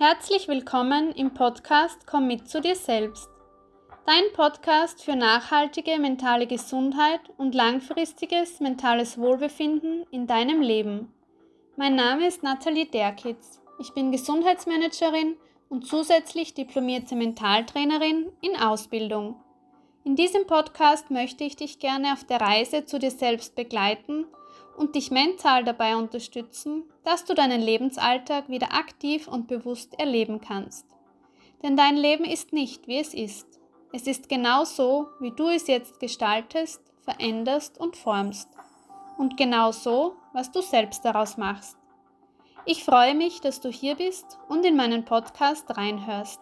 Herzlich 0.00 0.46
willkommen 0.46 1.10
im 1.10 1.34
Podcast 1.34 2.06
Komm 2.06 2.28
mit 2.28 2.48
zu 2.48 2.60
dir 2.60 2.76
selbst. 2.76 3.28
Dein 4.06 4.32
Podcast 4.32 5.02
für 5.02 5.16
nachhaltige 5.16 5.98
mentale 5.98 6.46
Gesundheit 6.46 7.18
und 7.36 7.52
langfristiges 7.52 8.60
mentales 8.60 9.18
Wohlbefinden 9.18 10.06
in 10.12 10.28
deinem 10.28 10.62
Leben. 10.62 11.12
Mein 11.74 11.96
Name 11.96 12.28
ist 12.28 12.44
Nathalie 12.44 12.86
Derkitz. 12.86 13.60
Ich 13.80 13.92
bin 13.92 14.12
Gesundheitsmanagerin 14.12 15.34
und 15.68 15.84
zusätzlich 15.84 16.54
diplomierte 16.54 17.16
Mentaltrainerin 17.16 18.30
in 18.40 18.54
Ausbildung. 18.54 19.34
In 20.04 20.14
diesem 20.14 20.46
Podcast 20.46 21.10
möchte 21.10 21.42
ich 21.42 21.56
dich 21.56 21.80
gerne 21.80 22.12
auf 22.12 22.22
der 22.22 22.40
Reise 22.40 22.84
zu 22.84 23.00
dir 23.00 23.10
selbst 23.10 23.56
begleiten 23.56 24.26
und 24.78 24.94
dich 24.94 25.10
mental 25.10 25.64
dabei 25.64 25.96
unterstützen, 25.96 26.84
dass 27.04 27.24
du 27.24 27.34
deinen 27.34 27.60
Lebensalltag 27.60 28.48
wieder 28.48 28.72
aktiv 28.72 29.26
und 29.26 29.48
bewusst 29.48 29.98
erleben 29.98 30.40
kannst. 30.40 30.86
Denn 31.62 31.76
dein 31.76 31.96
Leben 31.96 32.24
ist 32.24 32.52
nicht, 32.52 32.86
wie 32.86 32.98
es 32.98 33.12
ist. 33.12 33.46
Es 33.92 34.06
ist 34.06 34.28
genau 34.28 34.64
so, 34.64 35.08
wie 35.18 35.32
du 35.32 35.48
es 35.48 35.66
jetzt 35.66 35.98
gestaltest, 35.98 36.80
veränderst 37.02 37.80
und 37.80 37.96
formst. 37.96 38.48
Und 39.16 39.36
genau 39.36 39.72
so, 39.72 40.14
was 40.32 40.52
du 40.52 40.60
selbst 40.60 41.04
daraus 41.04 41.36
machst. 41.36 41.76
Ich 42.64 42.84
freue 42.84 43.14
mich, 43.14 43.40
dass 43.40 43.60
du 43.60 43.70
hier 43.70 43.96
bist 43.96 44.38
und 44.48 44.64
in 44.64 44.76
meinen 44.76 45.04
Podcast 45.04 45.76
reinhörst. 45.76 46.40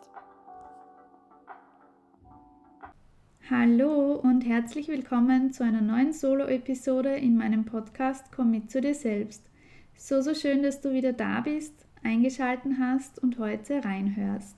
Hallo 3.49 4.15
und 4.15 4.45
herzlich 4.45 4.89
willkommen 4.89 5.53
zu 5.53 5.63
einer 5.63 5.81
neuen 5.81 6.13
Solo-Episode 6.13 7.11
in 7.11 7.37
meinem 7.37 7.65
Podcast 7.65 8.33
Komm 8.35 8.51
mit 8.51 8.73
zu 8.73 8.81
dir 8.81 8.93
selbst. 8.95 9.41
So, 9.95 10.21
so 10.21 10.35
schön, 10.35 10.65
dass 10.65 10.81
du 10.81 10.93
wieder 10.93 11.13
da 11.13 11.43
bist, 11.43 11.73
eingeschalten 12.03 12.81
hast 12.81 13.23
und 13.23 13.39
heute 13.39 13.85
reinhörst. 13.85 14.57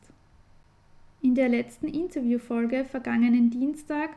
In 1.20 1.34
der 1.34 1.50
letzten 1.50 1.86
Interviewfolge 1.86 2.86
vergangenen 2.86 3.50
Dienstag 3.50 4.16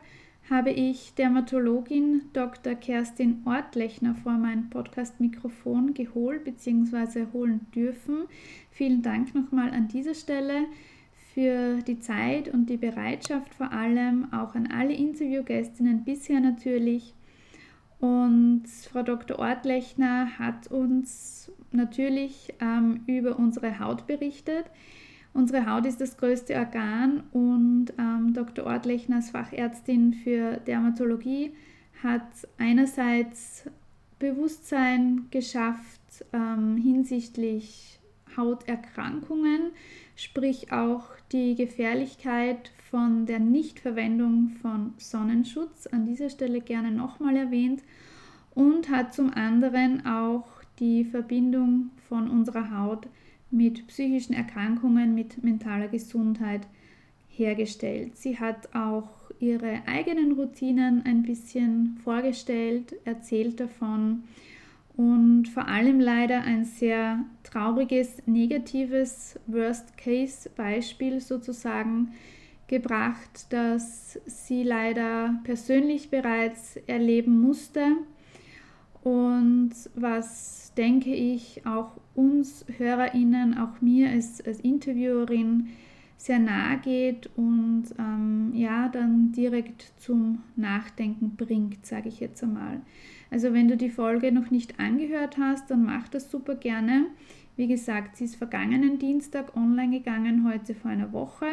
habe 0.49 0.71
ich 0.71 1.15
Dermatologin 1.15 2.21
Dr. 2.31 2.75
Kerstin 2.75 3.41
Ortlechner 3.43 4.15
vor 4.15 4.37
mein 4.37 4.69
Podcast-Mikrofon 4.69 5.93
geholt 5.93 6.45
bzw. 6.45 7.25
holen 7.33 7.67
dürfen. 7.75 8.23
Vielen 8.71 9.01
Dank 9.01 9.35
nochmal 9.35 9.71
an 9.71 9.89
dieser 9.89 10.13
Stelle 10.13 10.63
für 11.33 11.81
die 11.81 11.99
Zeit 11.99 12.47
und 12.53 12.67
die 12.67 12.77
Bereitschaft 12.77 13.53
vor 13.53 13.71
allem, 13.71 14.31
auch 14.33 14.55
an 14.55 14.67
alle 14.67 14.93
Interviewgästinnen 14.93 16.03
bisher 16.03 16.39
natürlich. 16.39 17.13
Und 17.99 18.63
Frau 18.67 19.03
Dr. 19.03 19.39
Ortlechner 19.39 20.39
hat 20.39 20.67
uns 20.67 21.51
natürlich 21.71 22.53
ähm, 22.59 23.01
über 23.05 23.37
unsere 23.37 23.79
Haut 23.79 24.07
berichtet. 24.07 24.65
Unsere 25.33 25.69
Haut 25.69 25.85
ist 25.85 26.01
das 26.01 26.17
größte 26.17 26.55
Organ 26.55 27.23
und 27.31 27.93
ähm, 27.97 28.33
Dr. 28.33 28.65
Ortlechner 28.65 29.17
als 29.17 29.29
Fachärztin 29.29 30.13
für 30.13 30.57
Dermatologie 30.57 31.53
hat 32.03 32.27
einerseits 32.57 33.69
Bewusstsein 34.19 35.27
geschafft 35.31 36.25
ähm, 36.33 36.77
hinsichtlich 36.77 37.99
Hauterkrankungen, 38.35 39.71
sprich 40.15 40.71
auch 40.71 41.05
die 41.31 41.55
Gefährlichkeit 41.55 42.71
von 42.89 43.25
der 43.25 43.39
Nichtverwendung 43.39 44.49
von 44.61 44.93
Sonnenschutz 44.97 45.87
an 45.87 46.05
dieser 46.05 46.29
Stelle 46.29 46.61
gerne 46.61 46.91
nochmal 46.91 47.37
erwähnt 47.37 47.83
und 48.53 48.89
hat 48.89 49.13
zum 49.13 49.33
anderen 49.33 50.05
auch 50.05 50.45
die 50.79 51.05
Verbindung 51.05 51.91
von 52.09 52.29
unserer 52.29 52.77
Haut 52.77 53.07
mit 53.49 53.87
psychischen 53.87 54.33
Erkrankungen, 54.33 55.15
mit 55.15 55.43
mentaler 55.43 55.87
Gesundheit 55.87 56.61
hergestellt. 57.29 58.17
Sie 58.17 58.39
hat 58.39 58.75
auch 58.75 59.09
ihre 59.39 59.81
eigenen 59.87 60.33
Routinen 60.33 61.03
ein 61.05 61.23
bisschen 61.23 61.97
vorgestellt, 62.03 62.95
erzählt 63.05 63.59
davon 63.59 64.23
und 64.97 65.47
vor 65.47 65.67
allem 65.67 65.99
leider 65.99 66.41
ein 66.41 66.65
sehr 66.65 67.25
trauriges, 67.43 68.21
negatives 68.25 69.39
Worst-Case-Beispiel 69.47 71.19
sozusagen 71.19 72.13
gebracht, 72.67 73.47
das 73.49 74.19
sie 74.25 74.63
leider 74.63 75.39
persönlich 75.43 76.09
bereits 76.09 76.77
erleben 76.87 77.41
musste 77.41 77.97
und 79.03 79.71
was, 79.95 80.73
denke 80.77 81.13
ich, 81.13 81.65
auch 81.65 81.91
uns 82.13 82.65
Hörerinnen, 82.77 83.57
auch 83.57 83.81
mir 83.81 84.09
als, 84.09 84.45
als 84.45 84.59
Interviewerin 84.59 85.69
sehr 86.17 86.39
nahe 86.39 86.77
geht 86.77 87.29
und 87.35 87.85
ähm, 87.97 88.51
ja, 88.53 88.89
dann 88.89 89.31
direkt 89.31 89.91
zum 89.97 90.43
Nachdenken 90.55 91.35
bringt, 91.35 91.85
sage 91.85 92.09
ich 92.09 92.19
jetzt 92.19 92.43
einmal. 92.43 92.81
Also 93.31 93.53
wenn 93.53 93.69
du 93.69 93.77
die 93.77 93.89
Folge 93.89 94.31
noch 94.31 94.51
nicht 94.51 94.79
angehört 94.79 95.37
hast, 95.37 95.71
dann 95.71 95.85
mach 95.85 96.09
das 96.09 96.29
super 96.29 96.55
gerne. 96.55 97.05
Wie 97.55 97.67
gesagt, 97.67 98.17
sie 98.17 98.25
ist 98.25 98.35
vergangenen 98.35 98.99
Dienstag 98.99 99.55
online 99.55 99.99
gegangen, 99.99 100.45
heute 100.45 100.75
vor 100.75 100.91
einer 100.91 101.13
Woche, 101.13 101.45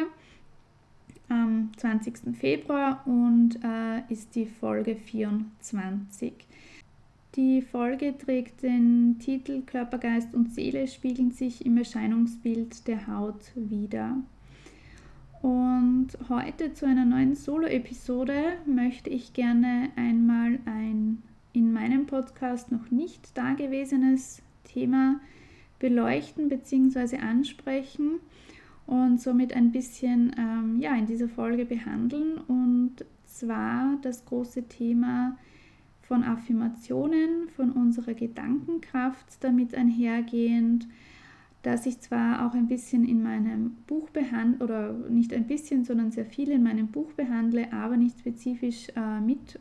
am 1.29 1.71
20. 1.77 2.37
Februar 2.37 3.01
und 3.07 3.59
äh, 3.63 4.01
ist 4.11 4.35
die 4.35 4.45
Folge 4.45 4.95
24. 4.95 6.33
Die 7.35 7.61
Folge 7.61 8.17
trägt 8.17 8.63
den 8.63 9.17
Titel 9.19 9.61
Körper, 9.61 9.99
Geist 9.99 10.33
und 10.33 10.53
Seele 10.53 10.87
spiegeln 10.87 11.31
sich 11.31 11.65
im 11.65 11.77
Erscheinungsbild 11.77 12.87
der 12.87 13.07
Haut 13.07 13.51
wider. 13.55 14.17
Und 15.41 16.09
heute 16.27 16.73
zu 16.73 16.85
einer 16.85 17.05
neuen 17.05 17.35
Solo-Episode 17.35 18.57
möchte 18.65 19.09
ich 19.09 19.31
gerne 19.31 19.91
einmal 19.95 20.59
ein 20.65 21.23
in 21.28 21.28
meinem 21.79 22.07
Podcast 22.07 22.73
noch 22.73 22.91
nicht 22.91 23.37
dagewesenes 23.37 24.41
Thema 24.65 25.21
beleuchten 25.79 26.49
bzw. 26.49 27.19
ansprechen 27.19 28.19
und 28.85 29.21
somit 29.21 29.53
ein 29.53 29.71
bisschen 29.71 30.35
ähm, 30.37 30.81
ja, 30.81 30.93
in 30.95 31.05
dieser 31.05 31.29
Folge 31.29 31.63
behandeln. 31.63 32.37
Und 32.37 33.05
zwar 33.25 33.97
das 34.01 34.25
große 34.25 34.63
Thema 34.67 35.37
von 36.01 36.23
Affirmationen, 36.23 37.47
von 37.55 37.71
unserer 37.71 38.13
Gedankenkraft 38.13 39.41
damit 39.41 39.73
einhergehend, 39.73 40.85
dass 41.61 41.85
ich 41.85 42.01
zwar 42.01 42.45
auch 42.45 42.55
ein 42.55 42.67
bisschen 42.67 43.07
in 43.07 43.23
meinem 43.23 43.77
Buch 43.87 44.09
behandle, 44.09 44.61
oder 44.61 44.91
nicht 45.09 45.33
ein 45.33 45.47
bisschen, 45.47 45.85
sondern 45.85 46.11
sehr 46.11 46.25
viel 46.25 46.49
in 46.49 46.63
meinem 46.63 46.87
Buch 46.87 47.13
behandle, 47.13 47.71
aber 47.71 47.95
nicht 47.95 48.19
spezifisch 48.19 48.89
äh, 48.97 49.21
mit 49.21 49.59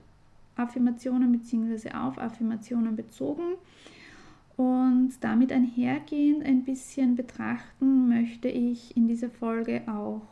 Affirmationen 0.59 1.33
bzw. 1.33 1.93
auf 1.93 2.19
Affirmationen 2.19 2.97
bezogen. 2.97 3.55
Und 4.57 5.13
damit 5.21 5.53
einhergehend 5.53 6.45
ein 6.45 6.65
bisschen 6.65 7.15
betrachten 7.15 8.09
möchte 8.09 8.49
ich 8.49 8.97
in 8.97 9.07
dieser 9.07 9.31
Folge 9.31 9.83
auch 9.87 10.23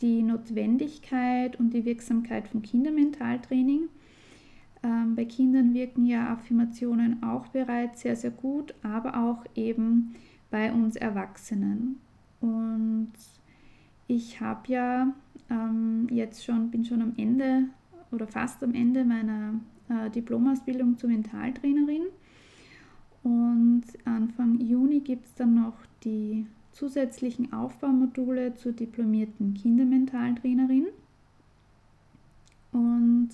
die 0.00 0.22
Notwendigkeit 0.22 1.58
und 1.58 1.74
die 1.74 1.84
Wirksamkeit 1.84 2.48
von 2.48 2.62
Kindermentaltraining. 2.62 3.88
Ähm, 4.82 5.14
bei 5.16 5.24
Kindern 5.24 5.74
wirken 5.74 6.06
ja 6.06 6.32
Affirmationen 6.32 7.22
auch 7.22 7.48
bereits 7.48 8.02
sehr, 8.02 8.16
sehr 8.16 8.30
gut, 8.30 8.74
aber 8.82 9.16
auch 9.16 9.44
eben 9.54 10.14
bei 10.50 10.72
uns 10.72 10.96
Erwachsenen. 10.96 11.98
Und 12.40 13.12
ich 14.06 14.40
habe 14.40 14.72
ja 14.72 15.12
ähm, 15.50 16.06
jetzt 16.10 16.44
schon, 16.44 16.70
bin 16.70 16.84
schon 16.84 17.02
am 17.02 17.14
Ende 17.16 17.64
oder 18.12 18.26
fast 18.26 18.62
am 18.62 18.74
Ende 18.74 19.04
meiner 19.04 19.54
äh, 19.88 20.10
Diplomausbildung 20.10 20.96
zur 20.96 21.10
Mentaltrainerin. 21.10 22.02
Und 23.22 23.84
Anfang 24.04 24.60
Juni 24.60 25.00
gibt 25.00 25.26
es 25.26 25.34
dann 25.34 25.54
noch 25.54 25.74
die 26.04 26.46
zusätzlichen 26.72 27.52
Aufbaumodule 27.52 28.54
zur 28.54 28.72
diplomierten 28.72 29.54
Kindermentaltrainerin. 29.54 30.86
Und 32.72 33.30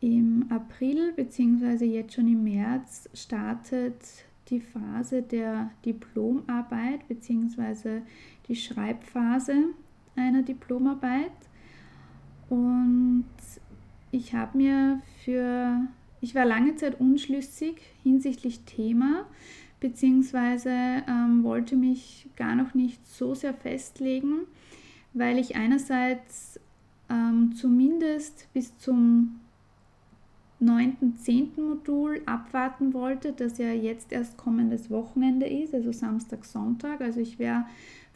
im 0.00 0.46
April 0.50 1.12
bzw. 1.12 1.84
jetzt 1.84 2.14
schon 2.14 2.28
im 2.28 2.44
März 2.44 3.08
startet 3.12 3.96
die 4.48 4.60
Phase 4.60 5.22
der 5.22 5.70
Diplomarbeit 5.84 7.06
bzw. 7.08 8.02
die 8.48 8.56
Schreibphase 8.56 9.70
einer 10.14 10.42
Diplomarbeit. 10.42 11.32
Und 12.48 13.26
ich 14.16 14.34
habe 14.34 14.56
mir 14.56 15.00
für, 15.24 15.80
ich 16.20 16.34
war 16.34 16.44
lange 16.44 16.74
Zeit 16.76 16.98
unschlüssig 17.00 17.76
hinsichtlich 18.02 18.60
Thema, 18.60 19.26
beziehungsweise 19.78 20.70
ähm, 20.70 21.44
wollte 21.44 21.76
mich 21.76 22.28
gar 22.36 22.54
noch 22.54 22.74
nicht 22.74 23.06
so 23.06 23.34
sehr 23.34 23.54
festlegen, 23.54 24.46
weil 25.12 25.38
ich 25.38 25.56
einerseits 25.56 26.58
ähm, 27.10 27.52
zumindest 27.54 28.48
bis 28.54 28.76
zum 28.78 29.40
9., 30.58 31.18
10. 31.18 31.50
Modul 31.58 32.22
abwarten 32.24 32.94
wollte, 32.94 33.32
das 33.32 33.58
ja 33.58 33.72
jetzt 33.72 34.12
erst 34.12 34.38
kommendes 34.38 34.90
Wochenende 34.90 35.46
ist, 35.46 35.74
also 35.74 35.92
Samstag, 35.92 36.46
Sonntag. 36.46 37.02
Also 37.02 37.20
ich 37.20 37.38
wäre 37.38 37.66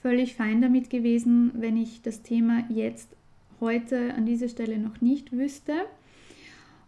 völlig 0.00 0.34
fein 0.34 0.62
damit 0.62 0.88
gewesen, 0.88 1.52
wenn 1.54 1.76
ich 1.76 2.00
das 2.00 2.22
Thema 2.22 2.64
jetzt 2.70 3.14
heute 3.60 4.14
an 4.14 4.26
dieser 4.26 4.48
Stelle 4.48 4.78
noch 4.78 5.00
nicht 5.00 5.32
wüsste. 5.32 5.74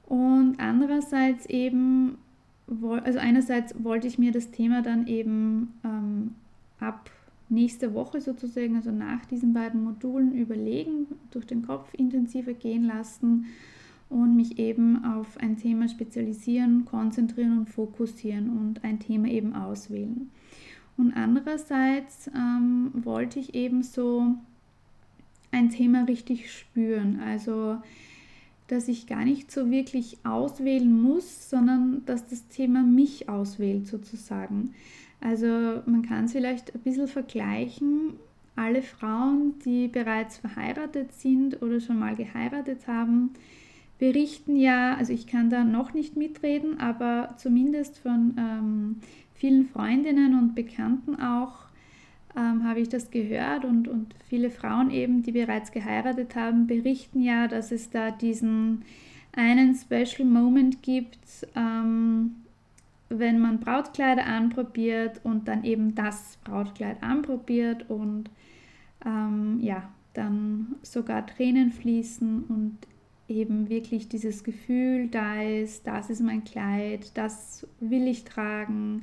Und 0.06 0.56
andererseits 0.58 1.46
eben, 1.46 2.18
also 3.04 3.18
einerseits 3.18 3.74
wollte 3.82 4.06
ich 4.06 4.18
mir 4.18 4.32
das 4.32 4.50
Thema 4.50 4.82
dann 4.82 5.06
eben 5.06 5.74
ähm, 5.84 6.34
ab 6.80 7.10
nächste 7.48 7.94
Woche 7.94 8.20
sozusagen, 8.20 8.76
also 8.76 8.90
nach 8.90 9.24
diesen 9.26 9.52
beiden 9.52 9.84
Modulen 9.84 10.32
überlegen, 10.32 11.06
durch 11.30 11.46
den 11.46 11.62
Kopf 11.62 11.92
intensiver 11.94 12.54
gehen 12.54 12.84
lassen 12.84 13.46
und 14.08 14.36
mich 14.36 14.58
eben 14.58 15.04
auf 15.04 15.38
ein 15.38 15.56
Thema 15.56 15.88
spezialisieren, 15.88 16.84
konzentrieren 16.84 17.58
und 17.58 17.70
fokussieren 17.70 18.50
und 18.50 18.84
ein 18.84 18.98
Thema 18.98 19.28
eben 19.28 19.54
auswählen. 19.54 20.30
Und 20.96 21.12
andererseits 21.14 22.28
ähm, 22.34 22.90
wollte 22.94 23.38
ich 23.38 23.54
eben 23.54 23.82
so 23.82 24.34
ein 25.52 25.70
Thema 25.70 26.04
richtig 26.04 26.50
spüren, 26.50 27.20
also 27.20 27.78
dass 28.68 28.88
ich 28.88 29.06
gar 29.06 29.24
nicht 29.24 29.50
so 29.50 29.70
wirklich 29.70 30.16
auswählen 30.24 31.00
muss, 31.00 31.50
sondern 31.50 32.04
dass 32.06 32.26
das 32.26 32.48
Thema 32.48 32.82
mich 32.82 33.28
auswählt 33.28 33.86
sozusagen. 33.86 34.74
Also 35.20 35.46
man 35.86 36.02
kann 36.02 36.24
es 36.24 36.32
vielleicht 36.32 36.74
ein 36.74 36.80
bisschen 36.80 37.06
vergleichen. 37.06 38.14
Alle 38.56 38.82
Frauen, 38.82 39.54
die 39.64 39.88
bereits 39.88 40.38
verheiratet 40.38 41.12
sind 41.12 41.62
oder 41.62 41.80
schon 41.80 41.98
mal 41.98 42.16
geheiratet 42.16 42.86
haben, 42.86 43.30
berichten 43.98 44.56
ja, 44.56 44.96
also 44.96 45.12
ich 45.12 45.26
kann 45.26 45.48
da 45.48 45.64
noch 45.64 45.94
nicht 45.94 46.16
mitreden, 46.16 46.80
aber 46.80 47.34
zumindest 47.36 47.98
von 47.98 48.34
ähm, 48.38 48.96
vielen 49.34 49.66
Freundinnen 49.68 50.38
und 50.38 50.54
Bekannten 50.54 51.16
auch 51.16 51.66
ähm, 52.36 52.64
habe 52.64 52.80
ich 52.80 52.88
das 52.88 53.10
gehört 53.10 53.64
und, 53.64 53.88
und 53.88 54.14
viele 54.28 54.50
Frauen 54.50 54.90
eben, 54.90 55.22
die 55.22 55.32
bereits 55.32 55.72
geheiratet 55.72 56.34
haben, 56.36 56.66
berichten 56.66 57.20
ja, 57.22 57.48
dass 57.48 57.72
es 57.72 57.90
da 57.90 58.10
diesen 58.10 58.84
einen 59.32 59.74
Special 59.74 60.28
Moment 60.28 60.82
gibt, 60.82 61.46
ähm, 61.56 62.36
wenn 63.08 63.38
man 63.38 63.60
Brautkleider 63.60 64.26
anprobiert 64.26 65.20
und 65.22 65.48
dann 65.48 65.64
eben 65.64 65.94
das 65.94 66.38
Brautkleid 66.44 67.02
anprobiert 67.02 67.88
und 67.90 68.30
ähm, 69.04 69.58
ja, 69.60 69.88
dann 70.14 70.76
sogar 70.82 71.26
Tränen 71.26 71.72
fließen 71.72 72.44
und 72.44 72.78
eben 73.28 73.68
wirklich 73.68 74.08
dieses 74.08 74.44
Gefühl 74.44 75.08
da 75.08 75.42
ist, 75.42 75.86
das 75.86 76.10
ist 76.10 76.20
mein 76.20 76.44
Kleid, 76.44 77.16
das 77.16 77.66
will 77.80 78.06
ich 78.06 78.24
tragen, 78.24 79.02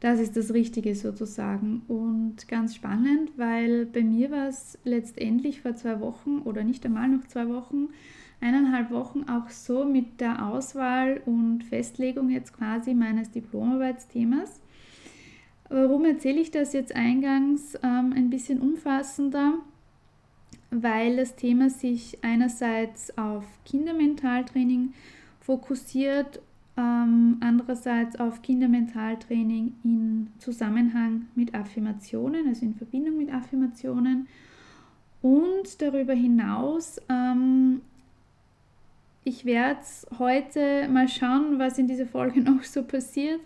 das 0.00 0.18
ist 0.18 0.36
das 0.36 0.52
Richtige 0.52 0.94
sozusagen. 0.94 1.82
Und 1.86 2.48
ganz 2.48 2.74
spannend, 2.74 3.30
weil 3.36 3.86
bei 3.86 4.02
mir 4.02 4.30
war 4.30 4.48
es 4.48 4.78
letztendlich 4.84 5.60
vor 5.60 5.76
zwei 5.76 6.00
Wochen 6.00 6.38
oder 6.38 6.64
nicht 6.64 6.84
einmal 6.86 7.08
noch 7.08 7.26
zwei 7.26 7.48
Wochen 7.48 7.88
eineinhalb 8.40 8.90
Wochen 8.90 9.24
auch 9.24 9.50
so 9.50 9.84
mit 9.84 10.20
der 10.20 10.46
Auswahl 10.46 11.20
und 11.26 11.62
Festlegung 11.64 12.30
jetzt 12.30 12.54
quasi 12.56 12.94
meines 12.94 13.30
Diplomarbeitsthemas. 13.30 14.60
Warum 15.68 16.04
erzähle 16.04 16.40
ich 16.40 16.50
das 16.50 16.72
jetzt 16.72 16.96
eingangs 16.96 17.74
ähm, 17.82 18.12
ein 18.16 18.30
bisschen 18.30 18.60
umfassender? 18.60 19.54
Weil 20.70 21.16
das 21.16 21.36
Thema 21.36 21.68
sich 21.68 22.18
einerseits 22.22 23.16
auf 23.18 23.44
Kindermentaltraining 23.64 24.94
fokussiert, 25.40 26.40
ähm, 26.80 27.36
andererseits 27.40 28.18
auf 28.18 28.40
Kindermentaltraining 28.40 29.74
in 29.84 30.28
Zusammenhang 30.38 31.26
mit 31.34 31.54
Affirmationen, 31.54 32.48
also 32.48 32.64
in 32.64 32.74
Verbindung 32.74 33.18
mit 33.18 33.32
Affirmationen 33.32 34.28
und 35.20 35.82
darüber 35.82 36.14
hinaus 36.14 37.00
ähm, 37.10 37.82
ich 39.22 39.44
werde 39.44 39.80
heute 40.18 40.88
mal 40.88 41.06
schauen, 41.06 41.58
was 41.58 41.78
in 41.78 41.86
dieser 41.86 42.06
Folge 42.06 42.40
noch 42.50 42.62
so 42.62 42.82
passiert 42.82 43.40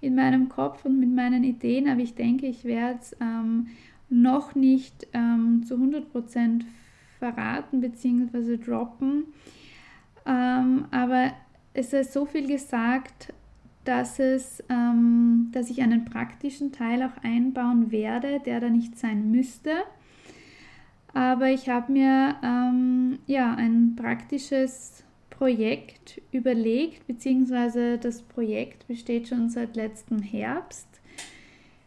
in 0.00 0.14
meinem 0.14 0.48
Kopf 0.48 0.84
und 0.84 0.98
mit 0.98 1.10
meinen 1.10 1.44
Ideen, 1.44 1.88
aber 1.88 2.00
ich 2.00 2.14
denke, 2.14 2.46
ich 2.46 2.64
werde 2.64 2.98
es 3.00 3.16
ähm, 3.20 3.68
noch 4.08 4.54
nicht 4.54 5.06
ähm, 5.12 5.64
zu 5.66 5.74
100% 5.74 6.62
verraten 7.18 7.80
bzw. 7.80 8.56
droppen. 8.56 9.24
Ähm, 10.24 10.86
aber 10.90 11.32
es 11.78 11.92
ist 11.92 12.12
so 12.12 12.26
viel 12.26 12.48
gesagt, 12.48 13.32
dass, 13.84 14.18
es, 14.18 14.62
ähm, 14.68 15.50
dass 15.52 15.70
ich 15.70 15.80
einen 15.80 16.04
praktischen 16.04 16.72
Teil 16.72 17.02
auch 17.04 17.22
einbauen 17.22 17.92
werde, 17.92 18.40
der 18.40 18.58
da 18.58 18.68
nicht 18.68 18.98
sein 18.98 19.30
müsste. 19.30 19.70
Aber 21.14 21.50
ich 21.50 21.68
habe 21.68 21.92
mir 21.92 22.36
ähm, 22.42 23.20
ja, 23.26 23.54
ein 23.54 23.94
praktisches 23.94 25.04
Projekt 25.30 26.20
überlegt, 26.32 27.06
beziehungsweise 27.06 27.96
das 27.96 28.22
Projekt 28.22 28.88
besteht 28.88 29.28
schon 29.28 29.48
seit 29.48 29.76
letztem 29.76 30.20
Herbst 30.20 30.88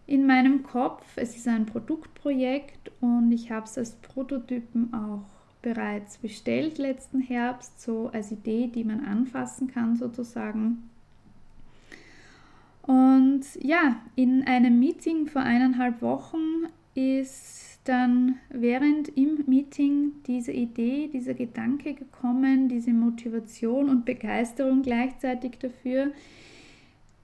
in 0.07 0.25
meinem 0.25 0.63
Kopf. 0.63 1.05
Es 1.17 1.35
ist 1.35 1.49
ein 1.49 1.65
Produktprojekt 1.65 2.91
und 3.01 3.31
ich 3.33 3.51
habe 3.51 3.65
es 3.65 3.77
als 3.77 3.91
Prototypen 3.95 4.93
auch 4.93 5.40
bereits 5.61 6.17
bestellt 6.17 6.77
letzten 6.77 7.19
Herbst, 7.19 7.81
so 7.81 8.09
als 8.13 8.31
Idee, 8.31 8.67
die 8.67 8.83
man 8.83 9.05
anfassen 9.05 9.67
kann 9.67 9.95
sozusagen. 9.95 10.89
Und 12.81 13.43
ja, 13.61 13.97
in 14.15 14.43
einem 14.47 14.79
Meeting 14.79 15.27
vor 15.27 15.43
eineinhalb 15.43 16.01
Wochen 16.01 16.67
ist 16.95 17.79
dann 17.83 18.35
während 18.49 19.09
im 19.09 19.43
Meeting 19.47 20.11
diese 20.27 20.51
Idee, 20.51 21.09
dieser 21.11 21.33
Gedanke 21.33 21.93
gekommen, 21.93 22.69
diese 22.69 22.91
Motivation 22.91 23.89
und 23.89 24.05
Begeisterung 24.05 24.81
gleichzeitig 24.81 25.57
dafür, 25.59 26.11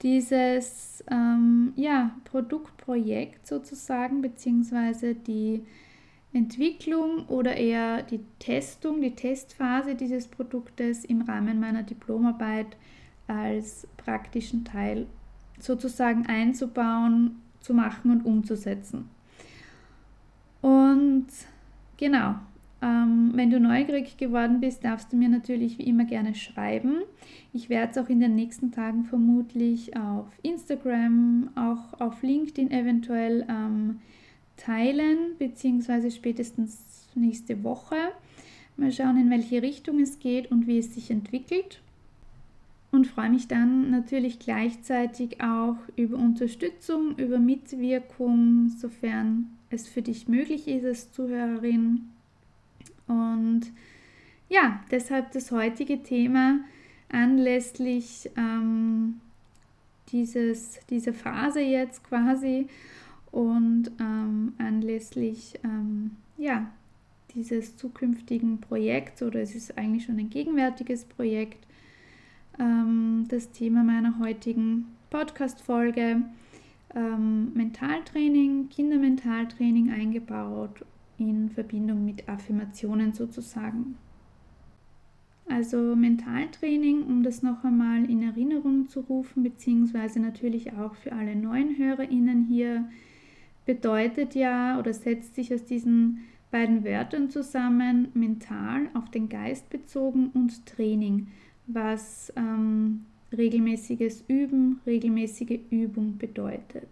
dieses 0.01 1.03
ähm, 1.09 1.73
ja, 1.75 2.15
Produktprojekt 2.25 3.47
sozusagen, 3.47 4.21
beziehungsweise 4.21 5.15
die 5.15 5.63
Entwicklung 6.37 7.25
oder 7.27 7.55
eher 7.55 8.03
die 8.03 8.21
Testung, 8.39 9.01
die 9.01 9.15
Testphase 9.15 9.95
dieses 9.95 10.27
Produktes 10.27 11.03
im 11.03 11.21
Rahmen 11.21 11.59
meiner 11.59 11.83
Diplomarbeit 11.83 12.77
als 13.27 13.87
praktischen 13.97 14.63
Teil 14.63 15.07
sozusagen 15.59 16.27
einzubauen, 16.27 17.41
zu 17.59 17.73
machen 17.73 18.11
und 18.11 18.25
umzusetzen. 18.25 19.09
Und 20.61 21.27
genau, 21.97 22.35
ähm, 22.81 23.31
wenn 23.33 23.49
du 23.49 23.59
neugierig 23.59 24.17
geworden 24.17 24.59
bist, 24.59 24.83
darfst 24.83 25.11
du 25.11 25.17
mir 25.17 25.29
natürlich 25.29 25.77
wie 25.79 25.83
immer 25.83 26.05
gerne 26.05 26.35
schreiben. 26.35 27.01
Ich 27.53 27.69
werde 27.69 27.91
es 27.91 27.97
auch 27.97 28.09
in 28.09 28.19
den 28.19 28.35
nächsten 28.35 28.71
Tagen 28.71 29.05
vermutlich 29.05 29.97
auf 29.97 30.27
Instagram, 30.43 31.49
auch 31.55 31.99
auf 31.99 32.21
LinkedIn 32.21 32.69
eventuell 32.69 33.45
ähm, 33.49 33.99
teilen, 34.57 35.37
beziehungsweise 35.39 36.11
spätestens 36.11 37.07
nächste 37.15 37.63
Woche. 37.63 37.95
Mal 38.75 38.91
schauen, 38.91 39.17
in 39.17 39.29
welche 39.29 39.61
Richtung 39.61 39.99
es 39.99 40.19
geht 40.19 40.51
und 40.51 40.67
wie 40.67 40.77
es 40.77 40.93
sich 40.93 41.09
entwickelt. 41.09 41.81
Und 42.91 43.07
freue 43.07 43.29
mich 43.29 43.47
dann 43.47 43.91
natürlich 43.91 44.39
gleichzeitig 44.39 45.41
auch 45.41 45.77
über 45.95 46.17
Unterstützung, 46.17 47.17
über 47.17 47.37
Mitwirkung, 47.37 48.69
sofern 48.69 49.47
es 49.69 49.87
für 49.87 50.01
dich 50.01 50.27
möglich 50.27 50.67
ist 50.67 50.85
als 50.85 51.11
Zuhörerin. 51.11 52.09
Und 53.07 53.71
ja, 54.49 54.81
deshalb 54.91 55.31
das 55.31 55.51
heutige 55.51 56.01
Thema 56.03 56.59
anlässlich 57.09 58.29
ähm, 58.37 59.19
dieses, 60.11 60.79
dieser 60.89 61.13
Phase 61.13 61.61
jetzt 61.61 62.03
quasi 62.03 62.67
und 63.37 63.91
ähm, 63.99 64.53
anlässlich 64.57 65.59
ähm, 65.63 66.15
ja, 66.39 66.71
dieses 67.35 67.77
zukünftigen 67.77 68.59
Projekts 68.59 69.21
oder 69.21 69.41
es 69.41 69.53
ist 69.53 69.77
eigentlich 69.77 70.05
schon 70.05 70.17
ein 70.17 70.31
gegenwärtiges 70.31 71.05
Projekt, 71.05 71.67
ähm, 72.59 73.25
das 73.29 73.51
Thema 73.51 73.83
meiner 73.83 74.17
heutigen 74.17 74.85
Podcast-Folge 75.11 76.23
ähm, 76.95 77.53
Mentaltraining, 77.53 78.69
Kindermentaltraining 78.69 79.91
eingebaut 79.91 80.83
in 81.19 81.51
Verbindung 81.51 82.05
mit 82.05 82.27
Affirmationen 82.27 83.13
sozusagen. 83.13 83.97
Also 85.47 85.95
Mentaltraining, 85.95 87.03
um 87.03 87.21
das 87.21 87.43
noch 87.43 87.63
einmal 87.63 88.09
in 88.09 88.23
Erinnerung 88.23 88.87
zu 88.87 89.01
rufen, 89.01 89.43
beziehungsweise 89.43 90.19
natürlich 90.19 90.73
auch 90.73 90.95
für 90.95 91.11
alle 91.11 91.35
neuen 91.35 91.77
HörerInnen 91.77 92.47
hier, 92.47 92.89
bedeutet 93.67 94.33
ja 94.33 94.79
oder 94.79 94.93
setzt 94.93 95.35
sich 95.35 95.53
aus 95.53 95.63
diesen 95.65 96.21
beiden 96.49 96.83
Wörtern 96.83 97.29
zusammen, 97.29 98.07
mental 98.15 98.89
auf 98.95 99.11
den 99.11 99.29
Geist 99.29 99.69
bezogen 99.69 100.31
und 100.33 100.65
Training, 100.65 101.27
was 101.67 102.33
ähm, 102.35 103.05
regelmäßiges 103.37 104.23
Üben, 104.27 104.79
regelmäßige 104.87 105.59
Übung 105.69 106.17
bedeutet. 106.17 106.87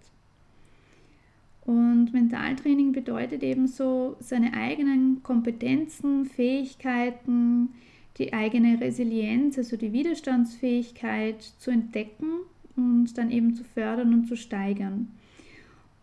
Und 1.61 2.13
Mentaltraining 2.13 2.91
bedeutet 2.91 3.41
ebenso, 3.41 4.17
seine 4.19 4.53
eigenen 4.53 5.23
Kompetenzen, 5.23 6.25
Fähigkeiten, 6.25 7.69
die 8.17 8.33
eigene 8.33 8.79
Resilienz, 8.79 9.57
also 9.57 9.75
die 9.77 9.91
Widerstandsfähigkeit 9.91 11.41
zu 11.41 11.71
entdecken 11.71 12.41
und 12.75 13.17
dann 13.17 13.31
eben 13.31 13.55
zu 13.55 13.63
fördern 13.63 14.13
und 14.13 14.27
zu 14.27 14.35
steigern. 14.35 15.07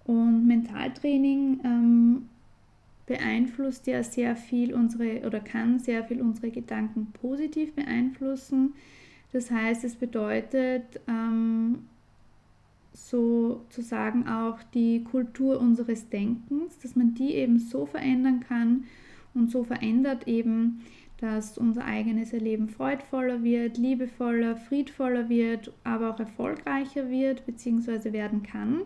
Und 0.04 0.46
Mentaltraining 0.46 1.60
ähm, 1.64 2.28
beeinflusst 3.06 3.86
ja 3.86 4.02
sehr 4.02 4.36
viel 4.36 4.74
unsere 4.74 5.26
oder 5.26 5.40
kann 5.40 5.78
sehr 5.78 6.04
viel 6.04 6.20
unsere 6.20 6.50
Gedanken 6.50 7.12
positiv 7.20 7.72
beeinflussen. 7.74 8.74
Das 9.32 9.50
heißt, 9.50 9.84
es 9.84 9.96
bedeutet 9.96 11.00
ähm, 11.08 11.86
sozusagen 12.92 14.28
auch 14.28 14.62
die 14.74 15.04
Kultur 15.04 15.60
unseres 15.60 16.08
Denkens, 16.08 16.78
dass 16.78 16.96
man 16.96 17.14
die 17.14 17.34
eben 17.34 17.58
so 17.58 17.86
verändern 17.86 18.40
kann 18.40 18.84
und 19.34 19.50
so 19.50 19.64
verändert 19.64 20.28
eben, 20.28 20.80
dass 21.18 21.56
unser 21.56 21.84
eigenes 21.84 22.32
Erleben 22.32 22.68
freudvoller 22.68 23.42
wird, 23.42 23.78
liebevoller, 23.78 24.56
friedvoller 24.56 25.28
wird, 25.28 25.72
aber 25.84 26.10
auch 26.10 26.18
erfolgreicher 26.18 27.08
wird 27.10 27.46
bzw. 27.46 28.12
werden 28.12 28.42
kann. 28.42 28.82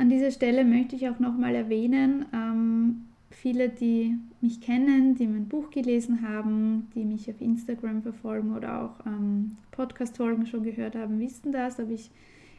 An 0.00 0.08
dieser 0.08 0.30
Stelle 0.30 0.64
möchte 0.64 0.96
ich 0.96 1.10
auch 1.10 1.18
nochmal 1.18 1.54
erwähnen, 1.54 2.24
ähm, 2.32 3.02
viele, 3.30 3.68
die 3.68 4.16
mich 4.40 4.62
kennen, 4.62 5.14
die 5.14 5.26
mein 5.26 5.46
Buch 5.46 5.70
gelesen 5.70 6.22
haben, 6.26 6.88
die 6.94 7.04
mich 7.04 7.28
auf 7.28 7.38
Instagram 7.38 8.00
verfolgen 8.00 8.56
oder 8.56 8.82
auch 8.82 9.06
ähm, 9.06 9.58
Podcast-Folgen 9.72 10.46
schon 10.46 10.62
gehört 10.62 10.96
haben, 10.96 11.20
wissen 11.20 11.52
das, 11.52 11.78
aber 11.78 11.90
ich 11.90 12.10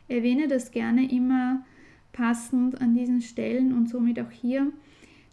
erwähne 0.08 0.48
das 0.48 0.70
gerne 0.70 1.12
immer 1.12 1.66
passend 2.14 2.80
an 2.80 2.94
diesen 2.94 3.22
Stellen 3.22 3.74
und 3.74 3.90
somit 3.90 4.20
auch 4.20 4.30
hier 4.30 4.72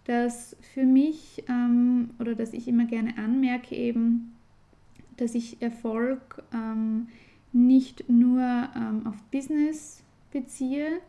dass 0.06 0.56
für 0.72 0.84
mich 0.84 1.44
ähm, 1.50 2.10
oder 2.18 2.34
dass 2.34 2.54
ich 2.54 2.66
immer 2.66 2.86
gerne 2.86 3.18
anmerke 3.18 3.76
eben, 3.76 4.32
dass 5.18 5.34
ich 5.34 5.60
Erfolg 5.60 6.42
ähm, 6.54 7.08
nicht 7.52 8.08
nur 8.08 8.40
ähm, 8.74 9.06
auf 9.06 9.22
Business 9.30 10.02
beziehe, 10.32 11.00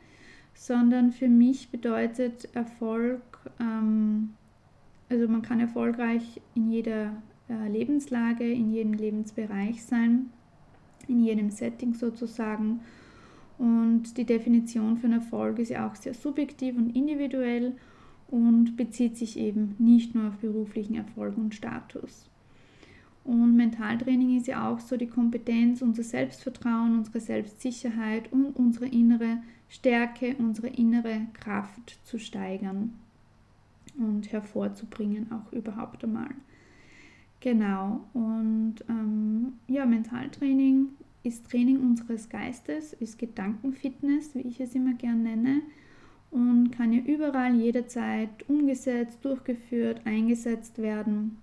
sondern 0.60 1.14
für 1.14 1.30
mich 1.30 1.70
bedeutet 1.70 2.54
Erfolg, 2.54 3.22
ähm, 3.62 4.32
also 5.08 5.26
man 5.30 5.42
kann 5.42 5.62
erfolgreich 5.62 6.42
in 6.54 6.70
jeder 6.70 7.14
äh, 7.48 7.70
Lebenslage, 7.70 8.52
in 8.52 8.74
jedem 8.74 8.92
Lebensbereich 8.92 9.82
sein, 9.82 10.32
in 11.08 11.24
jedem 11.24 11.50
Setting 11.50 11.94
sozusagen. 11.94 12.82
Und 13.58 14.18
die 14.18 14.26
Definition 14.26 14.98
von 14.98 15.14
Erfolg 15.14 15.60
ist 15.60 15.70
ja 15.70 15.90
auch 15.90 15.96
sehr 15.96 16.14
subjektiv 16.14 16.76
und 16.76 16.94
individuell 16.94 17.78
und 18.28 18.76
bezieht 18.76 19.16
sich 19.16 19.40
eben 19.40 19.76
nicht 19.80 20.14
nur 20.14 20.28
auf 20.28 20.40
beruflichen 20.40 20.96
Erfolg 20.96 21.38
und 21.38 21.56
Status. 21.56 22.30
Und 23.30 23.56
Mentaltraining 23.56 24.38
ist 24.38 24.48
ja 24.48 24.68
auch 24.68 24.80
so 24.80 24.98
die 24.98 25.06
Kompetenz, 25.06 25.84
unser 25.84 26.02
Selbstvertrauen, 26.02 26.98
unsere 26.98 27.20
Selbstsicherheit 27.20 28.34
und 28.34 28.56
unsere 28.56 28.88
innere 28.88 29.44
Stärke, 29.70 30.36
unsere 30.40 30.70
innere 30.70 31.28
Kraft 31.34 32.00
zu 32.06 32.18
steigern 32.18 32.96
und 34.00 34.32
hervorzubringen, 34.32 35.32
auch 35.32 35.54
überhaupt 35.54 36.04
einmal. 36.04 36.32
Genau, 37.40 38.00
und 38.16 38.78
ähm, 38.90 39.54
ja, 39.68 39.86
Mentaltraining 39.86 40.88
ist 41.22 41.52
Training 41.52 41.82
unseres 41.82 42.30
Geistes, 42.30 42.94
ist 42.94 43.20
Gedankenfitness, 43.20 44.34
wie 44.34 44.42
ich 44.42 44.60
es 44.60 44.74
immer 44.74 44.94
gern 44.94 45.22
nenne 45.22 45.62
und 46.32 46.72
kann 46.72 46.94
ja 46.94 47.02
überall 47.04 47.54
jederzeit 47.54 48.50
umgesetzt, 48.50 49.24
durchgeführt, 49.24 50.02
eingesetzt 50.06 50.80
werden 50.80 51.38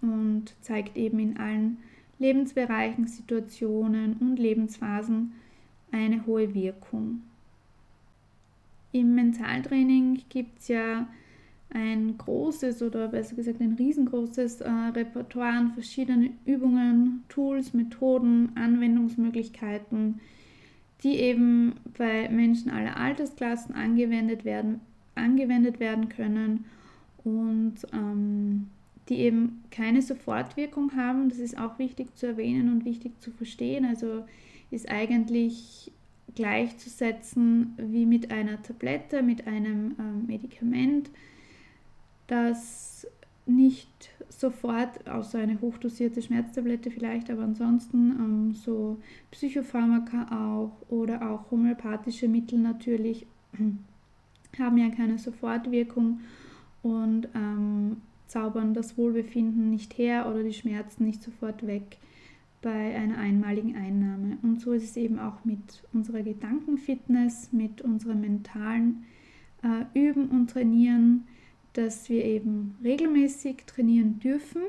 und 0.00 0.54
zeigt 0.60 0.96
eben 0.96 1.18
in 1.18 1.36
allen 1.36 1.78
Lebensbereichen, 2.18 3.06
Situationen 3.06 4.14
und 4.14 4.38
Lebensphasen 4.38 5.32
eine 5.92 6.26
hohe 6.26 6.54
Wirkung. 6.54 7.22
Im 8.92 9.14
Mentaltraining 9.14 10.22
gibt 10.28 10.60
es 10.60 10.68
ja 10.68 11.06
ein 11.70 12.16
großes 12.16 12.82
oder 12.82 13.08
besser 13.08 13.36
gesagt 13.36 13.60
ein 13.60 13.74
riesengroßes 13.74 14.62
äh, 14.62 14.70
Repertoire 14.70 15.52
an 15.52 15.72
verschiedenen 15.72 16.38
Übungen, 16.46 17.24
Tools, 17.28 17.74
Methoden, 17.74 18.52
Anwendungsmöglichkeiten, 18.54 20.20
die 21.02 21.16
eben 21.16 21.74
bei 21.96 22.28
Menschen 22.30 22.70
aller 22.70 22.96
Altersklassen 22.96 23.74
angewendet 23.74 24.44
werden, 24.44 24.80
angewendet 25.14 25.78
werden 25.78 26.08
können 26.08 26.64
und 27.22 27.76
ähm, 27.92 28.68
die 29.08 29.18
eben 29.18 29.64
keine 29.70 30.02
Sofortwirkung 30.02 30.94
haben. 30.96 31.28
Das 31.28 31.38
ist 31.38 31.58
auch 31.58 31.78
wichtig 31.78 32.14
zu 32.16 32.26
erwähnen 32.26 32.70
und 32.70 32.84
wichtig 32.84 33.20
zu 33.20 33.30
verstehen. 33.30 33.84
Also 33.84 34.24
ist 34.70 34.90
eigentlich 34.90 35.92
gleichzusetzen 36.34 37.74
wie 37.78 38.06
mit 38.06 38.30
einer 38.30 38.62
Tablette, 38.62 39.22
mit 39.22 39.46
einem 39.46 39.96
ähm, 39.98 40.26
Medikament, 40.26 41.10
das 42.26 43.06
nicht 43.46 44.10
sofort, 44.28 45.08
außer 45.08 45.38
eine 45.38 45.60
hochdosierte 45.60 46.20
Schmerztablette 46.20 46.90
vielleicht, 46.90 47.30
aber 47.30 47.42
ansonsten 47.42 48.10
ähm, 48.10 48.54
so 48.54 48.98
Psychopharmaka 49.30 50.28
auch 50.30 50.90
oder 50.90 51.30
auch 51.30 51.50
homöopathische 51.50 52.28
Mittel 52.28 52.58
natürlich 52.58 53.26
haben 54.58 54.78
ja 54.78 54.90
keine 54.90 55.18
Sofortwirkung 55.18 56.20
und 56.82 57.28
ähm, 57.34 57.96
zaubern 58.28 58.74
das 58.74 58.96
Wohlbefinden 58.96 59.70
nicht 59.70 59.98
her 59.98 60.28
oder 60.30 60.42
die 60.42 60.52
Schmerzen 60.52 61.04
nicht 61.04 61.22
sofort 61.22 61.66
weg 61.66 61.98
bei 62.62 62.94
einer 62.96 63.18
einmaligen 63.18 63.76
Einnahme. 63.76 64.38
Und 64.42 64.60
so 64.60 64.72
ist 64.72 64.84
es 64.84 64.96
eben 64.96 65.18
auch 65.18 65.44
mit 65.44 65.82
unserer 65.92 66.22
Gedankenfitness, 66.22 67.52
mit 67.52 67.80
unserem 67.80 68.20
mentalen 68.20 69.04
äh, 69.62 69.98
Üben 69.98 70.28
und 70.28 70.50
Trainieren 70.50 71.24
dass 71.78 72.08
wir 72.08 72.24
eben 72.24 72.76
regelmäßig 72.82 73.58
trainieren 73.66 74.18
dürfen, 74.18 74.62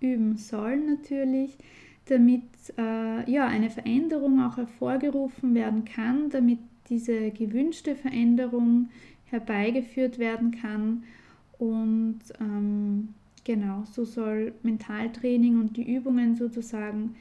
üben 0.00 0.38
sollen 0.38 0.86
natürlich, 0.86 1.58
damit 2.06 2.42
äh, 2.78 3.30
ja, 3.30 3.46
eine 3.46 3.68
Veränderung 3.68 4.40
auch 4.42 4.56
hervorgerufen 4.56 5.54
werden 5.54 5.84
kann, 5.84 6.30
damit 6.30 6.58
diese 6.88 7.30
gewünschte 7.32 7.94
Veränderung 7.94 8.88
herbeigeführt 9.26 10.18
werden 10.18 10.52
kann. 10.52 11.04
Und 11.58 12.20
ähm, 12.40 13.14
genau, 13.44 13.84
so 13.84 14.04
soll 14.04 14.54
Mentaltraining 14.62 15.60
und 15.60 15.76
die 15.76 15.94
Übungen 15.94 16.36
sozusagen 16.36 17.16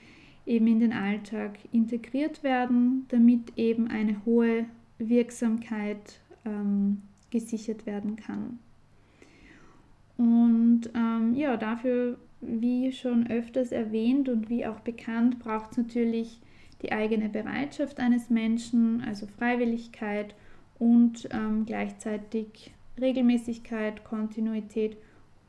eben 0.46 0.67
in 0.67 0.79
den 0.79 0.94
Alltag 0.94 1.58
integriert 1.72 2.44
werden, 2.44 3.06
damit 3.10 3.58
eben 3.58 3.88
eine 3.88 4.24
hohe 4.25 4.65
Wirksamkeit 4.98 6.22
ähm, 6.46 7.01
gesichert 7.29 7.86
werden 7.86 8.15
kann. 8.15 8.60
Und 10.17 10.89
ähm, 10.96 11.36
ja, 11.36 11.58
dafür, 11.58 12.17
wie 12.41 12.91
schon 12.91 13.27
öfters 13.29 13.72
erwähnt 13.72 14.29
und 14.29 14.50
wie 14.50 14.65
auch 14.65 14.79
bekannt, 14.79 15.39
braucht 15.39 15.72
es 15.72 15.77
natürlich 15.77 16.39
die 16.82 16.91
eigene 16.91 17.29
Bereitschaft 17.29 18.00
eines 18.00 18.29
Menschen, 18.29 19.01
also 19.01 19.27
Freiwilligkeit 19.27 20.36
und 20.79 21.27
ähm, 21.32 21.65
gleichzeitig 21.65 22.74
Regelmäßigkeit, 23.00 24.04
Kontinuität 24.04 24.98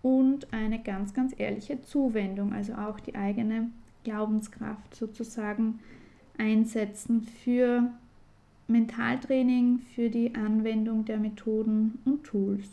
und 0.02 0.52
eine 0.52 0.82
ganz, 0.82 1.14
ganz 1.14 1.34
ehrliche 1.36 1.80
Zuwendung, 1.82 2.52
also 2.52 2.74
auch 2.74 3.00
die 3.00 3.14
eigene 3.14 3.70
Glaubenskraft 4.04 4.94
sozusagen 4.94 5.80
einsetzen 6.38 7.22
für 7.22 7.90
Mentaltraining, 8.68 9.80
für 9.94 10.10
die 10.10 10.34
Anwendung 10.34 11.04
der 11.04 11.18
Methoden 11.18 11.98
und 12.04 12.24
Tools. 12.24 12.68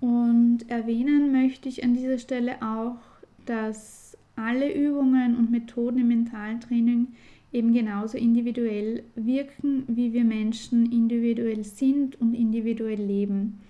Und 0.00 0.68
erwähnen 0.68 1.32
möchte 1.32 1.68
ich 1.68 1.82
an 1.82 1.94
dieser 1.94 2.18
Stelle 2.18 2.62
auch, 2.62 2.98
dass 3.44 4.16
alle 4.36 4.72
Übungen 4.72 5.36
und 5.36 5.50
Methoden 5.50 5.98
im 5.98 6.08
Mentaltraining 6.08 7.08
eben 7.56 7.72
genauso 7.72 8.18
individuell 8.18 9.02
wirken, 9.14 9.84
wie 9.88 10.12
wir 10.12 10.24
Menschen 10.24 10.92
individuell 10.92 11.64
sind 11.64 12.20
und 12.20 12.34
individuell 12.34 13.00
leben. 13.00 13.60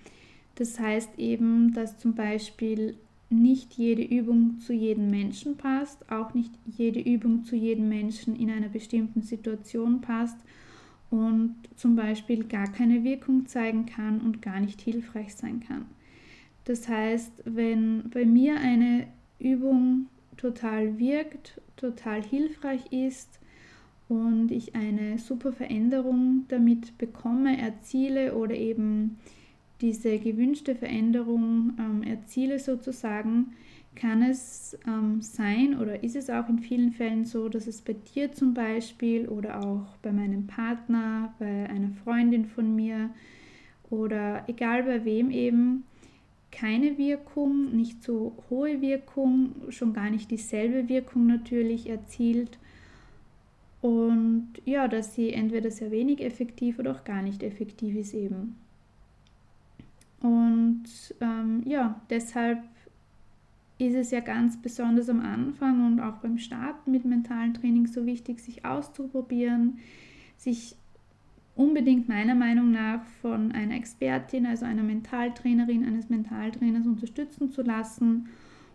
Das 0.55 0.79
heißt 0.79 1.17
eben, 1.17 1.73
dass 1.73 1.97
zum 1.97 2.13
Beispiel 2.13 2.95
nicht 3.29 3.73
jede 3.73 4.03
Übung 4.03 4.57
zu 4.59 4.73
jedem 4.73 5.09
Menschen 5.09 5.57
passt, 5.57 6.09
auch 6.11 6.33
nicht 6.33 6.51
jede 6.65 6.99
Übung 6.99 7.43
zu 7.43 7.55
jedem 7.55 7.89
Menschen 7.89 8.35
in 8.35 8.49
einer 8.49 8.69
bestimmten 8.69 9.21
Situation 9.21 10.01
passt 10.01 10.37
und 11.09 11.55
zum 11.75 11.95
Beispiel 11.95 12.43
gar 12.43 12.67
keine 12.71 13.03
Wirkung 13.03 13.45
zeigen 13.45 13.85
kann 13.85 14.19
und 14.19 14.41
gar 14.41 14.59
nicht 14.59 14.81
hilfreich 14.81 15.35
sein 15.35 15.61
kann. 15.61 15.85
Das 16.65 16.87
heißt, 16.89 17.43
wenn 17.45 18.09
bei 18.09 18.25
mir 18.25 18.59
eine 18.59 19.07
Übung 19.39 20.07
total 20.35 20.99
wirkt, 20.99 21.61
total 21.77 22.21
hilfreich 22.23 22.91
ist 22.91 23.39
und 24.09 24.51
ich 24.51 24.75
eine 24.75 25.17
super 25.17 25.51
Veränderung 25.51 26.45
damit 26.47 26.97
bekomme, 26.97 27.59
erziele 27.59 28.35
oder 28.35 28.55
eben 28.55 29.17
diese 29.81 30.17
gewünschte 30.17 30.75
Veränderung 30.75 31.73
ähm, 31.79 32.03
erziele 32.03 32.59
sozusagen, 32.59 33.53
kann 33.95 34.21
es 34.21 34.77
ähm, 34.87 35.21
sein 35.21 35.77
oder 35.79 36.03
ist 36.03 36.15
es 36.15 36.29
auch 36.29 36.47
in 36.49 36.59
vielen 36.59 36.91
Fällen 36.91 37.25
so, 37.25 37.49
dass 37.49 37.67
es 37.67 37.81
bei 37.81 37.93
dir 37.93 38.31
zum 38.31 38.53
Beispiel 38.53 39.27
oder 39.27 39.59
auch 39.59 39.97
bei 40.01 40.11
meinem 40.11 40.47
Partner, 40.47 41.33
bei 41.39 41.67
einer 41.69 41.91
Freundin 42.03 42.45
von 42.45 42.75
mir 42.75 43.09
oder 43.89 44.43
egal 44.47 44.83
bei 44.83 45.03
wem 45.03 45.31
eben 45.31 45.83
keine 46.51 46.97
Wirkung, 46.97 47.75
nicht 47.75 48.03
so 48.03 48.35
hohe 48.49 48.81
Wirkung, 48.81 49.55
schon 49.69 49.93
gar 49.93 50.09
nicht 50.09 50.31
dieselbe 50.31 50.87
Wirkung 50.89 51.27
natürlich 51.27 51.89
erzielt 51.89 52.57
und 53.87 54.49
ja, 54.65 54.89
dass 54.89 55.15
sie 55.15 55.31
entweder 55.31 55.71
sehr 55.71 55.91
wenig 55.91 56.19
effektiv 56.19 56.77
oder 56.77 56.91
auch 56.91 57.05
gar 57.05 57.21
nicht 57.21 57.41
effektiv 57.41 57.95
ist 57.95 58.13
eben. 58.13 58.57
Und 60.19 60.83
ähm, 61.21 61.61
ja, 61.65 62.01
deshalb 62.09 62.59
ist 63.77 63.95
es 63.95 64.11
ja 64.11 64.19
ganz 64.19 64.61
besonders 64.61 65.07
am 65.07 65.21
Anfang 65.21 65.87
und 65.87 66.01
auch 66.01 66.17
beim 66.17 66.37
Starten 66.37 66.91
mit 66.91 67.05
mentalen 67.05 67.53
Training 67.53 67.87
so 67.87 68.05
wichtig, 68.05 68.41
sich 68.41 68.65
auszuprobieren, 68.65 69.77
sich 70.35 70.75
unbedingt 71.55 72.09
meiner 72.09 72.35
Meinung 72.35 72.71
nach 72.71 73.05
von 73.21 73.53
einer 73.53 73.75
Expertin, 73.75 74.47
also 74.47 74.65
einer 74.65 74.83
Mentaltrainerin, 74.83 75.85
eines 75.85 76.09
Mentaltrainers 76.09 76.85
unterstützen 76.85 77.51
zu 77.51 77.61
lassen, 77.61 78.27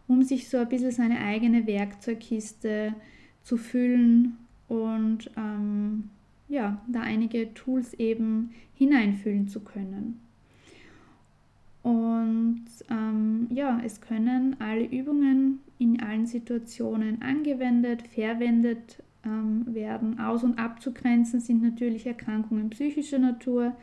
um 0.08 0.22
sich 0.22 0.48
so 0.48 0.56
ein 0.56 0.70
bisschen 0.70 0.90
seine 0.90 1.18
eigene 1.18 1.66
Werkzeugkiste 1.66 2.94
zu 3.42 3.58
füllen 3.58 4.38
und 4.72 5.30
ähm, 5.36 6.08
ja, 6.48 6.80
da 6.88 7.00
einige 7.00 7.52
Tools 7.52 7.92
eben 7.92 8.52
hineinfüllen 8.74 9.46
zu 9.46 9.60
können. 9.60 10.18
Und 11.82 12.64
ähm, 12.88 13.48
ja, 13.50 13.82
es 13.84 14.00
können 14.00 14.56
alle 14.60 14.86
Übungen 14.86 15.60
in 15.78 16.00
allen 16.00 16.26
Situationen 16.26 17.20
angewendet, 17.20 18.02
verwendet 18.08 19.02
ähm, 19.26 19.66
werden. 19.66 20.18
Aus- 20.18 20.44
und 20.44 20.58
abzugrenzen 20.58 21.40
sind 21.40 21.62
natürlich 21.62 22.06
Erkrankungen 22.06 22.70
psychischer 22.70 23.18
Natur, 23.18 23.76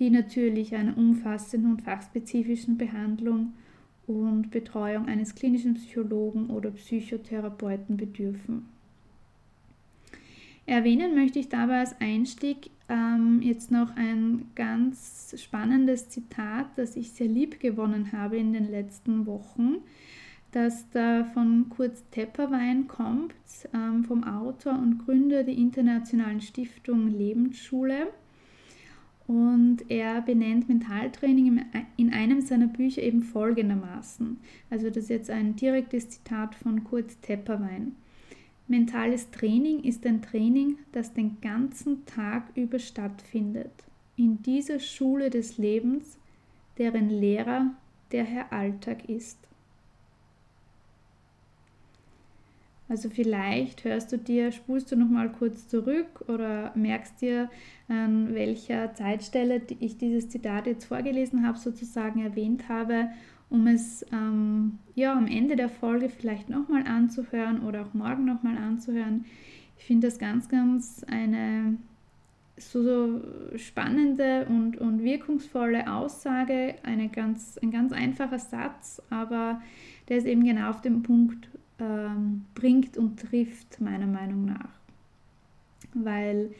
die 0.00 0.10
natürlich 0.10 0.74
einer 0.74 0.98
umfassenden 0.98 1.72
und 1.72 1.82
fachspezifischen 1.82 2.78
Behandlung 2.78 3.52
und 4.08 4.50
Betreuung 4.50 5.06
eines 5.06 5.36
klinischen 5.36 5.74
Psychologen 5.74 6.50
oder 6.50 6.72
Psychotherapeuten 6.72 7.96
bedürfen. 7.96 8.75
Erwähnen 10.66 11.14
möchte 11.14 11.38
ich 11.38 11.48
dabei 11.48 11.78
als 11.78 12.00
Einstieg 12.00 12.70
ähm, 12.88 13.40
jetzt 13.40 13.70
noch 13.70 13.94
ein 13.96 14.50
ganz 14.56 15.34
spannendes 15.40 16.08
Zitat, 16.08 16.66
das 16.76 16.96
ich 16.96 17.12
sehr 17.12 17.28
lieb 17.28 17.60
gewonnen 17.60 18.10
habe 18.12 18.36
in 18.36 18.52
den 18.52 18.68
letzten 18.70 19.26
Wochen, 19.26 19.76
das 20.50 20.88
da 20.90 21.24
von 21.24 21.68
Kurt 21.68 22.10
Tepperwein 22.10 22.88
kommt, 22.88 23.34
ähm, 23.72 24.04
vom 24.04 24.24
Autor 24.24 24.72
und 24.72 25.04
Gründer 25.04 25.44
der 25.44 25.54
Internationalen 25.54 26.40
Stiftung 26.40 27.08
Lebensschule. 27.08 28.08
Und 29.28 29.90
er 29.90 30.20
benennt 30.22 30.68
Mentaltraining 30.68 31.64
in 31.96 32.12
einem 32.12 32.40
seiner 32.40 32.68
Bücher 32.68 33.02
eben 33.02 33.22
folgendermaßen. 33.22 34.38
Also 34.70 34.86
das 34.86 35.04
ist 35.04 35.10
jetzt 35.10 35.30
ein 35.30 35.56
direktes 35.56 36.10
Zitat 36.10 36.54
von 36.54 36.84
Kurt 36.84 37.22
Tepperwein. 37.22 37.96
Mentales 38.68 39.30
Training 39.30 39.84
ist 39.84 40.04
ein 40.06 40.22
Training, 40.22 40.78
das 40.90 41.12
den 41.12 41.40
ganzen 41.40 42.04
Tag 42.04 42.44
über 42.56 42.80
stattfindet, 42.80 43.70
in 44.16 44.42
dieser 44.42 44.80
Schule 44.80 45.30
des 45.30 45.56
Lebens, 45.56 46.18
deren 46.76 47.08
Lehrer 47.08 47.70
der 48.10 48.24
Herr 48.24 48.52
Alltag 48.52 49.08
ist. 49.08 49.38
Also 52.88 53.08
vielleicht 53.08 53.84
hörst 53.84 54.12
du 54.12 54.18
dir, 54.18 54.52
spulst 54.52 54.92
du 54.92 54.96
noch 54.96 55.08
mal 55.08 55.30
kurz 55.30 55.66
zurück 55.68 56.24
oder 56.28 56.72
merkst 56.76 57.20
dir, 57.20 57.50
an 57.88 58.32
welcher 58.34 58.94
Zeitstelle 58.94 59.60
ich 59.80 59.96
dieses 59.98 60.28
Zitat 60.28 60.66
jetzt 60.66 60.84
vorgelesen 60.84 61.46
habe, 61.46 61.58
sozusagen 61.58 62.24
erwähnt 62.24 62.68
habe 62.68 63.08
um 63.48 63.66
es 63.66 64.04
ähm, 64.12 64.78
ja, 64.94 65.16
am 65.16 65.26
Ende 65.26 65.56
der 65.56 65.68
Folge 65.68 66.08
vielleicht 66.08 66.48
nochmal 66.48 66.86
anzuhören 66.86 67.60
oder 67.62 67.82
auch 67.82 67.94
morgen 67.94 68.24
nochmal 68.24 68.56
anzuhören. 68.56 69.24
Ich 69.78 69.84
finde 69.84 70.08
das 70.08 70.18
ganz, 70.18 70.48
ganz 70.48 71.04
eine 71.04 71.76
so, 72.58 72.82
so 72.82 73.20
spannende 73.58 74.46
und, 74.48 74.78
und 74.78 75.02
wirkungsvolle 75.02 75.92
Aussage, 75.92 76.76
eine 76.82 77.08
ganz, 77.08 77.58
ein 77.58 77.70
ganz 77.70 77.92
einfacher 77.92 78.38
Satz, 78.38 79.02
aber 79.10 79.60
der 80.08 80.18
es 80.18 80.24
eben 80.24 80.44
genau 80.44 80.70
auf 80.70 80.80
den 80.80 81.02
Punkt 81.02 81.48
ähm, 81.78 82.46
bringt 82.54 82.96
und 82.96 83.20
trifft, 83.20 83.80
meiner 83.80 84.06
Meinung 84.06 84.46
nach. 84.46 84.70
Weil 85.92 86.50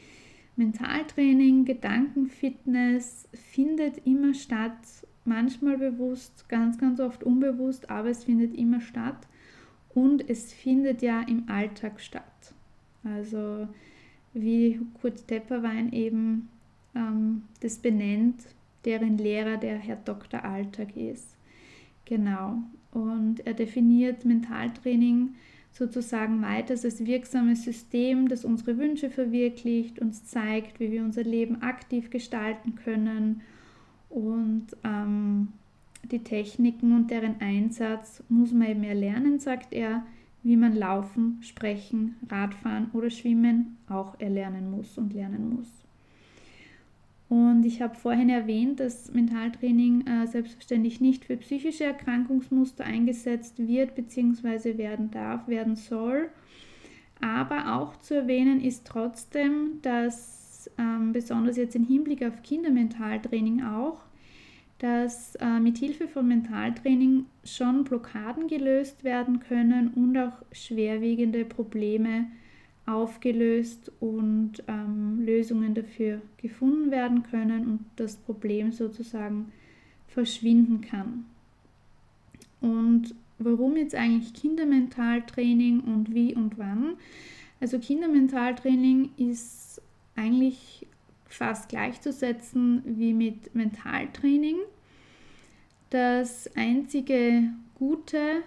Mentaltraining, 0.57 1.65
Gedankenfitness 1.65 3.29
findet 3.33 4.07
immer 4.07 4.35
statt 4.35 5.06
manchmal 5.27 5.79
bewusst, 5.79 6.49
ganz, 6.49 6.79
ganz 6.79 7.01
oft 7.01 7.25
unbewusst, 7.25 7.91
aber 7.91 8.11
es 8.11 8.25
findet 8.25 8.55
immer 8.57 8.81
statt 8.81 9.27
und 9.95 10.29
es 10.29 10.53
findet 10.53 11.03
ja 11.03 11.23
im 11.23 11.49
Alltag 11.49 12.01
statt. 12.01 12.55
Also 13.05 13.69
wie 14.35 14.81
Kurt 15.01 15.27
Tepperwein 15.29 15.93
eben 15.93 16.49
ähm, 16.95 17.43
das 17.61 17.79
benennt, 17.79 18.43
deren 18.85 19.19
Lehrer 19.19 19.57
der 19.57 19.79
Herr 19.79 19.97
Dr. 19.97 20.45
Alltag 20.45 20.97
ist. 20.97 21.37
Genau. 22.05 22.59
Und 22.93 23.47
er 23.47 23.55
definiert 23.55 24.25
Mentaltraining 24.25 25.35
sozusagen 25.73 26.41
weiter 26.41 26.73
als 26.73 27.05
wirksames 27.05 27.65
System, 27.65 28.29
das 28.29 28.45
unsere 28.45 28.79
Wünsche 28.79 29.11
verwirklicht, 29.11 29.99
uns 29.99 30.25
zeigt, 30.25 30.81
wie 30.81 30.91
wir 30.91 31.03
unser 31.03 31.25
Leben 31.25 31.61
aktiv 31.63 32.11
gestalten 32.11 32.77
können 32.77 33.43
und 34.17 34.69
ähm, 34.83 35.49
die 36.11 36.21
Techniken 36.21 36.95
und 36.95 37.11
deren 37.11 37.39
Einsatz 37.43 38.23
muss 38.31 38.51
man 38.51 38.69
eben 38.69 38.83
erlernen, 38.83 39.39
sagt 39.39 39.75
er, 39.75 40.07
wie 40.43 40.57
man 40.57 40.75
Laufen, 40.75 41.39
Sprechen, 41.43 42.17
Radfahren 42.31 42.91
oder 42.95 43.11
Schwimmen 43.11 43.77
auch 43.91 44.19
erlernen 44.19 44.71
muss 44.71 44.97
und 44.97 45.13
lernen 45.13 45.57
muss. 45.57 45.71
Und 47.29 47.67
ich 47.67 47.83
habe 47.83 47.95
vorhin 47.95 48.31
erwähnt, 48.31 48.81
dass 48.81 49.13
Mentaltraining 49.13 50.07
äh, 50.07 50.27
selbstverständlich 50.27 51.01
nicht 51.03 51.27
für 51.27 51.37
psychische 51.37 51.85
Erkrankungsmuster 51.85 52.85
eingesetzt 52.85 53.59
wird 53.59 53.97
bzw. 53.97 54.79
werden 54.79 55.11
darf, 55.11 55.47
werden 55.47 55.77
soll. 55.77 56.31
Aber 57.21 57.75
auch 57.75 57.97
zu 57.97 58.15
erwähnen 58.15 58.63
ist 58.63 58.87
trotzdem, 58.87 59.81
dass 59.83 60.71
ähm, 60.79 61.13
besonders 61.13 61.57
jetzt 61.57 61.77
im 61.77 61.85
Hinblick 61.85 62.25
auf 62.25 62.43
Kindermentaltraining 62.43 63.63
auch, 63.63 64.06
dass 64.79 65.37
äh, 65.37 65.59
mit 65.59 65.79
Hilfe 65.79 66.07
von 66.07 66.29
Mentaltraining 66.29 67.27
schon 67.45 67.85
Blockaden 67.85 68.47
gelöst 68.47 69.05
werden 69.05 69.41
können 69.41 69.89
und 69.95 70.17
auch 70.19 70.43
schwerwiegende 70.53 71.45
Probleme 71.45 72.27
aufgelöst 72.85 73.91
und 74.01 74.63
ähm, 74.69 75.21
Lösungen 75.25 75.75
dafür 75.75 76.21
gefunden 76.37 76.91
werden 76.91 77.23
können 77.25 77.67
und 77.67 77.81
das 77.97 78.17
Problem 78.17 78.71
sozusagen 78.71 79.51
verschwinden 80.09 80.83
kann. 80.83 81.25
Und 82.61 83.15
warum 83.39 83.77
jetzt 83.77 83.95
eigentlich 83.95 84.35
Kindermentaltraining 84.35 85.81
und 85.81 86.15
wie 86.15 86.35
und 86.35 86.59
wann? 86.59 86.97
Also 87.61 87.79
Kindermentaltraining 87.79 89.11
ist 89.17 89.81
eigentlich 90.15 90.87
fast 91.37 91.69
gleichzusetzen 91.69 92.83
wie 92.85 93.13
mit 93.13 93.55
Mentaltraining. 93.55 94.57
Das 95.91 96.51
einzige 96.57 97.51
Gute 97.75 98.43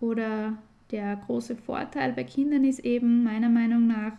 oder 0.00 0.56
der 0.90 1.16
große 1.16 1.56
Vorteil 1.56 2.12
bei 2.12 2.24
Kindern 2.24 2.64
ist 2.64 2.80
eben 2.80 3.24
meiner 3.24 3.48
Meinung 3.48 3.86
nach, 3.86 4.12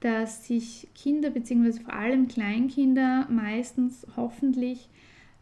dass 0.00 0.46
sich 0.46 0.88
Kinder 0.94 1.30
bzw. 1.30 1.80
vor 1.80 1.94
allem 1.94 2.28
Kleinkinder 2.28 3.26
meistens 3.28 4.06
hoffentlich 4.16 4.88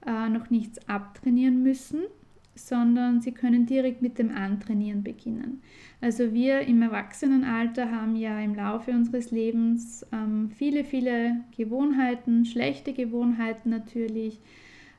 äh, 0.06 0.28
noch 0.28 0.50
nichts 0.50 0.88
abtrainieren 0.88 1.62
müssen, 1.62 2.02
sondern 2.58 3.20
sie 3.20 3.32
können 3.32 3.66
direkt 3.66 4.02
mit 4.02 4.18
dem 4.18 4.30
Antrainieren 4.30 5.02
beginnen. 5.02 5.62
Also 6.00 6.32
wir 6.32 6.60
im 6.60 6.82
Erwachsenenalter 6.82 7.90
haben 7.90 8.16
ja 8.16 8.40
im 8.40 8.54
Laufe 8.54 8.90
unseres 8.90 9.30
Lebens 9.30 10.06
ähm, 10.12 10.50
viele, 10.50 10.84
viele 10.84 11.36
Gewohnheiten, 11.56 12.44
schlechte 12.44 12.92
Gewohnheiten 12.92 13.70
natürlich, 13.70 14.40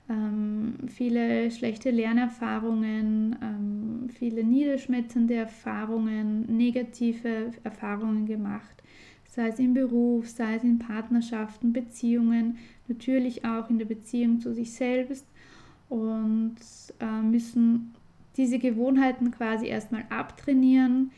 ähm, 0.09 0.75
viele 0.87 1.51
schlechte 1.51 1.91
Lernerfahrungen, 1.91 3.35
ähm, 3.41 4.09
viele 4.09 4.43
niederschmetternde 4.43 5.35
Erfahrungen, 5.35 6.57
negative 6.57 7.51
Erfahrungen 7.63 8.25
gemacht. 8.25 8.83
Sei 9.27 9.47
es 9.49 9.59
im 9.59 9.75
Beruf, 9.75 10.27
sei 10.27 10.55
es 10.55 10.63
in 10.63 10.79
Partnerschaften, 10.79 11.71
Beziehungen, 11.71 12.57
natürlich 12.87 13.45
auch 13.45 13.69
in 13.69 13.77
der 13.77 13.85
Beziehung 13.85 14.39
zu 14.39 14.53
sich 14.53 14.73
selbst 14.73 15.25
und 15.89 16.55
äh, 16.99 17.21
müssen 17.21 17.93
diese 18.37 18.59
Gewohnheiten 18.59 19.31
quasi 19.31 19.67
erstmal 19.67 20.05
abtrainieren, 20.09 21.11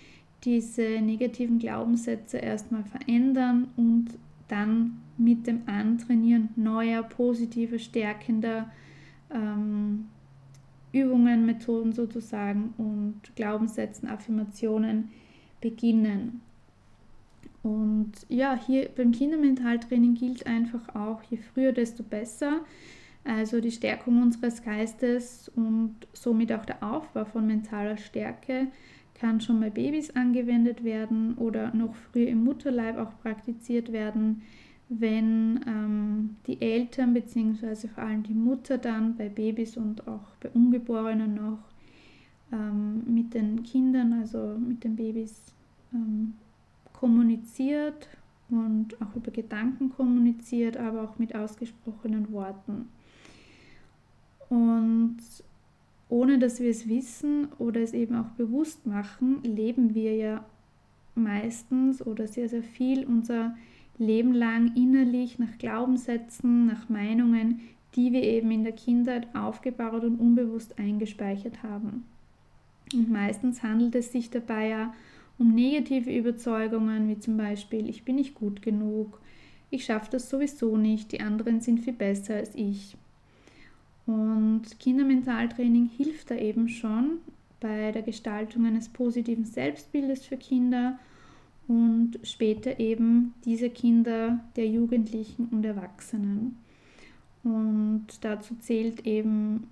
diese 0.44 0.82
negativen 1.02 1.60
Glaubenssätze 1.60 2.38
erstmal 2.38 2.84
verändern 2.84 3.68
und 3.76 4.18
dann 4.48 5.02
mit 5.18 5.46
dem 5.46 5.62
Antrainieren 5.68 6.50
neuer, 6.56 7.04
positiver, 7.04 7.78
stärkender 7.78 8.72
ähm, 9.30 10.08
Übungen, 10.92 11.46
Methoden 11.46 11.94
sozusagen 11.94 12.74
und 12.78 13.22
Glaubenssätzen, 13.36 14.10
Affirmationen 14.10 15.10
beginnen. 15.62 16.42
Und 17.64 18.12
ja, 18.28 18.60
hier 18.68 18.90
beim 18.90 19.12
Kindermentaltraining 19.12 20.16
gilt 20.16 20.48
einfach 20.48 20.96
auch, 20.96 21.22
je 21.24 21.38
früher, 21.38 21.72
desto 21.72 22.04
besser. 22.04 22.62
Also 23.24 23.62
die 23.62 23.72
Stärkung 23.72 24.22
unseres 24.22 24.64
Geistes 24.64 25.50
und 25.56 25.96
somit 26.14 26.52
auch 26.52 26.66
der 26.66 26.84
Aufbau 26.84 27.26
von 27.26 27.46
mentaler 27.46 27.98
Stärke 27.98 28.68
kann 29.14 29.40
schon 29.40 29.60
bei 29.60 29.70
Babys 29.70 30.10
angewendet 30.16 30.84
werden 30.84 31.36
oder 31.36 31.74
noch 31.76 31.94
früher 31.94 32.28
im 32.28 32.44
Mutterleib 32.44 32.98
auch 32.98 33.12
praktiziert 33.22 33.92
werden, 33.92 34.42
wenn 34.90 35.60
ähm, 35.68 36.38
die 36.48 36.60
Eltern 36.60 37.14
bzw. 37.14 37.88
vor 37.88 38.04
allem 38.04 38.24
die 38.24 38.34
Mutter 38.34 38.80
dann 38.80 39.16
bei 39.16 39.30
Babys 39.30 39.78
und 39.78 40.08
auch 40.08 40.36
bei 40.42 40.50
Ungeborenen 40.50 41.36
noch 41.36 41.60
ähm, 42.52 43.04
mit 43.06 43.36
den 43.36 43.62
Kindern, 43.62 44.14
also 44.14 44.58
mit 44.60 44.84
den 44.84 44.96
Babys 44.96 45.54
ähm, 45.94 46.34
kommuniziert 46.92 48.10
und 48.50 49.00
auch 49.02 49.16
über 49.16 49.32
Gedanken 49.32 49.90
kommuniziert, 49.92 50.78
aber 50.78 51.04
auch 51.04 51.20
mit 51.20 51.36
ausgesprochenen 51.36 52.32
Worten. 52.34 52.90
Und 54.52 55.16
ohne 56.10 56.38
dass 56.38 56.60
wir 56.60 56.70
es 56.70 56.90
wissen 56.90 57.48
oder 57.58 57.80
es 57.80 57.94
eben 57.94 58.16
auch 58.16 58.32
bewusst 58.32 58.86
machen, 58.86 59.42
leben 59.44 59.96
wir 59.96 60.14
ja 60.14 60.46
meistens 61.16 62.06
oder 62.06 62.28
sehr, 62.28 62.50
sehr 62.50 62.62
viel 62.62 63.06
unser 63.06 63.56
Leben 63.98 64.34
lang 64.34 64.76
innerlich 64.76 65.40
nach 65.40 65.58
Glaubenssätzen, 65.58 66.66
nach 66.66 66.90
Meinungen, 66.90 67.62
die 67.96 68.12
wir 68.12 68.24
eben 68.24 68.52
in 68.52 68.66
der 68.66 68.74
Kindheit 68.74 69.34
aufgebaut 69.34 70.04
und 70.04 70.20
unbewusst 70.20 70.78
eingespeichert 70.78 71.64
haben. 71.64 72.04
Und 72.94 73.10
meistens 73.10 73.64
handelt 73.64 73.96
es 73.96 74.12
sich 74.12 74.30
dabei 74.30 74.68
ja 74.68 74.94
um 75.38 75.56
negative 75.56 76.14
Überzeugungen, 76.14 77.08
wie 77.08 77.20
zum 77.20 77.38
Beispiel, 77.38 77.90
ich 77.90 78.04
bin 78.04 78.16
nicht 78.16 78.36
gut 78.36 78.62
genug, 78.62 79.22
ich 79.70 79.86
schaffe 79.86 80.12
das 80.12 80.30
sowieso 80.30 80.76
nicht, 80.76 81.14
die 81.14 81.22
anderen 81.22 81.62
sind 81.62 81.80
viel 81.80 81.94
besser 81.94 82.36
als 82.36 82.54
ich. 82.54 82.98
Und 84.12 84.64
Kindermentaltraining 84.80 85.90
hilft 85.96 86.32
da 86.32 86.36
eben 86.36 86.68
schon 86.68 87.20
bei 87.62 87.94
der 87.94 88.02
Gestaltung 88.02 88.66
eines 88.66 88.90
positiven 88.90 89.46
Selbstbildes 89.46 90.26
für 90.26 90.36
Kinder 90.36 91.00
und 91.70 92.20
später 92.24 92.78
eben 92.82 93.34
diese 93.46 93.70
Kinder 93.70 94.42
der 94.58 94.68
Jugendlichen 94.68 95.48
und 95.52 95.64
Erwachsenen. 95.64 96.58
Und 97.46 98.08
dazu 98.20 98.56
zählt 98.56 99.06
eben 99.08 99.70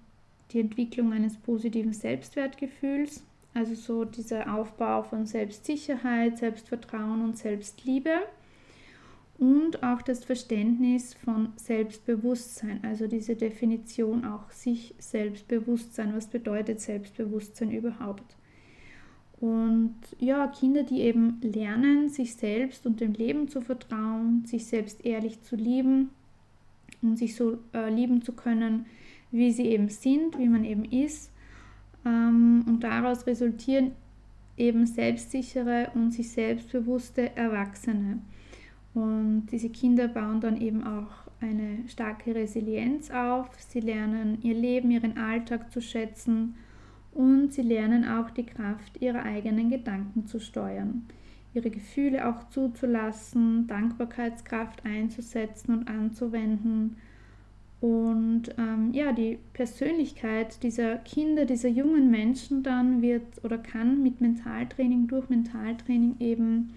die 0.51 0.61
Entwicklung 0.61 1.11
eines 1.11 1.35
positiven 1.35 1.91
Selbstwertgefühls, 1.91 3.21
also 3.53 3.75
so 3.75 4.05
dieser 4.05 4.55
Aufbau 4.55 5.03
von 5.03 5.25
Selbstsicherheit, 5.25 6.37
Selbstvertrauen 6.37 7.25
und 7.25 7.37
Selbstliebe 7.37 8.21
und 9.39 9.83
auch 9.83 10.01
das 10.01 10.25
Verständnis 10.25 11.13
von 11.13 11.53
Selbstbewusstsein, 11.55 12.81
also 12.83 13.07
diese 13.07 13.35
Definition 13.35 14.25
auch 14.25 14.51
sich 14.51 14.93
Selbstbewusstsein. 14.99 16.13
Was 16.13 16.27
bedeutet 16.27 16.81
Selbstbewusstsein 16.81 17.71
überhaupt? 17.71 18.35
Und 19.39 19.95
ja, 20.19 20.47
Kinder, 20.47 20.83
die 20.83 20.99
eben 20.99 21.39
lernen, 21.41 22.09
sich 22.09 22.35
selbst 22.35 22.85
und 22.85 22.99
dem 22.99 23.13
Leben 23.13 23.47
zu 23.47 23.61
vertrauen, 23.61 24.43
sich 24.45 24.65
selbst 24.65 25.05
ehrlich 25.05 25.41
zu 25.41 25.55
lieben 25.55 26.09
und 27.01 27.17
sich 27.17 27.35
so 27.35 27.59
äh, 27.73 27.89
lieben 27.89 28.21
zu 28.21 28.33
können, 28.33 28.87
wie 29.31 29.53
sie 29.53 29.67
eben 29.67 29.87
sind, 29.87 30.37
wie 30.37 30.49
man 30.49 30.65
eben 30.65 30.83
ist. 30.83 31.31
Ähm, 32.05 32.65
und 32.67 32.83
daraus 32.83 33.25
resultieren 33.25 33.91
eben 34.57 34.85
selbstsichere 34.85 35.91
und 35.95 36.11
sich 36.11 36.29
selbstbewusste 36.29 37.33
Erwachsene. 37.37 38.19
Und 38.99 39.47
diese 39.51 39.69
Kinder 39.69 40.09
bauen 40.09 40.41
dann 40.41 40.59
eben 40.59 40.83
auch 40.83 41.07
eine 41.39 41.87
starke 41.87 42.35
Resilienz 42.35 43.09
auf. 43.11 43.49
Sie 43.57 43.79
lernen 43.79 44.39
ihr 44.41 44.53
Leben, 44.53 44.91
ihren 44.91 45.17
Alltag 45.17 45.71
zu 45.71 45.81
schätzen 45.81 46.55
und 47.13 47.53
sie 47.53 47.61
lernen 47.61 48.03
auch 48.03 48.29
die 48.29 48.45
Kraft 48.45 49.01
ihrer 49.01 49.23
eigenen 49.23 49.69
Gedanken 49.69 50.27
zu 50.27 50.41
steuern, 50.41 51.07
ihre 51.53 51.69
Gefühle 51.69 52.27
auch 52.27 52.49
zuzulassen, 52.49 53.67
Dankbarkeitskraft 53.67 54.85
einzusetzen 54.85 55.79
und 55.79 55.87
anzuwenden. 55.87 56.97
Und 57.79 58.53
ähm, 58.57 58.91
ja, 58.91 59.13
die 59.13 59.39
Persönlichkeit 59.53 60.61
dieser 60.61 60.97
Kinder, 60.97 61.45
dieser 61.45 61.69
jungen 61.69 62.11
Menschen 62.11 62.63
dann 62.63 63.01
wird 63.01 63.23
oder 63.43 63.57
kann 63.57 64.03
mit 64.03 64.19
Mentaltraining, 64.19 65.07
durch 65.07 65.29
Mentaltraining 65.29 66.17
eben 66.19 66.73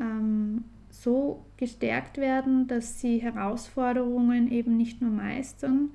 ähm, 0.00 0.64
so 1.02 1.44
gestärkt 1.56 2.18
werden, 2.18 2.66
dass 2.66 3.00
sie 3.00 3.18
Herausforderungen 3.18 4.50
eben 4.50 4.76
nicht 4.76 5.00
nur 5.00 5.10
meistern, 5.10 5.90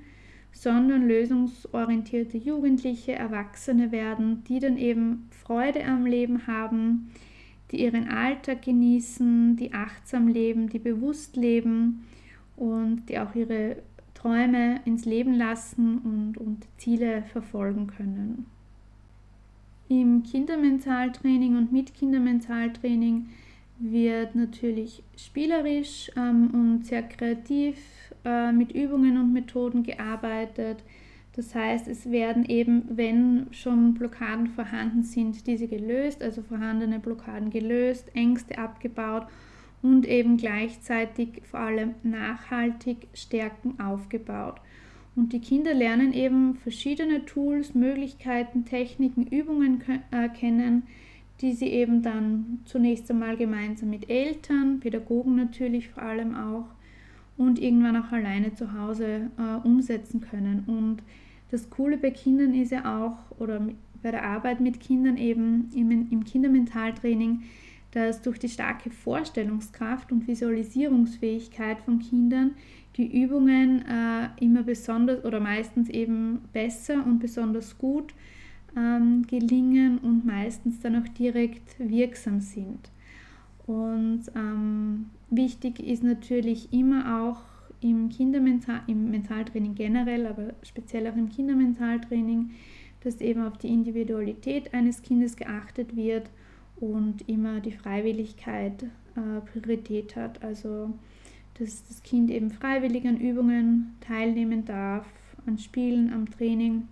sondern 0.52 1.06
lösungsorientierte 1.06 2.36
Jugendliche, 2.36 3.12
Erwachsene 3.12 3.92
werden, 3.92 4.44
die 4.44 4.58
dann 4.58 4.76
eben 4.76 5.28
Freude 5.30 5.84
am 5.84 6.06
Leben 6.06 6.46
haben, 6.46 7.10
die 7.70 7.82
ihren 7.82 8.08
Alltag 8.08 8.62
genießen, 8.62 9.56
die 9.56 9.72
achtsam 9.72 10.28
leben, 10.28 10.68
die 10.68 10.80
bewusst 10.80 11.36
leben 11.36 12.04
und 12.56 13.08
die 13.08 13.18
auch 13.18 13.34
ihre 13.34 13.76
Träume 14.14 14.80
ins 14.84 15.04
Leben 15.04 15.34
lassen 15.34 15.98
und, 15.98 16.36
und 16.36 16.66
Ziele 16.76 17.22
verfolgen 17.32 17.86
können. 17.86 18.46
Im 19.88 20.22
Kindermentaltraining 20.22 21.56
und 21.56 21.72
mit 21.72 21.94
Kindermentaltraining 21.94 23.28
wird 23.80 24.34
natürlich 24.34 25.02
spielerisch 25.16 26.10
ähm, 26.16 26.50
und 26.52 26.86
sehr 26.86 27.02
kreativ 27.02 27.76
äh, 28.24 28.52
mit 28.52 28.72
Übungen 28.72 29.18
und 29.18 29.32
Methoden 29.32 29.82
gearbeitet. 29.82 30.84
Das 31.34 31.54
heißt, 31.54 31.88
es 31.88 32.10
werden 32.10 32.44
eben, 32.44 32.84
wenn 32.90 33.46
schon 33.52 33.94
Blockaden 33.94 34.48
vorhanden 34.48 35.02
sind, 35.02 35.46
diese 35.46 35.68
gelöst, 35.68 36.22
also 36.22 36.42
vorhandene 36.42 36.98
Blockaden 36.98 37.50
gelöst, 37.50 38.14
Ängste 38.14 38.58
abgebaut 38.58 39.26
und 39.80 40.06
eben 40.06 40.36
gleichzeitig 40.36 41.42
vor 41.50 41.60
allem 41.60 41.94
nachhaltig 42.02 43.08
Stärken 43.14 43.80
aufgebaut. 43.80 44.60
Und 45.16 45.32
die 45.32 45.40
Kinder 45.40 45.72
lernen 45.72 46.12
eben 46.12 46.56
verschiedene 46.56 47.24
Tools, 47.24 47.74
Möglichkeiten, 47.74 48.64
Techniken, 48.64 49.26
Übungen 49.26 49.82
äh, 50.10 50.28
kennen, 50.28 50.84
die 51.40 51.52
sie 51.52 51.68
eben 51.68 52.02
dann 52.02 52.60
zunächst 52.64 53.10
einmal 53.10 53.36
gemeinsam 53.36 53.90
mit 53.90 54.10
Eltern, 54.10 54.80
Pädagogen 54.80 55.36
natürlich 55.36 55.88
vor 55.88 56.02
allem 56.02 56.34
auch 56.34 56.66
und 57.36 57.58
irgendwann 57.58 57.96
auch 57.96 58.12
alleine 58.12 58.54
zu 58.54 58.74
Hause 58.74 59.30
äh, 59.38 59.66
umsetzen 59.66 60.20
können. 60.20 60.64
Und 60.66 61.02
das 61.50 61.70
Coole 61.70 61.96
bei 61.96 62.10
Kindern 62.10 62.54
ist 62.54 62.70
ja 62.70 63.02
auch, 63.02 63.40
oder 63.40 63.66
bei 64.02 64.10
der 64.10 64.24
Arbeit 64.24 64.60
mit 64.60 64.80
Kindern 64.80 65.16
eben 65.16 65.70
im, 65.74 65.90
im 66.10 66.24
Kindermentaltraining, 66.24 67.42
dass 67.92 68.22
durch 68.22 68.38
die 68.38 68.48
starke 68.48 68.90
Vorstellungskraft 68.90 70.12
und 70.12 70.28
Visualisierungsfähigkeit 70.28 71.80
von 71.80 71.98
Kindern 71.98 72.52
die 72.96 73.22
Übungen 73.22 73.84
äh, 73.86 74.28
immer 74.44 74.62
besonders 74.62 75.24
oder 75.24 75.40
meistens 75.40 75.88
eben 75.88 76.40
besser 76.52 77.04
und 77.04 77.18
besonders 77.18 77.78
gut 77.78 78.14
ähm, 78.76 79.26
gelingen 79.26 79.98
und 79.98 80.24
meistens 80.24 80.80
dann 80.80 81.02
auch 81.02 81.08
direkt 81.08 81.78
wirksam 81.78 82.40
sind. 82.40 82.90
Und 83.66 84.22
ähm, 84.34 85.06
wichtig 85.30 85.80
ist 85.80 86.02
natürlich 86.02 86.72
immer 86.72 87.22
auch 87.22 87.40
im 87.80 88.08
Kindermental, 88.08 88.82
im 88.86 89.10
Mentaltraining 89.10 89.74
generell, 89.74 90.26
aber 90.26 90.54
speziell 90.62 91.06
auch 91.06 91.16
im 91.16 91.28
Kindermentaltraining, 91.28 92.50
dass 93.02 93.20
eben 93.20 93.42
auf 93.42 93.56
die 93.58 93.68
Individualität 93.68 94.74
eines 94.74 95.02
Kindes 95.02 95.36
geachtet 95.36 95.96
wird 95.96 96.30
und 96.76 97.28
immer 97.28 97.60
die 97.60 97.72
Freiwilligkeit 97.72 98.82
äh, 98.82 99.40
Priorität 99.52 100.16
hat. 100.16 100.42
Also 100.42 100.92
dass 101.60 101.84
das 101.86 102.02
Kind 102.02 102.30
eben 102.30 102.50
freiwillig 102.50 103.06
an 103.06 103.18
Übungen 103.18 103.94
teilnehmen 104.00 104.64
darf, 104.64 105.06
an 105.46 105.58
Spielen, 105.58 106.12
am 106.12 106.30
Training 106.30 106.88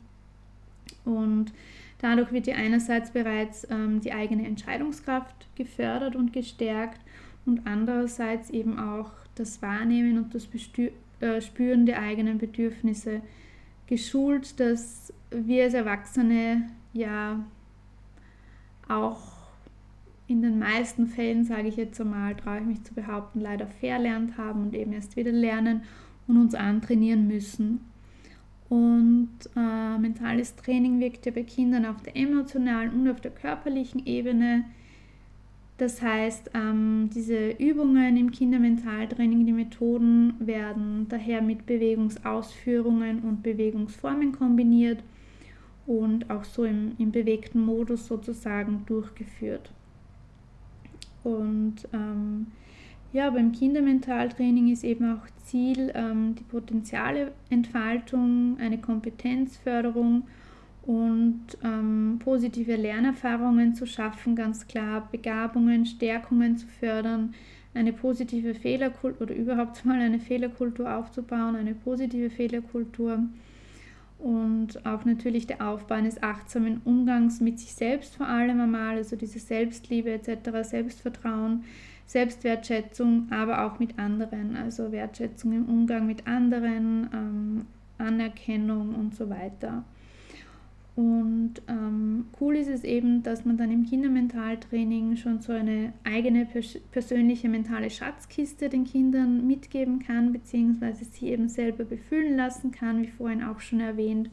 und 1.09 1.53
dadurch 1.99 2.33
wird 2.33 2.47
ja 2.47 2.57
einerseits 2.57 3.11
bereits 3.11 3.67
ähm, 3.71 4.01
die 4.01 4.13
eigene 4.13 4.47
Entscheidungskraft 4.47 5.49
gefördert 5.57 6.15
und 6.15 6.33
gestärkt 6.33 7.01
und 7.47 7.67
andererseits 7.67 8.51
eben 8.51 8.79
auch 8.79 9.11
das 9.35 9.63
Wahrnehmen 9.63 10.19
und 10.19 10.35
das 10.35 10.47
Bestü 10.47 10.91
äh, 11.21 11.41
Spüren 11.41 11.87
der 11.87 12.01
eigenen 12.01 12.39
Bedürfnisse 12.39 13.23
geschult, 13.87 14.61
dass 14.61 15.13
wir 15.31 15.65
als 15.65 15.75
Erwachsene 15.75 16.69
ja 16.93 17.45
auch 18.89 19.39
in 20.27 20.43
den 20.43 20.59
meisten 20.59 21.07
Fällen, 21.07 21.45
sage 21.45 21.69
ich 21.69 21.77
jetzt 21.77 22.01
einmal, 22.01 22.37
traue 22.37 22.59
ich 22.59 22.67
mich 22.67 22.85
zu 22.85 22.95
behaupten, 22.95 23.41
leider 23.41 23.67
verlernt 23.67 24.37
haben 24.37 24.63
und 24.63 24.75
eben 24.75 24.93
erst 24.93 25.17
wieder 25.17 25.33
lernen 25.33 25.83
und 26.27 26.37
uns 26.37 26.55
antrainieren 26.55 27.27
müssen. 27.27 27.81
Und 28.69 29.31
äh, 29.57 29.99
mentales 29.99 30.55
Training 30.57 31.01
wirkt 31.01 31.25
ja 31.25 31.33
bei 31.33 31.43
Kindern 31.43 31.87
auf 31.87 32.03
der 32.03 32.17
emotionalen 32.17 32.93
und 32.93 33.09
auf 33.09 33.21
der 33.21 33.31
körperlichen 33.31 34.05
Ebene. 34.07 34.65
Das 35.79 36.03
heißt, 36.03 36.51
ähm, 36.55 37.09
diese 37.15 37.51
Übungen 37.51 38.17
im 38.17 38.31
Kindermentaltraining, 38.33 39.47
die 39.47 39.53
Methoden 39.53 40.35
werden 40.41 41.07
daher 41.09 41.41
mit 41.41 41.67
Bewegungsausführungen 41.67 43.21
und 43.21 43.43
Bewegungsformen 43.43 44.33
kombiniert 44.33 45.03
und 45.87 46.29
auch 46.31 46.45
so 46.45 46.65
im, 46.65 46.93
im 46.99 47.13
bewegten 47.13 47.65
Modus 47.65 48.09
sozusagen 48.09 48.83
durchgeführt. 48.87 49.71
Und 51.23 51.77
ähm, 51.93 52.49
ja, 53.13 53.31
beim 53.31 53.53
Kindermentaltraining 53.53 54.71
ist 54.71 54.85
eben 54.85 55.15
auch 55.15 55.23
Ziel 55.45 55.91
ähm, 55.95 56.35
die 56.35 56.45
Potenzialeentfaltung, 56.45 58.59
eine 58.61 58.79
Kompetenzförderung 58.79 60.25
und 60.83 61.47
ähm, 61.65 62.19
positive 62.23 62.77
Lernerfahrungen 62.77 63.75
zu 63.75 63.87
schaffen, 63.87 64.37
ganz 64.37 64.67
klar, 64.67 65.09
Begabungen, 65.11 65.87
Stärkungen 65.87 66.57
zu 66.57 66.67
fördern, 66.67 67.35
eine 67.75 67.93
positive 67.93 68.55
Fehlerkultur 68.55 69.23
oder 69.23 69.35
überhaupt 69.35 69.85
mal 69.87 70.01
eine 70.01 70.19
Fehlerkultur 70.19 70.95
aufzubauen, 70.95 71.57
eine 71.57 71.75
positive 71.75 72.31
Fehlerkultur 72.31 73.23
und 74.19 74.85
auch 74.85 75.05
natürlich 75.05 75.47
der 75.47 75.67
Aufbau 75.67 75.95
eines 75.95 76.23
achtsamen 76.23 76.83
Umgangs 76.85 77.41
mit 77.41 77.61
sich 77.61 77.73
selbst 77.73 78.17
vor 78.17 78.27
allem 78.27 78.61
einmal, 78.61 78.97
also 78.97 79.17
diese 79.17 79.39
Selbstliebe 79.39 80.11
etc., 80.11 80.51
Selbstvertrauen, 80.63 81.65
Selbstwertschätzung, 82.09 83.29
aber 83.31 83.67
auch 83.67 83.79
mit 83.79 83.99
anderen, 83.99 84.57
also 84.57 84.91
Wertschätzung 84.93 85.53
im 85.53 85.69
Umgang 85.69 86.07
mit 86.07 86.27
anderen, 86.27 87.09
ähm, 87.13 87.67
Anerkennung 87.99 88.95
und 88.95 89.15
so 89.15 89.29
weiter. 89.29 89.85
Und 90.97 91.63
ähm, 91.69 92.27
cool 92.41 92.57
ist 92.57 92.69
es 92.69 92.83
eben, 92.83 93.23
dass 93.23 93.45
man 93.45 93.59
dann 93.59 93.71
im 93.71 93.85
Kindermentaltraining 93.85 95.17
schon 95.17 95.41
so 95.41 95.53
eine 95.53 95.93
eigene 96.03 96.47
pers 96.47 96.79
persönliche 96.91 97.49
mentale 97.49 97.91
Schatzkiste 97.91 98.69
den 98.71 98.85
Kindern 98.85 99.47
mitgeben 99.47 99.99
kann, 100.01 100.33
beziehungsweise 100.33 101.05
sie 101.05 101.29
eben 101.29 101.49
selber 101.49 101.85
befüllen 101.85 102.37
lassen 102.37 102.73
kann, 102.73 103.03
wie 103.03 103.09
vorhin 103.09 103.45
auch 103.45 103.61
schon 103.61 103.81
erwähnt. 103.81 104.31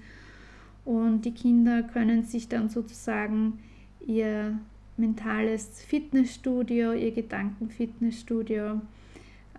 Und 0.85 1.25
die 1.25 1.33
Kinder 1.33 1.83
können 1.83 2.23
sich 2.23 2.47
dann 2.47 2.69
sozusagen 2.69 3.59
ihr 4.07 4.57
mentales 4.97 5.83
Fitnessstudio, 5.83 6.93
ihr 6.93 7.11
Gedankenfitnessstudio 7.11 8.81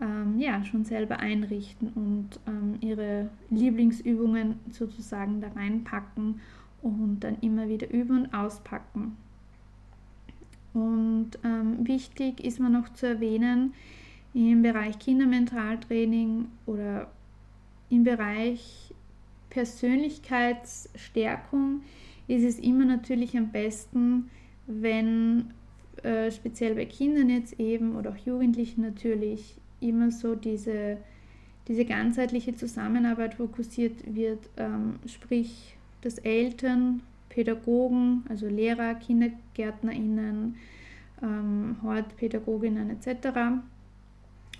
ähm, 0.00 0.38
ja, 0.38 0.64
schon 0.64 0.84
selber 0.84 1.18
einrichten 1.18 1.88
und 1.94 2.40
ähm, 2.46 2.76
ihre 2.80 3.28
Lieblingsübungen 3.50 4.60
sozusagen 4.70 5.40
da 5.40 5.48
reinpacken 5.48 6.40
und 6.82 7.20
dann 7.20 7.38
immer 7.40 7.68
wieder 7.68 7.90
üben 7.90 8.24
und 8.24 8.34
auspacken. 8.34 9.16
Und 10.74 11.30
ähm, 11.42 11.86
wichtig 11.86 12.44
ist 12.44 12.60
mir 12.60 12.68
noch 12.68 12.92
zu 12.92 13.06
erwähnen, 13.06 13.72
im 14.34 14.60
Bereich 14.62 14.98
Kindermentaltraining 14.98 16.48
oder 16.66 17.10
im 17.88 18.04
Bereich 18.04 18.92
Persönlichkeitsstärkung 19.48 21.80
ist 22.28 22.44
es 22.44 22.58
immer 22.58 22.84
natürlich 22.84 23.38
am 23.38 23.50
besten, 23.50 24.28
wenn 24.66 25.52
äh, 26.02 26.30
speziell 26.30 26.74
bei 26.74 26.84
Kindern 26.84 27.30
jetzt 27.30 27.58
eben 27.58 27.96
oder 27.96 28.10
auch 28.10 28.16
Jugendlichen 28.16 28.82
natürlich 28.82 29.56
immer 29.80 30.10
so 30.10 30.34
diese, 30.34 30.98
diese 31.68 31.84
ganzheitliche 31.84 32.54
Zusammenarbeit 32.54 33.34
fokussiert 33.34 33.94
wird, 34.14 34.48
ähm, 34.56 34.96
sprich 35.06 35.76
dass 36.02 36.18
Eltern, 36.18 37.02
Pädagogen, 37.28 38.24
also 38.28 38.46
Lehrer, 38.46 38.94
KindergärtnerInnen, 38.94 40.56
ähm, 41.22 41.76
Hortpädagoginnen 41.82 42.90
etc. 42.90 43.28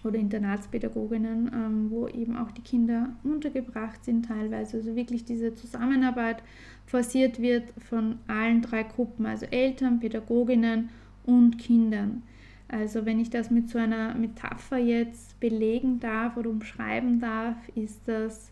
oder 0.07 0.19
Internatspädagoginnen, 0.19 1.51
ähm, 1.53 1.91
wo 1.91 2.09
eben 2.09 2.37
auch 2.37 2.51
die 2.51 2.63
Kinder 2.63 3.11
untergebracht 3.25 4.05
sind 4.05 4.27
teilweise. 4.27 4.79
Also 4.79 4.97
wirklich 4.97 5.25
diese 5.25 5.55
Zusammenarbeit 5.55 6.43
forciert 6.87 7.41
wird 7.41 7.73
von 7.79 8.19
allen 8.27 8.63
drei 8.63 8.83
Gruppen, 8.85 9.27
also 9.27 9.47
Eltern, 9.47 10.01
Pädagoginnen 10.01 10.91
und 11.25 11.59
Kindern. 11.59 12.23
Also 12.69 13.07
wenn 13.07 13.21
ich 13.21 13.31
das 13.31 13.51
mit 13.51 13.69
so 13.69 13.79
einer 13.79 14.15
Metapher 14.15 14.79
jetzt 14.79 15.39
belegen 15.39 16.01
darf 16.01 16.37
oder 16.37 16.51
umschreiben 16.51 17.21
darf, 17.21 17.57
ist 17.75 18.01
das, 18.07 18.51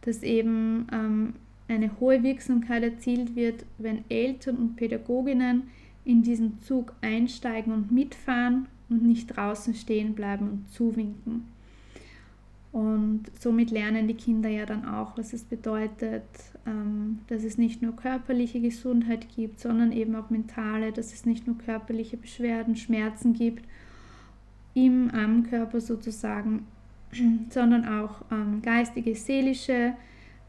dass 0.00 0.22
eben 0.22 0.86
ähm, 0.92 1.34
eine 1.68 1.98
hohe 2.00 2.22
Wirksamkeit 2.22 2.82
erzielt 2.82 3.36
wird, 3.36 3.64
wenn 3.78 4.04
Eltern 4.08 4.56
und 4.56 4.76
Pädagoginnen 4.76 5.64
in 6.04 6.22
diesen 6.22 6.58
Zug 6.62 6.94
einsteigen 7.00 7.72
und 7.72 7.90
mitfahren 7.90 8.66
und 8.88 9.02
nicht 9.02 9.36
draußen 9.36 9.74
stehen 9.74 10.14
bleiben 10.14 10.48
und 10.48 10.70
zuwinken. 10.70 11.44
Und 12.74 13.26
somit 13.38 13.70
lernen 13.70 14.08
die 14.08 14.14
Kinder 14.14 14.48
ja 14.48 14.66
dann 14.66 14.84
auch, 14.84 15.16
was 15.16 15.32
es 15.32 15.44
bedeutet, 15.44 16.24
ähm, 16.66 17.20
dass 17.28 17.44
es 17.44 17.56
nicht 17.56 17.82
nur 17.82 17.94
körperliche 17.94 18.60
Gesundheit 18.60 19.28
gibt, 19.36 19.60
sondern 19.60 19.92
eben 19.92 20.16
auch 20.16 20.28
mentale, 20.28 20.90
dass 20.90 21.12
es 21.12 21.24
nicht 21.24 21.46
nur 21.46 21.56
körperliche 21.56 22.16
Beschwerden, 22.16 22.74
Schmerzen 22.74 23.32
gibt 23.32 23.64
im 24.74 25.08
am 25.10 25.44
Körper 25.44 25.80
sozusagen, 25.80 26.66
sondern 27.50 27.86
auch 27.86 28.22
ähm, 28.32 28.60
geistige, 28.60 29.14
seelische 29.14 29.94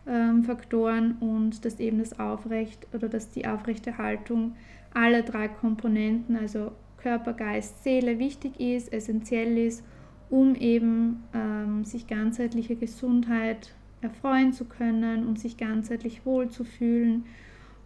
ähm, 0.07 0.43
Faktoren 0.43 1.17
und 1.19 1.63
dass 1.63 1.79
eben 1.79 1.99
das 1.99 2.19
Aufrecht 2.19 2.87
oder 2.91 3.07
dass 3.07 3.29
die 3.29 3.47
Aufrechterhaltung 3.47 4.55
aller 4.95 5.21
drei 5.21 5.47
Komponenten, 5.47 6.37
also 6.37 6.71
Körper, 7.05 7.33
Geist, 7.33 7.83
Seele, 7.83 8.17
wichtig 8.17 8.59
ist, 8.59 8.91
essentiell 8.91 9.59
ist, 9.59 9.83
um 10.31 10.55
eben 10.55 11.23
ähm, 11.35 11.85
sich 11.85 12.07
ganzheitlicher 12.07 12.73
Gesundheit 12.73 13.75
erfreuen 14.01 14.53
zu 14.53 14.65
können, 14.65 15.27
um 15.27 15.35
sich 15.35 15.55
ganzheitlich 15.55 16.25
wohlzufühlen 16.25 17.25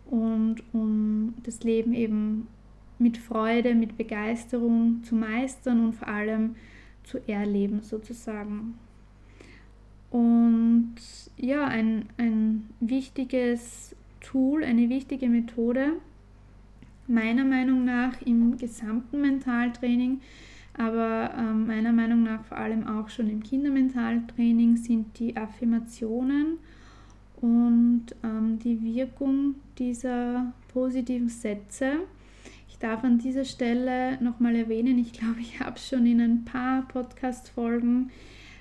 und 0.09 0.63
um 0.71 1.33
das 1.43 1.65
Leben 1.65 1.93
eben 1.93 2.47
mit 2.97 3.17
Freude, 3.17 3.75
mit 3.75 3.97
Begeisterung 3.97 5.03
zu 5.03 5.15
meistern 5.15 5.83
und 5.83 5.95
vor 5.95 6.07
allem 6.07 6.55
zu 7.03 7.17
erleben 7.27 7.81
sozusagen. 7.81 8.75
Und 10.11 10.95
ja, 11.35 11.67
ein, 11.67 12.05
ein 12.15 12.69
wichtiges 12.79 13.97
Tool, 14.21 14.63
eine 14.63 14.87
wichtige 14.87 15.27
Methode, 15.27 15.97
meiner 17.09 17.43
Meinung 17.43 17.85
nach 17.85 18.21
im 18.21 18.57
gesamten 18.57 19.21
Mentaltraining, 19.21 20.21
aber 20.77 21.31
ähm, 21.37 21.67
meiner 21.67 21.91
Meinung 21.91 22.23
nach 22.23 22.43
vor 22.45 22.57
allem 22.57 22.87
auch 22.87 23.09
schon 23.09 23.29
im 23.29 23.43
Kindermentaltraining 23.43 24.77
sind 24.77 25.19
die 25.19 25.35
Affirmationen 25.35 26.59
und 27.41 28.05
ähm, 28.23 28.59
die 28.59 28.81
Wirkung 28.81 29.55
dieser 29.77 30.53
positiven 30.71 31.29
Sätze. 31.29 31.93
Ich 32.69 32.77
darf 32.77 33.03
an 33.03 33.17
dieser 33.17 33.43
Stelle 33.43 34.21
nochmal 34.21 34.55
erwähnen, 34.55 34.99
ich 34.99 35.11
glaube, 35.11 35.39
ich 35.41 35.59
habe 35.59 35.75
es 35.75 35.87
schon 35.87 36.05
in 36.05 36.21
ein 36.21 36.45
paar 36.45 36.87
Podcast-Folgen 36.87 38.11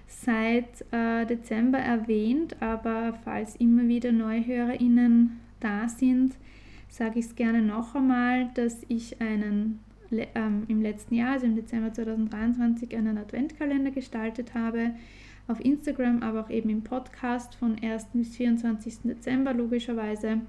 seit 0.09 0.85
äh, 0.91 1.27
Dezember 1.27 1.79
erwähnt, 1.79 2.57
aber 2.61 3.19
falls 3.25 3.57
immer 3.57 3.87
wieder 3.87 4.11
NeuhörerInnen 4.11 5.39
da 5.61 5.89
sind, 5.89 6.35
sage 6.89 7.19
ich 7.19 7.27
es 7.27 7.37
gerne 7.37 7.63
noch 7.63 7.95
einmal, 7.95 8.51
dass 8.55 8.79
ich 8.89 9.21
einen 9.21 9.81
ähm, 10.11 10.65
im 10.69 10.81
letzten 10.81 11.15
Jahr, 11.15 11.33
also 11.33 11.47
im 11.47 11.55
Dezember 11.55 11.93
2023, 11.93 12.97
einen 12.97 13.19
Adventkalender 13.19 13.91
gestaltet 13.91 14.55
habe. 14.55 14.93
Auf 15.47 15.65
Instagram, 15.65 16.23
aber 16.23 16.41
auch 16.41 16.51
eben 16.51 16.69
im 16.69 16.83
Podcast 16.83 17.55
von 17.55 17.77
1. 17.83 18.09
bis 18.13 18.37
24. 18.37 18.99
Dezember 19.05 19.55
logischerweise. 19.55 20.41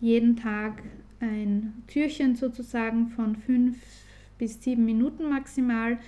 Jeden 0.00 0.36
Tag 0.36 0.82
ein 1.20 1.82
Türchen 1.88 2.36
sozusagen 2.36 3.08
von 3.08 3.34
5 3.34 3.76
bis 4.38 4.62
7 4.62 4.84
Minuten 4.84 5.28
maximal 5.28 5.98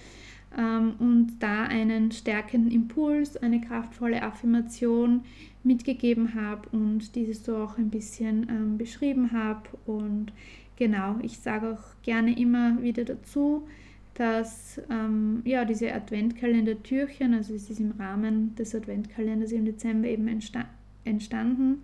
ähm, 0.56 0.94
und 0.98 1.38
da 1.40 1.64
einen 1.64 2.10
stärkenden 2.12 2.72
Impuls, 2.72 3.36
eine 3.36 3.60
kraftvolle 3.60 4.22
Affirmation 4.22 5.22
mitgegeben 5.62 6.34
habe 6.34 6.68
und 6.72 7.14
dieses 7.14 7.44
so 7.44 7.56
auch 7.56 7.78
ein 7.78 7.90
bisschen 7.90 8.48
ähm, 8.48 8.78
beschrieben 8.78 9.32
habe. 9.32 9.62
Und 9.86 10.32
genau, 10.76 11.16
ich 11.22 11.38
sage 11.38 11.70
auch 11.70 12.02
gerne 12.02 12.38
immer 12.38 12.82
wieder 12.82 13.04
dazu, 13.04 13.66
dass 14.14 14.80
ähm, 14.90 15.42
ja, 15.44 15.64
diese 15.64 15.92
Adventkalender-Türchen, 15.94 17.32
also 17.34 17.54
es 17.54 17.70
ist 17.70 17.80
im 17.80 17.92
Rahmen 17.92 18.54
des 18.56 18.74
Adventkalenders 18.74 19.52
im 19.52 19.64
Dezember 19.64 20.08
eben 20.08 20.28
entsta 20.28 20.64
entstanden, 21.04 21.82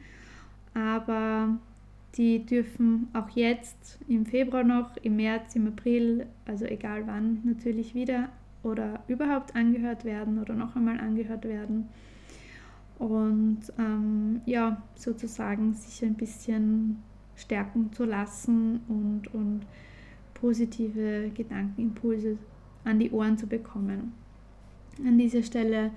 aber 0.74 1.56
die 2.16 2.44
dürfen 2.44 3.08
auch 3.14 3.30
jetzt 3.30 3.98
im 4.08 4.26
Februar 4.26 4.64
noch, 4.64 4.96
im 4.98 5.16
März, 5.16 5.54
im 5.54 5.68
April, 5.68 6.26
also 6.44 6.64
egal 6.64 7.06
wann 7.06 7.40
natürlich 7.44 7.94
wieder 7.94 8.28
oder 8.66 9.00
überhaupt 9.06 9.54
angehört 9.54 10.04
werden 10.04 10.38
oder 10.38 10.54
noch 10.54 10.76
einmal 10.76 10.98
angehört 10.98 11.44
werden. 11.44 11.88
Und 12.98 13.60
ähm, 13.78 14.40
ja, 14.46 14.82
sozusagen 14.96 15.74
sich 15.74 16.04
ein 16.04 16.14
bisschen 16.14 17.02
stärken 17.36 17.92
zu 17.92 18.04
lassen 18.04 18.80
und, 18.88 19.32
und 19.34 19.60
positive 20.34 21.30
Gedankenimpulse 21.34 22.38
an 22.84 22.98
die 22.98 23.10
Ohren 23.10 23.38
zu 23.38 23.46
bekommen. 23.46 24.12
An 25.06 25.18
dieser 25.18 25.42
Stelle 25.42 25.90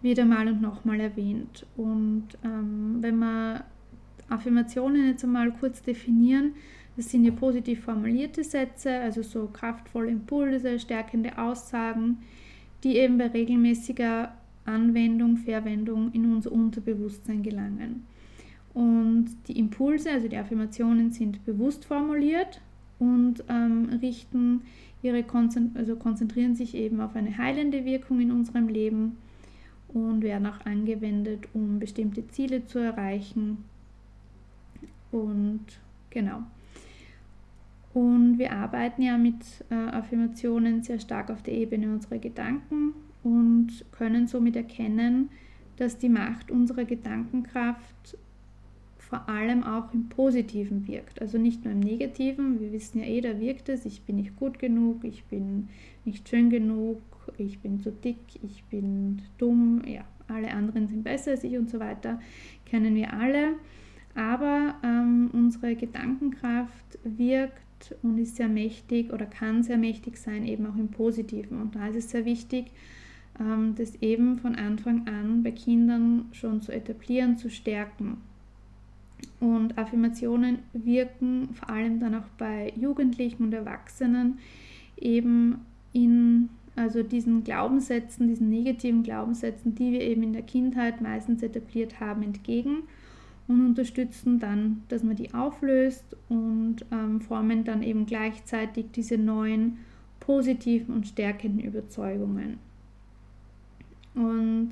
wieder 0.00 0.24
mal 0.24 0.46
und 0.48 0.62
nochmal 0.62 1.00
erwähnt. 1.00 1.66
Und 1.76 2.28
ähm, 2.44 2.98
wenn 3.00 3.18
wir 3.18 3.64
Affirmationen 4.28 5.08
jetzt 5.08 5.24
einmal 5.24 5.50
kurz 5.52 5.82
definieren, 5.82 6.52
das 6.96 7.10
sind 7.10 7.24
ja 7.24 7.32
positiv 7.32 7.84
formulierte 7.84 8.44
Sätze, 8.44 8.98
also 9.00 9.22
so 9.22 9.46
kraftvolle 9.46 10.10
Impulse, 10.10 10.78
stärkende 10.78 11.36
Aussagen, 11.38 12.18
die 12.84 12.96
eben 12.96 13.18
bei 13.18 13.26
regelmäßiger 13.26 14.32
Anwendung, 14.64 15.36
Verwendung 15.36 16.12
in 16.12 16.32
unser 16.32 16.52
Unterbewusstsein 16.52 17.42
gelangen. 17.42 18.06
Und 18.72 19.26
die 19.48 19.58
Impulse, 19.58 20.10
also 20.10 20.28
die 20.28 20.36
Affirmationen, 20.36 21.12
sind 21.12 21.44
bewusst 21.44 21.84
formuliert 21.84 22.60
und 22.98 23.44
ähm, 23.48 23.98
richten 24.00 24.62
ihre 25.02 25.22
Konzent 25.22 25.76
also 25.76 25.96
konzentrieren 25.96 26.54
sich 26.54 26.74
eben 26.74 27.00
auf 27.00 27.14
eine 27.14 27.36
heilende 27.36 27.84
Wirkung 27.84 28.20
in 28.20 28.32
unserem 28.32 28.68
Leben 28.68 29.18
und 29.88 30.22
werden 30.22 30.46
auch 30.46 30.64
angewendet, 30.64 31.46
um 31.52 31.78
bestimmte 31.78 32.26
Ziele 32.28 32.66
zu 32.66 32.78
erreichen. 32.78 33.58
Und 35.12 35.64
genau. 36.10 36.42
Und 37.94 38.38
wir 38.38 38.52
arbeiten 38.52 39.02
ja 39.02 39.16
mit 39.16 39.36
äh, 39.70 39.74
Affirmationen 39.74 40.82
sehr 40.82 40.98
stark 40.98 41.30
auf 41.30 41.42
der 41.42 41.54
Ebene 41.54 41.92
unserer 41.92 42.18
Gedanken 42.18 42.92
und 43.22 43.84
können 43.92 44.26
somit 44.26 44.56
erkennen, 44.56 45.30
dass 45.76 45.98
die 45.98 46.08
Macht 46.08 46.50
unserer 46.50 46.84
Gedankenkraft 46.84 48.18
vor 48.98 49.28
allem 49.28 49.62
auch 49.62 49.92
im 49.94 50.08
Positiven 50.08 50.88
wirkt. 50.88 51.22
Also 51.22 51.38
nicht 51.38 51.64
nur 51.64 51.72
im 51.72 51.80
Negativen. 51.80 52.60
Wir 52.60 52.72
wissen 52.72 52.98
ja 52.98 53.06
eh, 53.06 53.20
da 53.20 53.38
wirkt 53.38 53.68
es, 53.68 53.86
ich 53.86 54.02
bin 54.02 54.16
nicht 54.16 54.34
gut 54.34 54.58
genug, 54.58 55.04
ich 55.04 55.24
bin 55.24 55.68
nicht 56.04 56.28
schön 56.28 56.50
genug, 56.50 57.00
ich 57.38 57.60
bin 57.60 57.80
zu 57.80 57.92
dick, 57.92 58.18
ich 58.42 58.64
bin 58.64 59.22
dumm, 59.38 59.82
ja, 59.86 60.04
alle 60.26 60.50
anderen 60.50 60.88
sind 60.88 61.04
besser 61.04 61.32
als 61.32 61.44
ich 61.44 61.56
und 61.56 61.70
so 61.70 61.78
weiter, 61.78 62.18
kennen 62.66 62.94
wir 62.96 63.12
alle. 63.12 63.54
Aber 64.16 64.74
ähm, 64.82 65.30
unsere 65.32 65.74
Gedankenkraft 65.76 66.98
wirkt 67.04 67.63
und 68.02 68.18
ist 68.18 68.36
sehr 68.36 68.48
mächtig 68.48 69.12
oder 69.12 69.26
kann 69.26 69.62
sehr 69.62 69.78
mächtig 69.78 70.16
sein, 70.16 70.46
eben 70.46 70.66
auch 70.66 70.76
im 70.76 70.88
Positiven. 70.88 71.60
Und 71.60 71.74
da 71.74 71.88
ist 71.88 71.96
es 71.96 72.10
sehr 72.10 72.24
wichtig, 72.24 72.66
ähm, 73.40 73.74
das 73.76 73.94
eben 74.02 74.38
von 74.38 74.54
Anfang 74.54 75.06
an 75.06 75.42
bei 75.42 75.50
Kindern 75.50 76.26
schon 76.32 76.60
zu 76.60 76.72
etablieren, 76.72 77.36
zu 77.36 77.50
stärken. 77.50 78.18
Und 79.40 79.78
Affirmationen 79.78 80.60
wirken 80.72 81.50
vor 81.54 81.70
allem 81.70 82.00
dann 82.00 82.14
auch 82.14 82.28
bei 82.38 82.72
Jugendlichen 82.76 83.44
und 83.44 83.54
Erwachsenen 83.54 84.38
eben 84.96 85.60
in 85.92 86.48
also 86.76 87.02
diesen 87.02 87.44
Glaubenssätzen, 87.44 88.26
diesen 88.26 88.50
negativen 88.50 89.02
Glaubenssätzen, 89.02 89.74
die 89.74 89.92
wir 89.92 90.00
eben 90.00 90.24
in 90.24 90.32
der 90.32 90.42
Kindheit 90.42 91.00
meistens 91.00 91.42
etabliert 91.42 92.00
haben, 92.00 92.22
entgegen 92.22 92.82
und 93.46 93.66
unterstützen 93.66 94.38
dann, 94.38 94.82
dass 94.88 95.02
man 95.02 95.16
die 95.16 95.34
auflöst 95.34 96.04
und 96.28 96.76
ähm, 96.90 97.20
formen 97.20 97.64
dann 97.64 97.82
eben 97.82 98.06
gleichzeitig 98.06 98.86
diese 98.94 99.18
neuen 99.18 99.78
positiven 100.20 100.94
und 100.94 101.06
stärkenden 101.06 101.66
Überzeugungen. 101.66 102.58
Und 104.14 104.70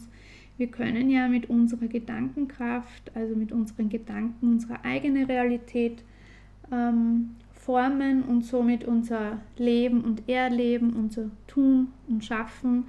wir 0.56 0.68
können 0.68 1.10
ja 1.10 1.28
mit 1.28 1.50
unserer 1.50 1.88
Gedankenkraft, 1.88 3.10
also 3.14 3.34
mit 3.34 3.52
unseren 3.52 3.88
Gedanken, 3.88 4.52
unsere 4.52 4.84
eigene 4.84 5.28
Realität 5.28 6.02
ähm, 6.70 7.36
formen 7.52 8.22
und 8.22 8.44
somit 8.44 8.84
unser 8.84 9.40
Leben 9.56 10.02
und 10.02 10.28
Erleben, 10.28 10.94
unser 10.94 11.30
Tun 11.46 11.88
und 12.08 12.24
Schaffen 12.24 12.84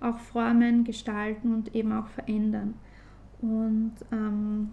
auch 0.00 0.18
formen, 0.18 0.84
gestalten 0.84 1.54
und 1.54 1.74
eben 1.74 1.92
auch 1.92 2.06
verändern. 2.08 2.74
Und 3.40 3.92
ähm, 4.12 4.70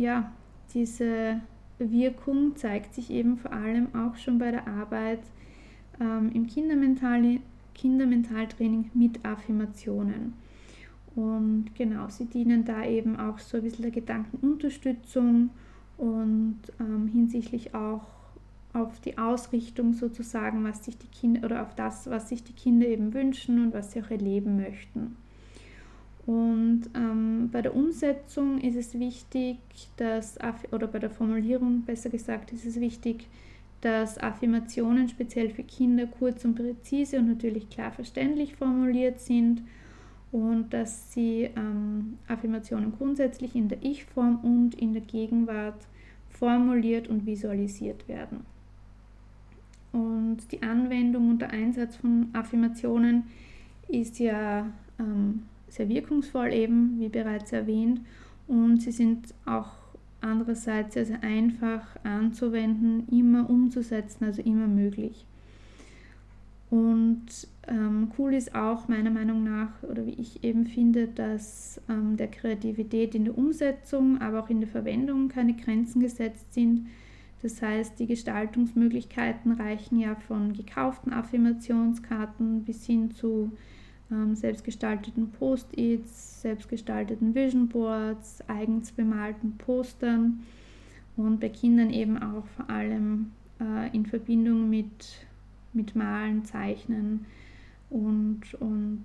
ja, 0.00 0.32
diese 0.72 1.40
Wirkung 1.78 2.56
zeigt 2.56 2.94
sich 2.94 3.10
eben 3.10 3.36
vor 3.36 3.52
allem 3.52 3.94
auch 3.94 4.16
schon 4.16 4.38
bei 4.38 4.50
der 4.50 4.66
Arbeit 4.66 5.20
ähm, 6.00 6.30
im 6.32 6.46
Kindermental 6.46 7.40
Kindermentaltraining 7.74 8.90
mit 8.92 9.24
Affirmationen. 9.24 10.34
Und 11.14 11.70
genau, 11.74 12.08
sie 12.08 12.26
dienen 12.26 12.64
da 12.64 12.84
eben 12.84 13.18
auch 13.18 13.38
so 13.38 13.56
ein 13.56 13.62
bisschen 13.62 13.82
der 13.82 13.90
Gedankenunterstützung 13.90 15.50
und 15.96 16.58
ähm, 16.78 17.08
hinsichtlich 17.08 17.74
auch 17.74 18.06
auf 18.72 19.00
die 19.00 19.18
Ausrichtung 19.18 19.94
sozusagen, 19.94 20.62
was 20.62 20.84
sich 20.84 20.96
die 20.98 21.08
Kinder 21.08 21.44
oder 21.44 21.62
auf 21.62 21.74
das, 21.74 22.08
was 22.08 22.28
sich 22.28 22.44
die 22.44 22.52
Kinder 22.52 22.86
eben 22.86 23.14
wünschen 23.14 23.64
und 23.64 23.74
was 23.74 23.92
sie 23.92 24.02
auch 24.02 24.10
erleben 24.10 24.56
möchten. 24.56 25.16
Und 26.26 26.82
ähm, 26.94 27.48
bei 27.50 27.62
der 27.62 27.74
Umsetzung 27.74 28.60
ist 28.60 28.76
es 28.76 28.98
wichtig, 28.98 29.56
dass, 29.96 30.38
oder 30.70 30.86
bei 30.86 30.98
der 30.98 31.10
Formulierung 31.10 31.82
besser 31.82 32.10
gesagt, 32.10 32.52
ist 32.52 32.66
es 32.66 32.78
wichtig, 32.78 33.26
dass 33.80 34.18
Affirmationen 34.18 35.08
speziell 35.08 35.50
für 35.50 35.62
Kinder 35.62 36.06
kurz 36.06 36.44
und 36.44 36.54
präzise 36.54 37.18
und 37.18 37.28
natürlich 37.28 37.70
klar 37.70 37.90
verständlich 37.90 38.54
formuliert 38.54 39.20
sind 39.20 39.62
und 40.32 40.70
dass 40.70 41.12
sie 41.12 41.50
ähm, 41.56 42.18
Affirmationen 42.28 42.92
grundsätzlich 42.96 43.56
in 43.56 43.68
der 43.68 43.82
Ich-Form 43.82 44.40
und 44.42 44.74
in 44.74 44.92
der 44.92 45.02
Gegenwart 45.02 45.86
formuliert 46.28 47.08
und 47.08 47.26
visualisiert 47.26 48.06
werden. 48.06 48.44
Und 49.92 50.38
die 50.52 50.62
Anwendung 50.62 51.30
und 51.30 51.38
der 51.40 51.50
Einsatz 51.50 51.96
von 51.96 52.28
Affirmationen 52.32 53.24
ist 53.88 54.20
ja 54.20 54.70
ähm, 55.00 55.42
sehr 55.70 55.88
wirkungsvoll 55.88 56.52
eben, 56.52 57.00
wie 57.00 57.08
bereits 57.08 57.52
erwähnt, 57.52 58.00
und 58.46 58.82
sie 58.82 58.92
sind 58.92 59.32
auch 59.46 59.68
andererseits 60.20 60.94
sehr, 60.94 61.06
sehr 61.06 61.22
einfach 61.22 61.86
anzuwenden, 62.02 63.06
immer 63.10 63.48
umzusetzen, 63.48 64.24
also 64.24 64.42
immer 64.42 64.66
möglich. 64.66 65.24
Und 66.68 67.26
ähm, 67.68 68.12
cool 68.18 68.34
ist 68.34 68.54
auch 68.54 68.88
meiner 68.88 69.10
Meinung 69.10 69.42
nach, 69.44 69.82
oder 69.82 70.06
wie 70.06 70.14
ich 70.14 70.44
eben 70.44 70.66
finde, 70.66 71.08
dass 71.08 71.80
ähm, 71.88 72.16
der 72.16 72.28
Kreativität 72.28 73.14
in 73.14 73.24
der 73.24 73.36
Umsetzung, 73.36 74.20
aber 74.20 74.40
auch 74.44 74.50
in 74.50 74.60
der 74.60 74.68
Verwendung 74.68 75.28
keine 75.28 75.54
Grenzen 75.54 76.00
gesetzt 76.00 76.54
sind. 76.54 76.86
Das 77.42 77.62
heißt, 77.62 77.98
die 77.98 78.06
Gestaltungsmöglichkeiten 78.06 79.52
reichen 79.52 79.98
ja 79.98 80.14
von 80.14 80.52
gekauften 80.52 81.12
Affirmationskarten 81.12 82.64
bis 82.64 82.84
hin 82.84 83.10
zu 83.12 83.52
ähm, 84.10 84.34
selbstgestalteten 84.34 85.30
Post-its, 85.32 86.42
selbstgestalteten 86.42 87.34
Vision 87.34 87.68
Boards, 87.68 88.42
eigens 88.48 88.92
bemalten 88.92 89.56
Postern 89.58 90.40
und 91.16 91.40
bei 91.40 91.48
Kindern 91.48 91.90
eben 91.90 92.22
auch 92.22 92.46
vor 92.56 92.70
allem 92.70 93.32
äh, 93.60 93.94
in 93.94 94.06
Verbindung 94.06 94.70
mit 94.70 95.26
mit 95.72 95.94
Malen, 95.94 96.44
Zeichnen 96.44 97.26
und, 97.90 98.54
und 98.58 99.02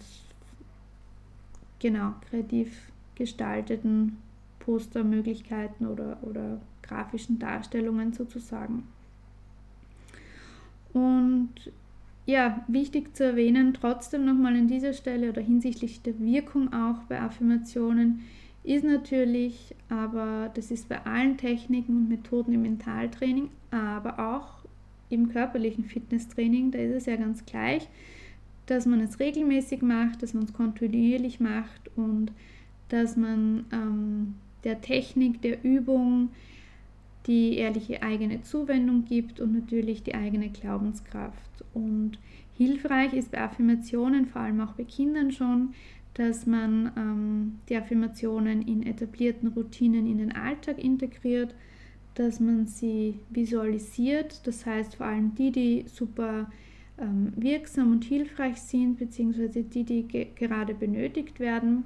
genau 1.80 2.14
kreativ 2.30 2.91
gestalteten 3.16 4.18
Postermöglichkeiten 4.60 5.88
oder, 5.88 6.18
oder 6.24 6.60
grafischen 6.82 7.39
Darstellungen 7.39 8.14
sozusagen. 8.14 8.84
Und 10.93 11.53
ja, 12.26 12.64
wichtig 12.68 13.16
zu 13.16 13.24
erwähnen, 13.24 13.74
trotzdem 13.74 14.26
nochmal 14.26 14.56
an 14.56 14.68
dieser 14.68 14.94
Stelle 14.94 15.30
oder 15.30 15.42
hinsichtlich 15.42 16.02
der 16.02 16.20
Wirkung 16.20 16.74
auch 16.74 17.04
bei 17.04 17.22
Affirmationen, 17.22 18.22
ist 18.64 18.84
natürlich, 18.84 19.76
aber 19.90 20.50
das 20.56 20.72
ist 20.72 20.90
bei 20.90 21.06
allen 21.06 21.38
Techniken 21.38 21.96
und 21.98 22.10
Methoden 22.10 22.54
im 22.54 22.64
Mentaltraining, 22.64 23.50
aber 23.70 24.18
auch 24.18 24.66
im 25.10 25.30
körperlichen 25.30 25.86
Fitnesstraining, 25.86 26.72
da 26.72 26.80
ist 26.80 26.96
es 26.96 27.06
ja 27.06 27.16
ganz 27.16 27.46
gleich, 27.46 27.88
dass 28.66 28.88
man 28.88 29.02
es 29.02 29.20
regelmäßig 29.20 29.84
macht, 29.84 30.24
dass 30.24 30.34
man 30.34 30.46
es 30.46 30.54
kontinuierlich 30.54 31.40
macht 31.40 31.92
und 31.96 32.32
dass 32.90 33.16
man 33.16 33.66
ähm, 33.72 34.36
der 34.64 34.82
Technik, 34.82 35.44
der 35.44 35.64
Übung 35.64 36.30
die 37.28 37.58
ehrliche 37.58 38.04
eigene 38.04 38.42
Zuwendung 38.42 39.06
gibt 39.06 39.40
und 39.40 39.54
natürlich 39.54 40.04
die 40.04 40.16
eigene 40.16 40.50
Glaubenskraft. 40.50 41.64
Und 41.74 42.20
hilfreich 42.58 43.14
ist 43.14 43.32
bei 43.32 43.42
Affirmationen, 43.42 44.28
vor 44.28 44.42
allem 44.42 44.62
auch 44.62 44.74
bei 44.74 44.84
Kindern 44.84 45.32
schon, 45.32 45.74
dass 46.14 46.46
man 46.46 46.92
ähm, 46.96 47.60
die 47.68 47.76
Affirmationen 47.76 48.62
in 48.62 48.84
etablierten 48.84 49.50
Routinen 49.50 50.08
in 50.08 50.18
den 50.18 50.32
Alltag 50.32 50.82
integriert, 50.82 51.54
dass 52.14 52.40
man 52.40 52.68
sie 52.68 53.20
visualisiert, 53.30 54.48
das 54.48 54.66
heißt 54.66 54.96
vor 54.96 55.08
allem 55.08 55.36
die, 55.36 55.52
die 55.52 55.86
super 55.88 56.50
ähm, 56.98 57.34
wirksam 57.36 57.92
und 57.92 58.06
hilfreich 58.06 58.58
sind, 58.62 58.98
beziehungsweise 58.98 59.64
die, 59.64 59.84
die 59.84 60.04
ge 60.04 60.28
gerade 60.36 60.74
benötigt 60.74 61.42
werden. 61.42 61.84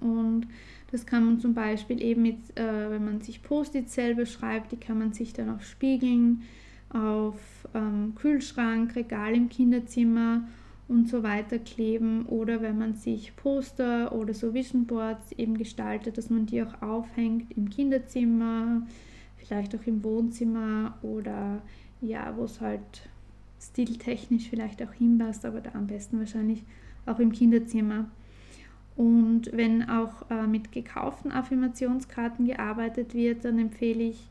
Und 0.00 0.46
das 0.92 1.06
kann 1.06 1.24
man 1.24 1.40
zum 1.40 1.54
Beispiel 1.54 2.02
eben 2.02 2.22
mit, 2.22 2.56
äh, 2.56 2.90
wenn 2.90 3.04
man 3.04 3.20
sich 3.20 3.42
Post-its 3.42 3.94
selber 3.94 4.26
schreibt, 4.26 4.72
die 4.72 4.76
kann 4.76 4.98
man 4.98 5.12
sich 5.12 5.32
dann 5.32 5.50
auf 5.50 5.64
Spiegeln, 5.64 6.42
auf 6.90 7.36
ähm, 7.74 8.14
Kühlschrank, 8.16 8.96
Regal 8.96 9.34
im 9.34 9.48
Kinderzimmer 9.48 10.42
und 10.88 11.08
so 11.08 11.22
weiter 11.22 11.58
kleben 11.60 12.26
oder 12.26 12.62
wenn 12.62 12.76
man 12.76 12.94
sich 12.94 13.36
Poster 13.36 14.12
oder 14.12 14.34
so 14.34 14.54
Vision 14.54 14.86
Boards 14.86 15.30
eben 15.32 15.56
gestaltet, 15.56 16.18
dass 16.18 16.30
man 16.30 16.46
die 16.46 16.62
auch 16.62 16.82
aufhängt 16.82 17.56
im 17.56 17.70
Kinderzimmer, 17.70 18.82
vielleicht 19.36 19.76
auch 19.76 19.86
im 19.86 20.02
Wohnzimmer 20.02 20.98
oder 21.02 21.62
ja, 22.00 22.34
wo 22.36 22.44
es 22.44 22.60
halt 22.60 23.08
stiltechnisch 23.60 24.48
vielleicht 24.48 24.82
auch 24.82 24.92
hinpasst, 24.92 25.44
aber 25.44 25.60
da 25.60 25.70
am 25.74 25.86
besten 25.86 26.18
wahrscheinlich 26.18 26.64
auch 27.06 27.20
im 27.20 27.30
Kinderzimmer. 27.30 28.10
Und 28.96 29.50
wenn 29.52 29.88
auch 29.88 30.30
äh, 30.30 30.46
mit 30.46 30.72
gekauften 30.72 31.32
Affirmationskarten 31.32 32.46
gearbeitet 32.46 33.14
wird, 33.14 33.44
dann 33.44 33.58
empfehle 33.58 34.02
ich, 34.02 34.28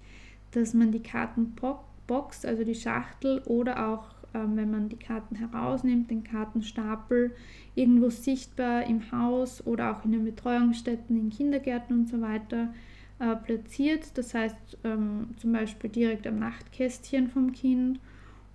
dass 0.52 0.74
man 0.74 0.92
die 0.92 1.02
Kartenbox, 1.02 2.46
also 2.46 2.64
die 2.64 2.76
Schachtel 2.76 3.42
oder 3.46 3.90
auch 3.90 4.20
ähm, 4.34 4.56
wenn 4.56 4.72
man 4.72 4.90
die 4.90 4.98
Karten 4.98 5.36
herausnimmt, 5.36 6.12
den 6.12 6.24
Kartenstapel 6.24 7.32
irgendwo 7.76 8.10
sichtbar 8.10 8.86
im 8.86 9.12
Haus 9.12 9.66
oder 9.66 9.92
auch 9.92 10.06
in 10.06 10.12
den 10.12 10.26
Betreuungsstätten, 10.26 11.18
in 11.18 11.30
Kindergärten 11.30 12.00
und 12.00 12.10
so 12.10 12.22
weiter 12.22 12.74
äh, 13.20 13.36
platziert. 13.36 14.18
Das 14.18 14.34
heißt 14.34 14.78
ähm, 14.84 15.30
zum 15.38 15.52
Beispiel 15.52 15.90
direkt 15.90 16.28
am 16.28 16.40
Nachtkästchen 16.40 17.28
vom 17.28 17.52
Kind 17.54 18.00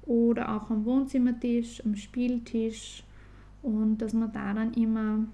oder 0.02 0.54
auch 0.54 0.70
am 0.70 0.84
Wohnzimmertisch, 0.84 1.84
am 1.84 1.96
Spieltisch 1.96 3.02
und 3.62 3.98
dass 3.98 4.12
man 4.12 4.32
da 4.32 4.52
dann 4.52 4.74
immer 4.74 5.24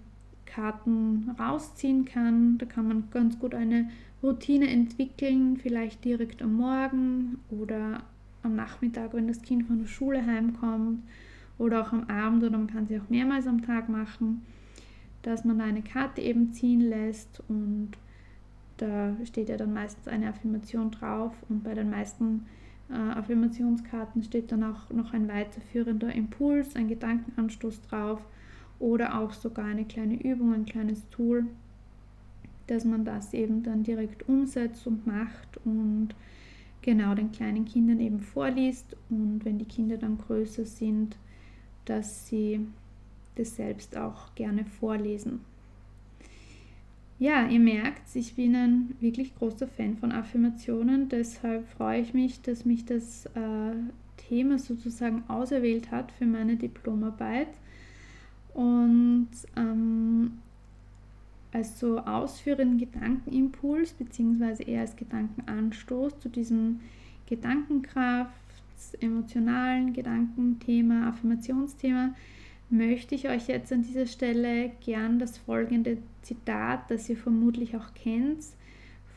Karten 0.53 1.35
rausziehen 1.39 2.05
kann. 2.05 2.59
Da 2.59 2.67
kann 2.67 2.89
man 2.89 3.05
ganz 3.11 3.39
gut 3.39 3.55
eine 3.55 3.89
Routine 4.23 4.69
entwickeln, 4.69 5.57
vielleicht 5.57 6.05
direkt 6.05 6.43
am 6.43 6.55
Morgen 6.55 7.39
oder 7.51 8.03
am 8.43 8.57
Nachmittag, 8.57 9.15
wenn 9.15 9.29
das 9.29 9.43
Kind 9.43 9.67
von 9.67 9.79
der 9.79 9.87
Schule 9.87 10.25
heimkommt 10.25 11.03
oder 11.59 11.83
auch 11.83 11.93
am 11.93 12.05
Abend 12.09 12.43
oder 12.43 12.57
man 12.57 12.67
kann 12.67 12.87
sie 12.87 12.99
auch 12.99 13.09
mehrmals 13.09 13.47
am 13.47 13.63
Tag 13.63 13.89
machen, 13.89 14.43
dass 15.23 15.45
man 15.45 15.61
eine 15.61 15.83
Karte 15.83 16.21
eben 16.23 16.53
ziehen 16.53 16.81
lässt 16.81 17.43
und 17.49 17.93
da 18.79 19.15
steht 19.25 19.51
ja 19.51 19.59
dann 19.59 19.75
meistens 19.75 20.09
eine 20.09 20.29
Affirmation 20.29 20.91
drauf 20.91 21.35
und 21.51 21.63
bei 21.63 21.75
den 21.75 21.91
meisten 21.91 22.47
äh, 22.91 22.95
Affirmationskarten 22.95 24.23
steht 24.23 24.53
dann 24.53 24.65
auch 24.65 24.89
noch 24.91 25.13
ein 25.13 25.29
weiterführender 25.29 26.15
Impuls, 26.15 26.75
ein 26.77 26.89
Gedankenanstoß 26.89 27.83
drauf 27.83 28.23
oder 28.81 29.21
auch 29.21 29.33
sogar 29.33 29.67
eine 29.67 29.85
kleine 29.85 30.21
Übung, 30.21 30.53
ein 30.53 30.65
kleines 30.65 31.09
Tool, 31.11 31.45
dass 32.67 32.85
man 32.85 33.05
das 33.05 33.33
eben 33.33 33.63
dann 33.63 33.85
direkt 33.85 34.29
umsetzt 34.29 34.87
und 34.87 35.07
macht 35.07 35.61
und 35.65 36.09
genau 36.83 37.15
den 37.15 37.31
kleinen 37.31 37.65
Kindern 37.65 38.01
eben 38.01 38.21
vorliest 38.21 38.97
und 39.11 39.45
wenn 39.45 39.59
die 39.59 39.65
Kinder 39.67 39.97
dann 39.97 40.19
größer 40.19 40.65
sind, 40.65 41.17
dass 41.85 42.27
sie 42.27 42.67
das 43.37 43.57
selbst 43.57 43.97
auch 43.97 44.35
gerne 44.35 44.65
vorlesen. 44.65 45.41
Ja, 47.19 47.47
ihr 47.47 47.61
merkt, 47.61 48.17
ich 48.17 48.35
bin 48.35 48.57
ein 48.57 48.97
wirklich 49.01 49.37
großer 49.37 49.69
Fan 49.69 49.99
von 49.99 50.11
Affirmationen, 50.11 51.11
deshalb 51.11 51.69
freue 51.69 52.01
ich 52.01 52.15
mich, 52.15 52.41
dass 52.41 52.65
mich 52.65 52.87
das 52.87 53.27
äh, 53.27 53.75
Thema 54.17 54.59
sozusagen 54.59 55.25
auserwählt 55.29 55.91
hat 55.91 56.13
für 56.13 56.25
meine 56.25 56.57
Diplomarbeit. 56.57 57.49
Und 58.55 59.29
ähm, 59.57 60.39
als 61.53 61.81
so 61.81 61.99
ausführenden 61.99 62.79
Gedankenimpuls 62.79 63.93
beziehungsweise 63.93 64.63
eher 64.63 64.83
als 64.83 64.97
Gedankenanstoß 64.97 66.19
zu 66.19 66.29
diesem 66.29 66.81
Gedankenkraft, 67.27 68.35
emotionalen 69.01 69.93
Gedankenthema, 69.93 71.09
Affirmationsthema, 71.09 72.15
möchte 72.71 73.15
ich 73.15 73.29
euch 73.29 73.49
jetzt 73.49 73.73
an 73.73 73.83
dieser 73.83 74.07
Stelle 74.07 74.71
gern 74.85 75.19
das 75.19 75.39
folgende 75.39 75.99
Zitat, 76.23 76.91
das 76.91 77.09
ihr 77.09 77.17
vermutlich 77.17 77.77
auch 77.77 77.95
kennt, 77.95 78.45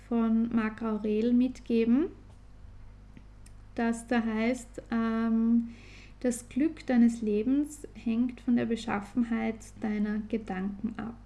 von 0.09 0.53
Marc 0.53 0.81
Aurel 0.81 1.33
mitgeben, 1.33 2.07
das 3.75 4.05
da 4.07 4.23
heißt, 4.23 4.81
ähm, 4.91 5.69
das 6.23 6.47
Glück 6.47 6.85
deines 6.87 7.21
Lebens 7.21 7.85
hängt 7.93 8.39
von 8.39 8.55
der 8.55 8.65
Beschaffenheit 8.65 9.57
deiner 9.81 10.19
Gedanken 10.29 10.93
ab. 10.95 11.17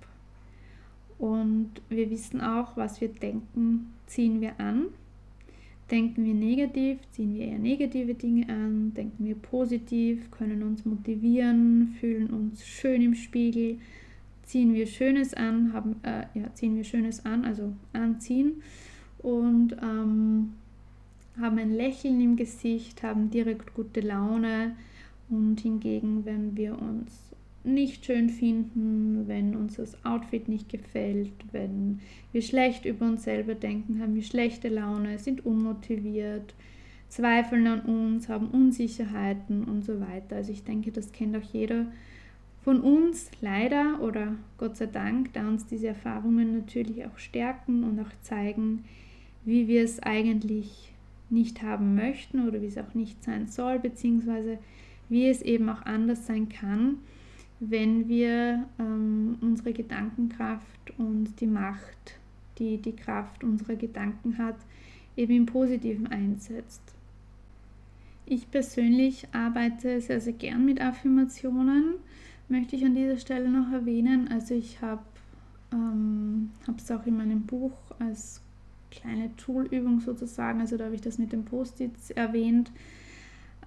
Und 1.19 1.69
wir 1.89 2.09
wissen 2.09 2.41
auch, 2.41 2.75
was 2.75 2.99
wir 2.99 3.09
denken, 3.09 3.93
ziehen 4.07 4.41
wir 4.41 4.59
an. 4.59 4.87
Denken 5.91 6.25
wir 6.25 6.33
negativ, 6.33 6.99
ziehen 7.11 7.35
wir 7.35 7.45
eher 7.45 7.59
negative 7.59 8.15
Dinge 8.15 8.49
an. 8.49 8.93
Denken 8.95 9.25
wir 9.25 9.35
positiv, 9.35 10.31
können 10.31 10.63
uns 10.63 10.83
motivieren, 10.83 11.95
fühlen 11.99 12.31
uns 12.31 12.65
schön 12.65 13.01
im 13.03 13.13
Spiegel. 13.13 13.77
Ziehen 14.43 14.73
wir 14.73 14.87
Schönes 14.87 15.33
an, 15.35 15.73
haben, 15.73 15.97
äh, 16.03 16.25
ja, 16.33 16.51
ziehen 16.55 16.75
wir 16.75 16.83
Schönes 16.83 17.23
an, 17.23 17.45
also 17.45 17.73
anziehen. 17.93 18.63
Und 19.19 19.73
ähm, 19.81 20.53
haben 21.39 21.57
ein 21.59 21.71
Lächeln 21.71 22.19
im 22.19 22.35
Gesicht, 22.35 23.03
haben 23.03 23.29
direkt 23.29 23.75
gute 23.75 24.01
Laune. 24.01 24.75
Und 25.29 25.59
hingegen, 25.59 26.25
wenn 26.25 26.55
wir 26.55 26.81
uns 26.81 27.27
nicht 27.63 28.05
schön 28.05 28.29
finden, 28.29 29.27
wenn 29.27 29.55
uns 29.55 29.75
das 29.75 30.03
Outfit 30.05 30.47
nicht 30.47 30.69
gefällt, 30.69 31.33
wenn 31.51 31.99
wir 32.31 32.41
schlecht 32.41 32.85
über 32.85 33.05
uns 33.05 33.23
selber 33.23 33.55
denken, 33.55 33.99
haben 34.01 34.15
wir 34.15 34.23
schlechte 34.23 34.69
Laune, 34.69 35.19
sind 35.19 35.45
unmotiviert, 35.45 36.53
zweifeln 37.09 37.67
an 37.67 37.81
uns, 37.81 38.29
haben 38.29 38.47
Unsicherheiten 38.47 39.65
und 39.65 39.83
so 39.83 39.99
weiter. 39.99 40.37
Also 40.37 40.51
ich 40.51 40.63
denke, 40.63 40.91
das 40.91 41.11
kennt 41.11 41.35
auch 41.35 41.53
jeder 41.53 41.87
von 42.63 42.81
uns 42.81 43.31
leider 43.41 44.01
oder 44.01 44.35
Gott 44.57 44.77
sei 44.77 44.87
Dank, 44.87 45.33
da 45.33 45.47
uns 45.47 45.67
diese 45.67 45.87
Erfahrungen 45.87 46.53
natürlich 46.53 47.05
auch 47.05 47.17
stärken 47.17 47.83
und 47.83 47.99
auch 47.99 48.11
zeigen, 48.21 48.83
wie 49.45 49.67
wir 49.67 49.83
es 49.83 50.01
eigentlich 50.01 50.91
nicht 51.29 51.61
haben 51.61 51.95
möchten 51.95 52.47
oder 52.47 52.61
wie 52.61 52.67
es 52.67 52.77
auch 52.77 52.93
nicht 52.93 53.23
sein 53.23 53.47
soll, 53.47 53.79
beziehungsweise 53.79 54.57
wie 55.09 55.27
es 55.27 55.41
eben 55.41 55.69
auch 55.69 55.85
anders 55.85 56.25
sein 56.27 56.49
kann 56.49 56.97
wenn 57.59 58.07
wir 58.07 58.65
ähm, 58.79 59.37
unsere 59.41 59.73
Gedankenkraft 59.73 60.93
und 60.97 61.39
die 61.39 61.47
Macht, 61.47 62.19
die 62.59 62.77
die 62.77 62.95
Kraft 62.95 63.43
unserer 63.43 63.75
Gedanken 63.75 64.37
hat, 64.37 64.57
eben 65.15 65.33
im 65.33 65.45
Positiven 65.45 66.07
einsetzt. 66.07 66.81
Ich 68.25 68.51
persönlich 68.51 69.27
arbeite 69.31 70.01
sehr, 70.01 70.21
sehr 70.21 70.33
gern 70.33 70.65
mit 70.65 70.81
Affirmationen, 70.81 71.95
möchte 72.49 72.75
ich 72.75 72.85
an 72.85 72.95
dieser 72.95 73.17
Stelle 73.17 73.49
noch 73.49 73.71
erwähnen. 73.71 74.27
Also 74.27 74.53
ich 74.53 74.81
habe 74.81 75.03
ähm, 75.73 76.51
es 76.77 76.91
auch 76.91 77.05
in 77.05 77.17
meinem 77.17 77.43
Buch 77.43 77.77
als 77.99 78.41
kleine 78.91 79.35
Toolübung 79.37 79.99
sozusagen, 79.99 80.61
also 80.61 80.77
da 80.77 80.85
habe 80.85 80.95
ich 80.95 81.01
das 81.01 81.17
mit 81.17 81.31
den 81.31 81.45
Post-its 81.45 82.11
erwähnt. 82.11 82.71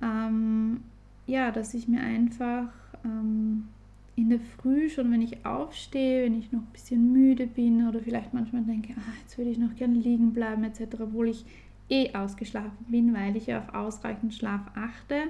Ähm, 0.02 0.82
ja, 1.26 1.50
dass 1.50 1.74
ich 1.74 1.88
mir 1.88 2.00
einfach 2.00 2.68
ähm, 3.04 3.68
in 4.16 4.30
der 4.30 4.40
Früh 4.40 4.90
schon, 4.90 5.10
wenn 5.12 5.22
ich 5.22 5.44
aufstehe, 5.46 6.24
wenn 6.24 6.38
ich 6.38 6.52
noch 6.52 6.60
ein 6.60 6.72
bisschen 6.72 7.12
müde 7.12 7.46
bin 7.46 7.88
oder 7.88 8.00
vielleicht 8.00 8.34
manchmal 8.34 8.62
denke, 8.62 8.94
ah, 8.96 9.12
jetzt 9.22 9.38
würde 9.38 9.50
ich 9.50 9.58
noch 9.58 9.74
gerne 9.74 9.94
liegen 9.94 10.32
bleiben 10.32 10.64
etc., 10.64 11.00
obwohl 11.00 11.28
ich 11.28 11.44
eh 11.88 12.12
ausgeschlafen 12.14 12.86
bin, 12.88 13.14
weil 13.14 13.36
ich 13.36 13.52
auf 13.54 13.74
ausreichend 13.74 14.34
Schlaf 14.34 14.60
achte. 14.74 15.22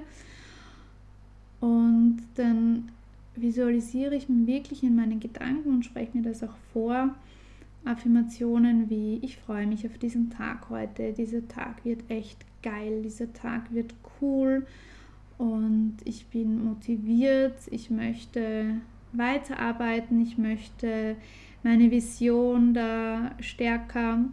Und 1.59 2.19
dann 2.35 2.89
visualisiere 3.35 4.15
ich 4.15 4.27
mir 4.27 4.45
wirklich 4.45 4.83
in 4.83 4.95
meinen 4.95 5.19
Gedanken 5.19 5.69
und 5.69 5.85
spreche 5.85 6.17
mir 6.17 6.23
das 6.23 6.43
auch 6.43 6.55
vor. 6.73 7.15
Affirmationen 7.85 8.89
wie 8.89 9.19
ich 9.23 9.37
freue 9.37 9.65
mich 9.65 9.87
auf 9.87 9.97
diesen 9.97 10.29
Tag 10.29 10.69
heute, 10.69 11.13
dieser 11.13 11.47
Tag 11.47 11.83
wird 11.83 12.03
echt 12.09 12.37
geil, 12.61 13.01
dieser 13.01 13.33
Tag 13.33 13.73
wird 13.73 13.95
cool 14.21 14.67
und 15.41 15.97
ich 16.05 16.27
bin 16.27 16.63
motiviert, 16.63 17.55
ich 17.71 17.89
möchte 17.89 18.75
weiterarbeiten, 19.11 20.21
ich 20.21 20.37
möchte 20.37 21.15
meine 21.63 21.89
Vision 21.89 22.75
da 22.75 23.31
stärker 23.39 24.25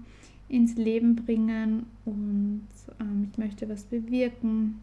ins 0.51 0.77
Leben 0.77 1.17
bringen. 1.17 1.87
Und 2.05 2.67
ähm, 3.01 3.31
ich 3.31 3.39
möchte 3.39 3.67
was 3.71 3.85
bewirken. 3.85 4.83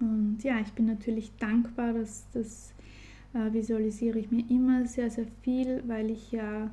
Und 0.00 0.38
ja, 0.42 0.58
ich 0.58 0.72
bin 0.72 0.86
natürlich 0.86 1.32
dankbar, 1.38 1.92
dass 1.92 2.24
das 2.32 2.72
äh, 3.34 3.52
visualisiere 3.52 4.18
ich 4.18 4.30
mir 4.30 4.44
immer 4.48 4.86
sehr, 4.86 5.10
sehr 5.10 5.26
viel, 5.42 5.82
weil 5.86 6.08
ich 6.08 6.32
ja 6.32 6.70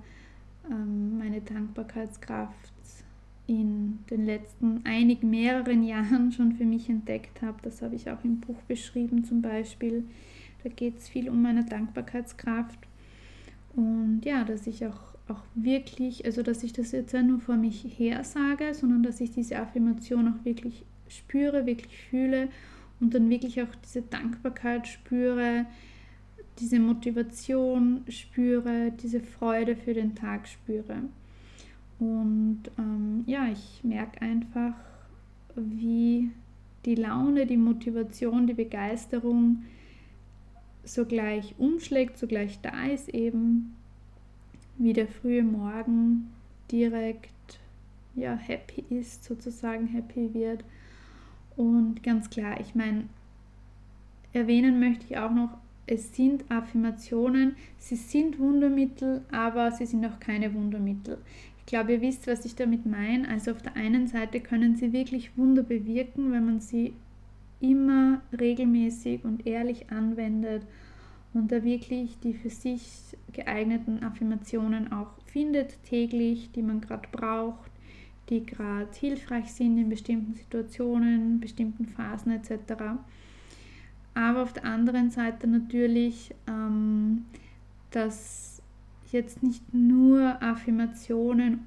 ähm, 0.72 1.18
meine 1.18 1.42
Dankbarkeitskraft 1.42 2.72
in 3.48 4.00
den 4.10 4.26
letzten 4.26 4.86
einigen 4.86 5.30
mehreren 5.30 5.84
Jahren 5.84 6.32
schon 6.34 6.54
für 6.54 6.66
mich 6.66 6.90
entdeckt 6.90 7.42
habe. 7.42 7.58
Das 7.64 7.82
habe 7.82 7.96
ich 7.96 8.10
auch 8.10 8.24
im 8.24 8.40
Buch 8.42 8.62
beschrieben 8.68 9.24
zum 9.24 9.42
Beispiel. 9.42 10.04
Da 10.64 10.70
geht 10.70 10.98
es 11.00 11.08
viel 11.08 11.30
um 11.30 11.42
meine 11.42 11.64
Dankbarkeitskraft. 11.64 12.80
Und 13.76 14.22
ja, 14.26 14.44
dass 14.44 14.68
ich 14.68 14.86
auch, 14.86 15.16
auch 15.28 15.44
wirklich, 15.56 16.26
also 16.26 16.44
dass 16.44 16.64
ich 16.64 16.74
das 16.74 16.92
jetzt 16.92 17.14
nicht 17.14 17.28
nur 17.28 17.40
vor 17.40 17.56
mich 17.56 17.86
her 17.98 18.24
sage, 18.24 18.74
sondern 18.74 19.04
dass 19.04 19.22
ich 19.22 19.32
diese 19.32 19.58
Affirmation 19.58 20.28
auch 20.28 20.46
wirklich 20.46 20.84
spüre, 21.08 21.66
wirklich 21.66 21.96
fühle 22.10 22.50
und 23.00 23.14
dann 23.14 23.30
wirklich 23.30 23.62
auch 23.62 23.74
diese 23.86 24.02
Dankbarkeit 24.02 24.88
spüre, 24.88 25.66
diese 26.60 26.80
Motivation 26.80 28.02
spüre, 28.10 28.92
diese 29.04 29.20
Freude 29.20 29.76
für 29.76 29.94
den 29.94 30.16
Tag 30.16 30.48
spüre. 30.48 31.04
Und 32.00 32.64
ähm, 32.78 33.24
ja, 33.26 33.48
ich 33.48 33.84
merke 33.84 34.22
einfach, 34.22 34.74
wie 35.56 36.32
die 36.86 36.96
Laune, 36.96 37.46
die 37.46 37.58
Motivation, 37.58 38.48
die 38.48 38.54
Begeisterung 38.54 39.64
sogleich 40.84 41.56
umschlägt, 41.58 42.18
sogleich 42.18 42.60
da 42.62 42.86
ist 42.86 43.10
eben, 43.10 43.76
wie 44.78 44.94
der 44.94 45.08
frühe 45.08 45.44
Morgen 45.44 46.32
direkt 46.72 47.60
ja, 48.16 48.36
happy 48.36 48.84
ist, 48.90 49.24
sozusagen 49.24 49.88
happy 49.88 50.34
wird. 50.34 50.64
Und 51.56 52.04
ganz 52.04 52.30
klar, 52.30 52.60
ich 52.60 52.76
meine, 52.76 53.06
erwähnen 54.34 54.80
möchte 54.80 55.06
ich 55.10 55.18
auch 55.18 55.32
noch, 55.32 55.58
es 55.88 56.16
sind 56.16 56.50
Affirmationen, 56.52 57.56
sie 57.78 57.96
sind 57.96 58.40
Wundermittel, 58.40 59.22
aber 59.32 59.72
sie 59.72 59.86
sind 59.86 60.06
auch 60.06 60.20
keine 60.20 60.54
Wundermittel. 60.54 61.18
Ich 61.68 61.72
glaube, 61.72 61.92
ihr 61.92 62.02
wisst, 62.02 62.28
was 62.28 62.46
ich 62.46 62.56
damit 62.56 62.86
meine. 62.86 63.28
Also 63.28 63.52
auf 63.52 63.62
der 63.62 63.76
einen 63.76 64.08
Seite 64.08 64.40
können 64.40 64.78
sie 64.78 64.94
wirklich 64.94 65.38
Wunder 65.38 65.64
bewirken, 65.64 66.32
wenn 66.32 66.46
man 66.46 66.62
sie 66.62 66.94
immer 67.60 68.22
regelmäßig 68.40 69.26
und 69.26 69.46
ehrlich 69.46 69.92
anwendet 69.92 70.64
und 71.34 71.52
da 71.52 71.64
wirklich 71.66 72.18
die 72.20 72.34
für 72.34 72.50
sich 72.50 72.88
geeigneten 73.34 74.02
Affirmationen 74.02 74.94
auch 74.94 75.10
findet 75.26 75.84
täglich, 75.84 76.50
die 76.56 76.62
man 76.62 76.80
gerade 76.80 77.08
braucht, 77.12 77.70
die 78.30 78.46
gerade 78.46 78.88
hilfreich 78.98 79.52
sind 79.52 79.78
in 79.78 79.90
bestimmten 79.90 80.36
Situationen, 80.36 81.40
bestimmten 81.42 81.86
Phasen 81.86 82.32
etc 82.32 82.98
aber 84.18 84.42
auf 84.42 84.52
der 84.52 84.66
anderen 84.66 85.12
Seite 85.12 85.48
natürlich, 85.48 86.34
ähm, 86.48 87.26
dass 87.92 88.57
jetzt 89.12 89.44
nicht 89.44 89.74
nur 89.74 90.42
Affirmationen 90.42 91.66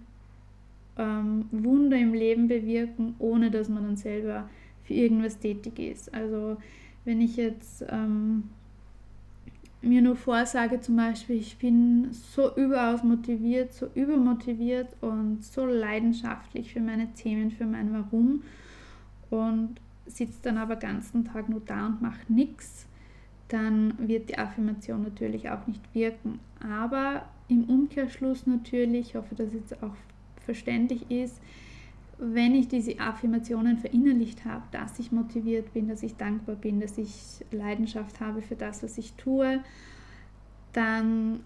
ähm, 0.97 1.47
Wunder 1.51 1.97
im 1.97 2.15
Leben 2.15 2.49
bewirken, 2.49 3.15
ohne 3.19 3.51
dass 3.51 3.69
man 3.69 3.85
dann 3.85 3.97
selber 3.97 4.49
für 4.85 4.95
irgendwas 4.95 5.39
tätig 5.39 5.79
ist. 5.79 6.13
Also 6.13 6.57
wenn 7.05 7.21
ich 7.21 7.37
jetzt 7.37 7.85
ähm, 7.89 8.45
mir 9.83 10.03
nur 10.03 10.17
vorsage, 10.17 10.81
zum 10.81 10.97
Beispiel, 10.97 11.37
ich 11.37 11.57
bin 11.57 12.09
so 12.13 12.55
überaus 12.55 13.03
motiviert, 13.03 13.73
so 13.73 13.89
übermotiviert 13.95 14.89
und 15.01 15.43
so 15.43 15.65
leidenschaftlich 15.65 16.73
für 16.73 16.81
meine 16.81 17.13
Themen, 17.15 17.51
für 17.51 17.67
mein 17.67 17.93
Warum 17.93 18.43
und 19.31 19.81
sitzt 20.07 20.45
dann 20.45 20.59
aber 20.59 20.77
ganzen 20.77 21.25
Tag 21.25 21.49
nur 21.49 21.61
da 21.61 21.87
und 21.87 22.03
macht 22.03 22.29
nichts, 22.29 22.87
dann 23.51 23.95
wird 23.99 24.31
die 24.31 24.39
Affirmation 24.39 25.03
natürlich 25.03 25.51
auch 25.51 25.67
nicht 25.67 25.83
wirken. 25.93 26.39
Aber 26.61 27.25
im 27.49 27.65
Umkehrschluss 27.65 28.47
natürlich, 28.47 29.09
ich 29.09 29.15
hoffe, 29.17 29.35
dass 29.35 29.53
jetzt 29.53 29.83
auch 29.83 29.95
verständlich 30.45 31.11
ist, 31.11 31.41
wenn 32.17 32.55
ich 32.55 32.69
diese 32.69 33.01
Affirmationen 33.01 33.79
verinnerlicht 33.79 34.45
habe, 34.45 34.63
dass 34.71 34.99
ich 34.99 35.11
motiviert 35.11 35.73
bin, 35.73 35.89
dass 35.89 36.03
ich 36.03 36.17
dankbar 36.17 36.55
bin, 36.55 36.79
dass 36.79 36.97
ich 36.97 37.45
Leidenschaft 37.51 38.21
habe 38.21 38.41
für 38.41 38.57
das, 38.57 38.83
was 38.83 38.99
ich 38.99 39.15
tue, 39.15 39.61
dann, 40.73 41.41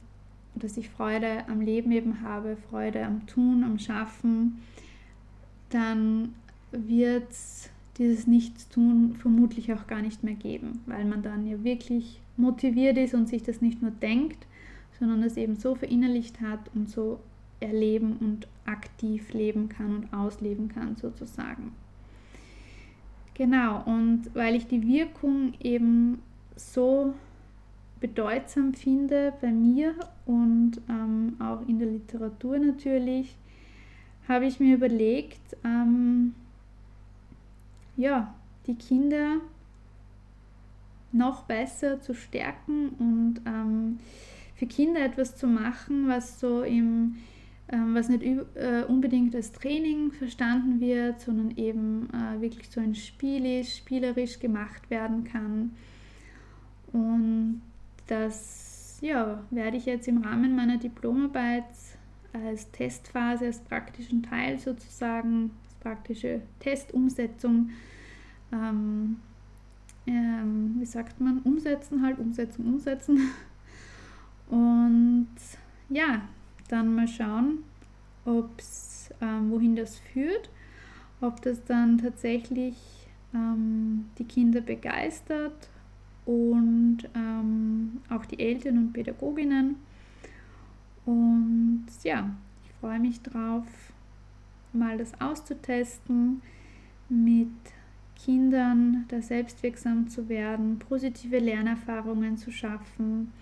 dass 0.55 0.77
ich 0.77 0.91
Freude 0.91 1.49
am 1.49 1.61
Leben 1.61 1.91
eben 1.93 2.21
habe, 2.21 2.57
Freude 2.71 3.05
am 3.07 3.27
Tun, 3.27 3.65
am 3.65 3.79
Schaffen, 3.79 4.61
dann 5.71 6.35
wird 6.71 7.31
es 7.31 7.71
dieses 7.99 8.27
Nichtstun 8.27 9.15
vermutlich 9.15 9.73
auch 9.73 9.87
gar 9.87 10.03
nicht 10.03 10.25
mehr 10.25 10.35
geben, 10.35 10.81
weil 10.87 11.05
man 11.05 11.23
dann 11.23 11.47
ja 11.47 11.63
wirklich 11.63 12.21
motiviert 12.37 12.99
ist 12.99 13.15
und 13.15 13.29
sich 13.29 13.43
das 13.43 13.61
nicht 13.61 13.83
nur 13.83 13.93
denkt, 13.93 14.47
sondern 14.99 15.23
es 15.23 15.37
eben 15.37 15.57
so 15.57 15.75
verinnerlicht 15.75 16.41
hat 16.41 16.71
und 16.75 16.89
so 16.89 17.21
erleben 17.61 18.17
und 18.21 18.49
aktiv 18.67 19.33
leben 19.33 19.69
kann 19.69 19.97
und 19.97 20.13
ausleben 20.13 20.69
kann 20.69 20.97
sozusagen. 20.97 21.73
Genau, 23.35 23.83
und 23.85 24.31
weil 24.35 24.55
ich 24.55 24.67
die 24.67 24.87
Wirkung 24.87 25.55
eben 25.61 26.21
so 26.57 27.15
bedeutsam 28.01 28.75
finde 28.75 29.33
bei 29.41 29.51
mir 29.51 29.95
und 30.27 30.81
ähm, 30.89 31.35
auch 31.41 31.67
in 31.67 31.79
der 31.79 31.89
Literatur 31.89 32.59
natürlich, 32.59 33.37
habe 34.29 34.47
ich 34.47 34.61
mir 34.61 34.77
überlegt, 34.77 35.57
ähm, 35.65 36.35
ja, 37.97 38.35
die 38.67 38.75
Kinder 38.75 39.37
noch 41.13 41.45
besser 41.45 42.01
zu 42.01 42.15
stärken 42.15 42.89
und 42.99 43.41
ähm, 43.47 43.99
für 44.57 44.67
Kinder 44.67 45.05
etwas 45.05 45.37
zu 45.37 45.47
machen, 45.47 46.09
was 46.09 46.41
so 46.41 46.63
im 46.63 47.17
ähm, 47.69 47.95
was 47.95 48.11
nicht 48.11 48.23
äh, 48.23 48.85
unbedingt 48.87 49.35
als 49.35 49.53
Training 49.53 50.13
verstanden 50.13 50.81
wird, 50.81 51.21
sondern 51.21 51.57
eben 51.57 52.09
äh, 52.11 52.41
wirklich 52.41 52.69
so 52.69 52.81
ein 52.81 52.95
Spiel 52.95 53.61
ist, 53.61 53.77
spielerisch 53.77 54.39
gemacht 54.39 54.91
werden 54.91 55.25
kann. 55.25 55.71
Und 56.93 57.63
das 58.07 58.99
ja, 59.01 59.43
werde 59.51 59.79
ich 59.79 59.87
jetzt 59.87 60.09
im 60.09 60.19
Rahmen 60.19 60.55
meiner 60.55 60.77
Diplomarbeit 60.77 61.65
als 62.33 62.71
Testphase, 62.71 63.47
als 63.47 63.61
praktischen 63.61 64.23
Teil 64.23 64.59
sozusagen 64.59 65.51
praktische 65.85 66.41
Testumsetzung, 66.59 67.71
ähm, 68.53 69.21
ähm, 70.07 70.77
wie 70.79 70.87
sagt 70.87 71.21
man, 71.21 71.39
umsetzen 71.41 72.03
halt, 72.03 72.19
umsetzen, 72.19 72.67
umsetzen. 72.67 73.31
Und 74.49 75.29
ja, 75.91 76.23
dann 76.69 76.95
mal 76.95 77.07
schauen, 77.07 77.59
ob's, 78.25 79.11
ähm, 79.21 79.51
wohin 79.51 79.77
das 79.77 79.99
führt, 79.99 80.49
ob 81.21 81.43
das 81.43 81.63
dann 81.65 81.99
tatsächlich 81.99 82.77
ähm, 83.35 84.07
die 84.19 84.25
Kinder 84.25 84.63
begeistert 84.63 85.69
und 86.25 86.99
ähm, 87.15 88.01
auch 88.09 88.25
die 88.25 88.41
Eltern 88.41 88.79
und 88.79 88.93
Pädagoginnen. 88.95 89.77
Und 91.05 91.87
ja, 92.03 92.31
ich 92.65 92.73
freue 92.81 92.99
mich 92.99 93.21
drauf, 93.21 93.67
mal 94.75 94.99
das 94.99 95.13
auszutesten, 95.21 96.43
mit 97.09 97.49
Kindern 98.17 99.05
da 99.09 99.21
selbstwirksam 99.21 100.09
zu 100.09 100.29
werden, 100.29 100.79
positive 100.79 101.39
Lernerfahrungen 101.39 102.37
zu 102.37 102.51
schaffen 102.51 103.33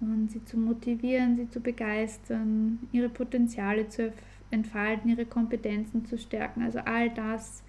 und 0.00 0.30
sie 0.30 0.44
zu 0.44 0.58
motivieren, 0.58 1.36
sie 1.36 1.48
zu 1.48 1.60
begeistern, 1.60 2.80
ihre 2.90 3.08
Potenziale 3.08 3.88
zu 3.88 4.12
entfalten, 4.50 5.10
ihre 5.10 5.26
Kompetenzen 5.26 6.04
zu 6.04 6.18
stärken. 6.18 6.62
Also 6.62 6.80
all 6.80 7.10
das, 7.10 7.62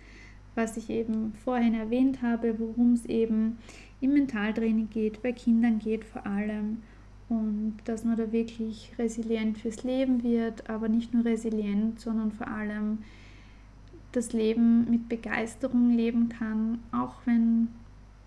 was 0.55 0.77
ich 0.77 0.89
eben 0.89 1.33
vorhin 1.43 1.75
erwähnt 1.75 2.21
habe, 2.21 2.59
worum 2.59 2.93
es 2.93 3.05
eben 3.05 3.57
im 4.01 4.13
Mentaltraining 4.13 4.89
geht, 4.89 5.21
bei 5.21 5.31
Kindern 5.31 5.79
geht 5.79 6.03
vor 6.03 6.25
allem 6.25 6.81
und 7.29 7.77
dass 7.85 8.03
man 8.03 8.17
da 8.17 8.31
wirklich 8.31 8.91
resilient 8.97 9.57
fürs 9.57 9.83
Leben 9.83 10.23
wird, 10.23 10.69
aber 10.69 10.89
nicht 10.89 11.13
nur 11.13 11.25
resilient, 11.25 11.99
sondern 11.99 12.31
vor 12.31 12.47
allem 12.47 12.99
das 14.11 14.33
Leben 14.33 14.89
mit 14.89 15.09
Begeisterung 15.09 15.89
leben 15.91 16.29
kann, 16.29 16.79
auch 16.91 17.15
wenn 17.25 17.69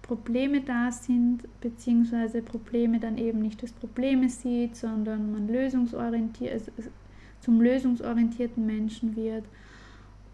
Probleme 0.02 0.60
da 0.60 0.90
sind, 0.90 1.42
beziehungsweise 1.60 2.42
Probleme 2.42 2.98
dann 2.98 3.18
eben 3.18 3.40
nicht 3.40 3.62
als 3.62 3.72
Probleme 3.72 4.28
sieht, 4.28 4.76
sondern 4.76 5.32
man 5.32 5.48
lösungsorientiert, 5.48 6.52
also 6.52 6.72
zum 7.40 7.60
lösungsorientierten 7.60 8.64
Menschen 8.64 9.16
wird. 9.16 9.44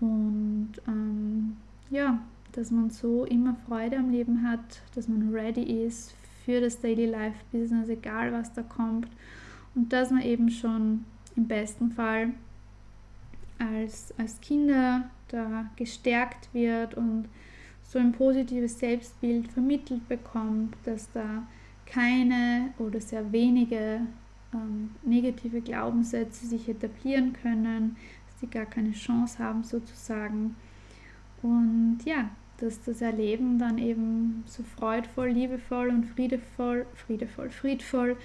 Und 0.00 0.72
ähm, 0.86 1.56
ja, 1.90 2.18
dass 2.52 2.70
man 2.70 2.90
so 2.90 3.24
immer 3.24 3.56
Freude 3.66 3.96
am 3.98 4.10
Leben 4.10 4.46
hat, 4.46 4.82
dass 4.94 5.08
man 5.08 5.32
ready 5.32 5.84
ist 5.84 6.14
für 6.44 6.60
das 6.60 6.80
Daily 6.80 7.06
Life 7.06 7.38
Business, 7.50 7.88
egal 7.88 8.32
was 8.32 8.52
da 8.52 8.62
kommt. 8.62 9.08
Und 9.74 9.92
dass 9.92 10.10
man 10.10 10.22
eben 10.22 10.50
schon 10.50 11.04
im 11.36 11.46
besten 11.46 11.90
Fall 11.90 12.30
als, 13.58 14.12
als 14.18 14.40
Kinder 14.40 15.10
da 15.28 15.70
gestärkt 15.76 16.48
wird 16.52 16.94
und 16.94 17.28
so 17.82 17.98
ein 17.98 18.12
positives 18.12 18.78
Selbstbild 18.78 19.48
vermittelt 19.48 20.06
bekommt, 20.08 20.74
dass 20.84 21.10
da 21.12 21.46
keine 21.86 22.72
oder 22.78 23.00
sehr 23.00 23.32
wenige 23.32 24.00
ähm, 24.54 24.90
negative 25.02 25.60
Glaubenssätze 25.60 26.46
sich 26.46 26.68
etablieren 26.68 27.34
können, 27.34 27.96
dass 28.26 28.40
sie 28.40 28.46
gar 28.46 28.66
keine 28.66 28.92
Chance 28.92 29.38
haben 29.38 29.62
sozusagen. 29.62 30.56
Und 31.42 31.98
ja, 32.04 32.30
dass 32.62 32.82
das 32.82 33.02
Erleben 33.02 33.58
dann 33.58 33.78
eben 33.78 34.44
so 34.46 34.62
freudvoll, 34.62 35.30
liebevoll 35.30 35.88
und 35.88 36.04
friedevoll, 36.04 36.86
friedevoll, 36.94 37.50
friedvoll 37.50 38.16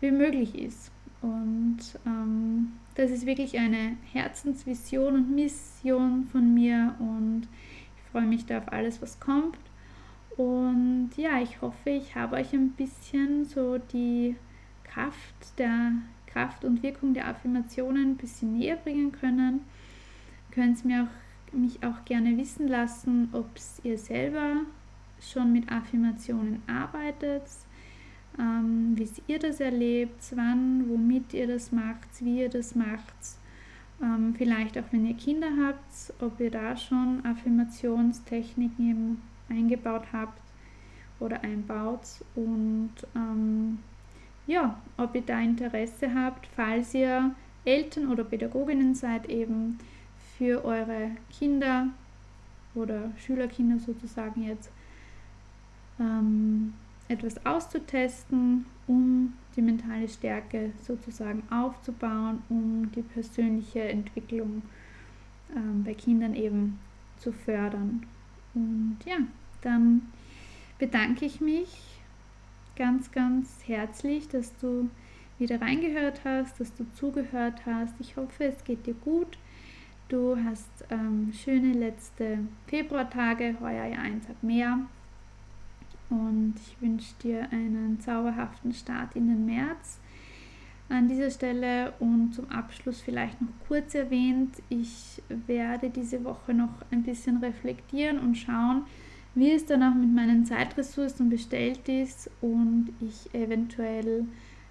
wie 0.00 0.10
möglich 0.10 0.54
ist. 0.54 0.90
Und 1.22 1.78
ähm, 2.06 2.72
das 2.94 3.10
ist 3.10 3.26
wirklich 3.26 3.58
eine 3.58 3.96
Herzensvision 4.12 5.14
und 5.14 5.34
Mission 5.34 6.28
von 6.30 6.54
mir 6.54 6.94
und 6.98 7.42
ich 7.96 8.10
freue 8.12 8.26
mich 8.26 8.46
da 8.46 8.58
auf 8.58 8.72
alles, 8.72 9.00
was 9.00 9.20
kommt. 9.20 9.58
Und 10.36 11.10
ja, 11.16 11.40
ich 11.40 11.60
hoffe, 11.60 11.90
ich 11.90 12.14
habe 12.14 12.36
euch 12.36 12.52
ein 12.52 12.70
bisschen 12.70 13.44
so 13.44 13.78
die 13.78 14.36
Kraft 14.84 15.58
der 15.58 15.92
Kraft 16.26 16.64
und 16.64 16.82
Wirkung 16.82 17.14
der 17.14 17.28
Affirmationen 17.28 18.12
ein 18.12 18.16
bisschen 18.16 18.56
näher 18.56 18.76
bringen 18.76 19.12
können. 19.12 19.60
Ihr 20.48 20.54
könnt 20.54 20.84
mir 20.84 21.04
auch, 21.04 21.19
mich 21.52 21.82
auch 21.84 22.04
gerne 22.04 22.36
wissen 22.36 22.68
lassen, 22.68 23.28
ob 23.32 23.48
ihr 23.82 23.98
selber 23.98 24.56
schon 25.20 25.52
mit 25.52 25.70
Affirmationen 25.70 26.62
arbeitet, 26.66 27.42
ähm, 28.38 28.92
wie 28.96 29.08
ihr 29.26 29.38
das 29.38 29.60
erlebt, 29.60 30.32
wann, 30.34 30.88
womit 30.88 31.34
ihr 31.34 31.46
das 31.46 31.72
macht, 31.72 32.08
wie 32.20 32.40
ihr 32.40 32.48
das 32.48 32.74
macht. 32.74 33.14
Ähm, 34.02 34.34
vielleicht 34.36 34.78
auch 34.78 34.84
wenn 34.92 35.06
ihr 35.06 35.16
Kinder 35.16 35.50
habt, 35.66 36.12
ob 36.22 36.40
ihr 36.40 36.50
da 36.50 36.76
schon 36.76 37.24
Affirmationstechniken 37.24 39.20
eingebaut 39.50 40.04
habt 40.12 40.40
oder 41.18 41.42
einbaut 41.42 42.06
und 42.34 42.92
ähm, 43.14 43.78
ja, 44.46 44.80
ob 44.96 45.14
ihr 45.14 45.22
da 45.22 45.38
Interesse 45.40 46.14
habt, 46.14 46.46
falls 46.56 46.94
ihr 46.94 47.34
Eltern 47.64 48.08
oder 48.08 48.24
Pädagoginnen 48.24 48.94
seid, 48.94 49.28
eben 49.28 49.78
für 50.40 50.64
eure 50.64 51.10
Kinder 51.38 51.88
oder 52.74 53.12
Schülerkinder 53.18 53.78
sozusagen 53.78 54.42
jetzt 54.42 54.70
ähm, 55.98 56.72
etwas 57.08 57.44
auszutesten, 57.44 58.64
um 58.86 59.34
die 59.54 59.60
mentale 59.60 60.08
Stärke 60.08 60.72
sozusagen 60.82 61.42
aufzubauen, 61.50 62.42
um 62.48 62.90
die 62.92 63.02
persönliche 63.02 63.82
Entwicklung 63.82 64.62
ähm, 65.54 65.84
bei 65.84 65.92
Kindern 65.92 66.34
eben 66.34 66.78
zu 67.18 67.32
fördern. 67.32 68.06
Und 68.54 68.96
ja, 69.04 69.18
dann 69.60 70.08
bedanke 70.78 71.26
ich 71.26 71.42
mich 71.42 72.00
ganz, 72.76 73.12
ganz 73.12 73.58
herzlich, 73.66 74.26
dass 74.28 74.56
du 74.56 74.88
wieder 75.38 75.60
reingehört 75.60 76.22
hast, 76.24 76.58
dass 76.60 76.74
du 76.74 76.86
zugehört 76.94 77.66
hast. 77.66 77.92
Ich 78.00 78.16
hoffe, 78.16 78.44
es 78.44 78.64
geht 78.64 78.86
dir 78.86 78.94
gut. 78.94 79.36
Du 80.10 80.36
hast 80.44 80.84
ähm, 80.90 81.32
schöne 81.32 81.72
letzte 81.72 82.40
Februartage, 82.66 83.54
heuer 83.60 83.86
ja 83.86 83.98
ein 83.98 84.20
Tag 84.20 84.42
mehr. 84.42 84.80
Und 86.08 86.54
ich 86.56 86.82
wünsche 86.82 87.14
dir 87.22 87.48
einen 87.52 88.00
zauberhaften 88.00 88.72
Start 88.72 89.14
in 89.14 89.28
den 89.28 89.46
März. 89.46 90.00
An 90.88 91.06
dieser 91.06 91.30
Stelle 91.30 91.92
und 92.00 92.34
zum 92.34 92.50
Abschluss 92.50 93.00
vielleicht 93.00 93.40
noch 93.40 93.52
kurz 93.68 93.94
erwähnt, 93.94 94.56
ich 94.68 95.22
werde 95.46 95.90
diese 95.90 96.24
Woche 96.24 96.54
noch 96.54 96.74
ein 96.90 97.04
bisschen 97.04 97.36
reflektieren 97.36 98.18
und 98.18 98.34
schauen, 98.34 98.86
wie 99.36 99.52
es 99.52 99.64
dann 99.64 99.84
auch 99.84 99.94
mit 99.94 100.12
meinen 100.12 100.44
Zeitressourcen 100.44 101.30
bestellt 101.30 101.88
ist 101.88 102.28
und 102.40 102.88
ich 103.00 103.32
eventuell, 103.32 104.26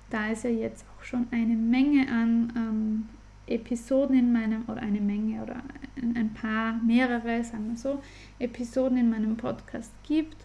da 0.10 0.32
es 0.32 0.44
ja 0.44 0.50
jetzt 0.50 0.86
auch 0.98 1.04
schon 1.06 1.28
eine 1.32 1.56
Menge 1.56 2.12
an 2.12 2.52
ähm, 2.58 3.19
Episoden 3.50 4.18
in 4.18 4.32
meinem, 4.32 4.64
oder 4.68 4.82
eine 4.82 5.02
Menge 5.02 5.42
oder 5.44 5.62
ein 6.02 6.34
paar, 6.34 6.74
mehrere, 6.84 7.44
sagen 7.44 7.70
wir 7.70 7.78
so, 7.78 8.02
Episoden 8.40 8.98
in 8.98 9.10
meinem 9.10 9.38
Podcast 9.38 9.92
gibt, 10.04 10.38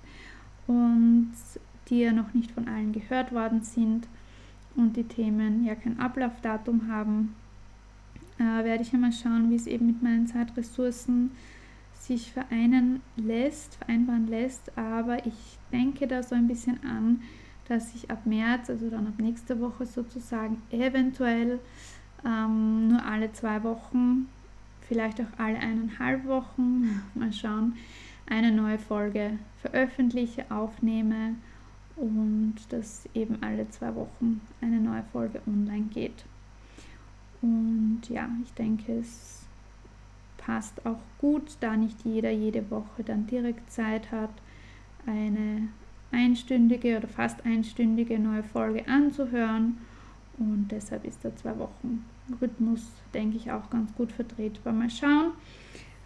und 0.66 1.32
die 1.88 2.00
ja 2.00 2.12
noch 2.12 2.32
nicht 2.34 2.50
von 2.50 2.68
allen 2.68 2.92
gehört 2.92 3.32
worden 3.32 3.62
sind 3.62 4.08
und 4.76 4.96
die 4.96 5.04
Themen 5.04 5.64
ja 5.64 5.74
kein 5.74 6.00
Ablaufdatum 6.00 6.88
haben, 6.88 7.34
äh, 8.38 8.64
werde 8.64 8.82
ich 8.82 8.92
einmal 8.92 9.12
schauen, 9.12 9.50
wie 9.50 9.56
es 9.56 9.66
eben 9.66 9.86
mit 9.86 10.02
meinen 10.02 10.26
Zeitressourcen 10.26 11.30
sich 11.94 12.32
vereinen 12.32 13.00
lässt, 13.16 13.76
vereinbaren 13.76 14.26
lässt. 14.26 14.76
Aber 14.76 15.24
ich 15.26 15.58
denke 15.72 16.06
da 16.06 16.22
so 16.22 16.34
ein 16.34 16.48
bisschen 16.48 16.82
an, 16.84 17.22
dass 17.68 17.94
ich 17.94 18.10
ab 18.10 18.26
März, 18.26 18.68
also 18.68 18.90
dann 18.90 19.06
ab 19.06 19.14
nächster 19.18 19.60
Woche 19.60 19.86
sozusagen, 19.86 20.60
eventuell 20.70 21.60
ähm, 22.24 22.88
nur 22.88 23.04
alle 23.04 23.32
zwei 23.32 23.62
Wochen, 23.62 24.28
vielleicht 24.88 25.20
auch 25.20 25.38
alle 25.38 25.58
eineinhalb 25.58 26.26
Wochen, 26.26 27.02
mal 27.14 27.32
schauen, 27.32 27.74
eine 28.26 28.50
neue 28.50 28.78
Folge 28.78 29.38
veröffentliche, 29.60 30.50
aufnehme 30.50 31.34
und 31.96 32.54
dass 32.70 33.08
eben 33.14 33.38
alle 33.42 33.68
zwei 33.70 33.94
Wochen 33.94 34.40
eine 34.60 34.80
neue 34.80 35.04
Folge 35.12 35.40
online 35.46 35.86
geht. 35.92 36.24
Und 37.42 38.02
ja, 38.08 38.28
ich 38.42 38.52
denke, 38.54 38.92
es 38.92 39.42
passt 40.38 40.84
auch 40.86 41.00
gut, 41.18 41.56
da 41.60 41.76
nicht 41.76 42.04
jeder 42.04 42.30
jede 42.30 42.70
Woche 42.70 43.04
dann 43.04 43.26
direkt 43.26 43.70
Zeit 43.70 44.10
hat, 44.10 44.30
eine 45.06 45.68
einstündige 46.10 46.96
oder 46.96 47.08
fast 47.08 47.44
einstündige 47.44 48.18
neue 48.18 48.42
Folge 48.42 48.86
anzuhören. 48.88 49.78
Und 50.38 50.68
deshalb 50.70 51.04
ist 51.04 51.22
der 51.22 51.36
zwei 51.36 51.58
Wochen 51.58 52.04
Rhythmus, 52.40 52.90
denke 53.12 53.36
ich, 53.36 53.50
auch 53.50 53.70
ganz 53.70 53.94
gut 53.94 54.12
vertretbar. 54.12 54.72
Mal 54.72 54.90
schauen. 54.90 55.32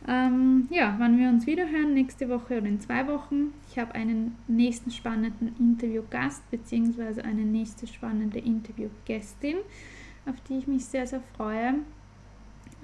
Ähm, 0.06 0.68
ja, 0.70 0.94
wann 0.98 1.18
wir 1.18 1.28
uns 1.28 1.46
wieder 1.46 1.68
hören, 1.68 1.94
nächste 1.94 2.28
Woche 2.28 2.58
oder 2.58 2.66
in 2.66 2.80
zwei 2.80 3.06
Wochen. 3.08 3.52
Ich 3.68 3.78
habe 3.78 3.94
einen 3.94 4.36
nächsten 4.46 4.90
spannenden 4.90 5.54
Interviewgast 5.58 6.48
bzw. 6.50 7.22
eine 7.22 7.42
nächste 7.42 7.86
spannende 7.86 8.38
Interviewgästin, 8.38 9.56
auf 10.26 10.36
die 10.48 10.58
ich 10.58 10.66
mich 10.66 10.84
sehr, 10.84 11.06
sehr 11.06 11.20
freue. 11.36 11.74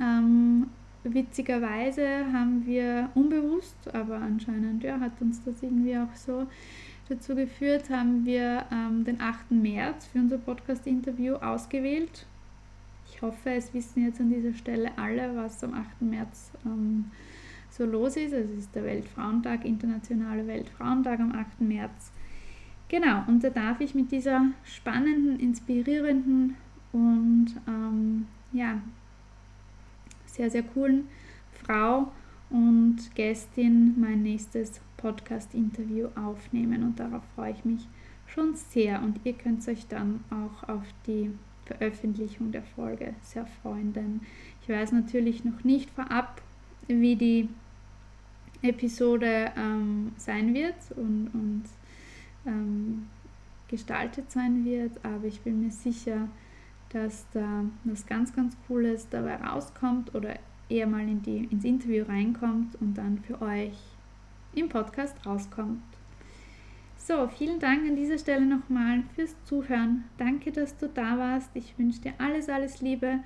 Ähm, 0.01 0.67
witzigerweise 1.05 2.33
haben 2.33 2.67
wir 2.67 3.11
unbewusst, 3.15 3.95
aber 3.95 4.17
anscheinend 4.17 4.83
ja, 4.83 4.99
hat 4.99 5.21
uns 5.21 5.43
das 5.45 5.63
irgendwie 5.63 5.97
auch 5.97 6.15
so 6.17 6.47
dazu 7.09 7.37
geführt, 7.37 7.91
haben 7.91 8.25
wir 8.25 8.65
ähm, 8.73 9.05
den 9.05 9.21
8. 9.21 9.53
März 9.53 10.07
für 10.07 10.19
unser 10.19 10.39
Podcast-Interview 10.39 11.35
ausgewählt 11.37 12.27
hoffe, 13.25 13.51
es 13.51 13.73
wissen 13.73 14.05
jetzt 14.05 14.21
an 14.21 14.31
dieser 14.31 14.53
Stelle 14.53 14.91
alle, 14.97 15.35
was 15.35 15.65
am 15.65 15.75
8. 15.75 16.03
März 16.03 16.53
ähm, 16.65 17.07
so 17.71 17.85
los 17.85 18.17
ist. 18.17 18.33
Es 18.33 18.51
ist 18.51 18.75
der 18.75 18.85
Weltfrauentag, 18.85 19.65
internationale 19.65 20.47
Weltfrauentag 20.47 21.21
am 21.21 21.33
8. 21.33 21.61
März. 21.61 22.13
Genau, 22.89 23.25
und 23.27 23.43
da 23.43 23.51
darf 23.51 23.81
ich 23.81 23.95
mit 23.95 24.13
dieser 24.13 24.47
spannenden, 24.63 25.41
inspirierenden 25.41 26.57
und 26.93 27.47
ähm, 27.67 28.27
ja, 28.53 28.81
sehr, 30.27 30.51
sehr 30.51 30.63
coolen 30.63 31.09
Frau 31.65 32.13
und 32.51 32.99
Gästin 33.15 33.99
mein 33.99 34.23
nächstes 34.23 34.81
Podcast-Interview 34.99 36.09
aufnehmen. 36.15 36.83
Und 36.83 37.01
darauf 37.01 37.23
freue 37.35 37.53
ich 37.53 37.65
mich 37.65 37.89
schon 38.27 38.55
sehr. 38.55 39.03
Und 39.03 39.21
ihr 39.25 39.33
könnt 39.33 39.67
euch 39.67 39.87
dann 39.89 40.23
auch 40.31 40.69
auf 40.69 40.85
die 41.07 41.31
Veröffentlichung 41.67 42.53
der 42.53 42.63
Folge 42.63 43.15
sehr 43.23 43.47
freuen, 43.47 43.93
denn 43.93 44.21
ich 44.63 44.69
weiß 44.69 44.93
natürlich 44.93 45.45
noch 45.45 45.65
nicht 45.65 45.91
vorab, 45.91 46.43
wie 46.89 47.17
die 47.17 47.49
Episode 48.63 49.53
ähm, 49.57 50.13
sein 50.17 50.55
wird 50.55 50.75
und, 50.97 51.31
und 51.33 51.65
ähm, 52.47 53.07
gestaltet 53.69 54.31
sein 54.31 54.65
wird, 54.65 54.93
aber 55.05 55.25
ich 55.25 55.41
bin 55.41 55.63
mir 55.63 55.71
sicher, 55.71 56.29
dass 56.91 57.27
da 57.33 57.65
was 57.85 58.07
ganz, 58.07 58.35
ganz 58.35 58.57
Cooles 58.67 59.09
dabei 59.09 59.37
rauskommt 59.37 60.15
oder 60.15 60.37
eher 60.69 60.87
mal 60.87 61.03
in 61.09 61.23
die, 61.23 61.49
ins 61.51 61.65
Interview 61.65 62.05
reinkommt 62.05 62.81
und 62.81 62.95
dann 62.95 63.19
für 63.19 63.41
euch 63.43 63.77
im 64.55 64.69
Podcast 64.69 65.17
rauskommt. 65.27 65.83
So, 67.07 67.29
vielen 67.29 67.61
Dank 67.61 67.87
an 67.87 67.97
dieser 67.97 68.17
Stelle 68.17 68.47
nochmal 68.47 69.03
fürs 69.15 69.37
Zuhören. 69.45 70.05
Danke, 70.17 70.51
dass 70.51 70.79
du 70.79 70.89
da 70.89 71.19
warst. 71.19 71.51
Ich 71.53 71.79
wünsche 71.79 72.01
dir 72.01 72.15
alles, 72.17 72.49
alles 72.49 72.81
Liebe. 72.81 73.19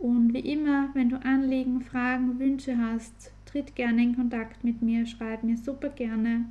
Und 0.00 0.34
wie 0.34 0.40
immer, 0.40 0.88
wenn 0.94 1.08
du 1.08 1.24
Anliegen, 1.24 1.82
Fragen, 1.82 2.40
Wünsche 2.40 2.76
hast, 2.76 3.30
tritt 3.44 3.76
gerne 3.76 4.02
in 4.02 4.16
Kontakt 4.16 4.64
mit 4.64 4.82
mir, 4.82 5.06
schreib 5.06 5.44
mir 5.44 5.56
super 5.56 5.90
gerne. 5.90 6.46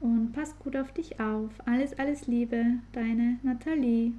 Und 0.00 0.30
pass 0.30 0.56
gut 0.60 0.76
auf 0.76 0.92
dich 0.92 1.18
auf. 1.18 1.50
Alles, 1.66 1.98
alles 1.98 2.28
Liebe, 2.28 2.64
deine 2.92 3.40
Nathalie. 3.42 4.12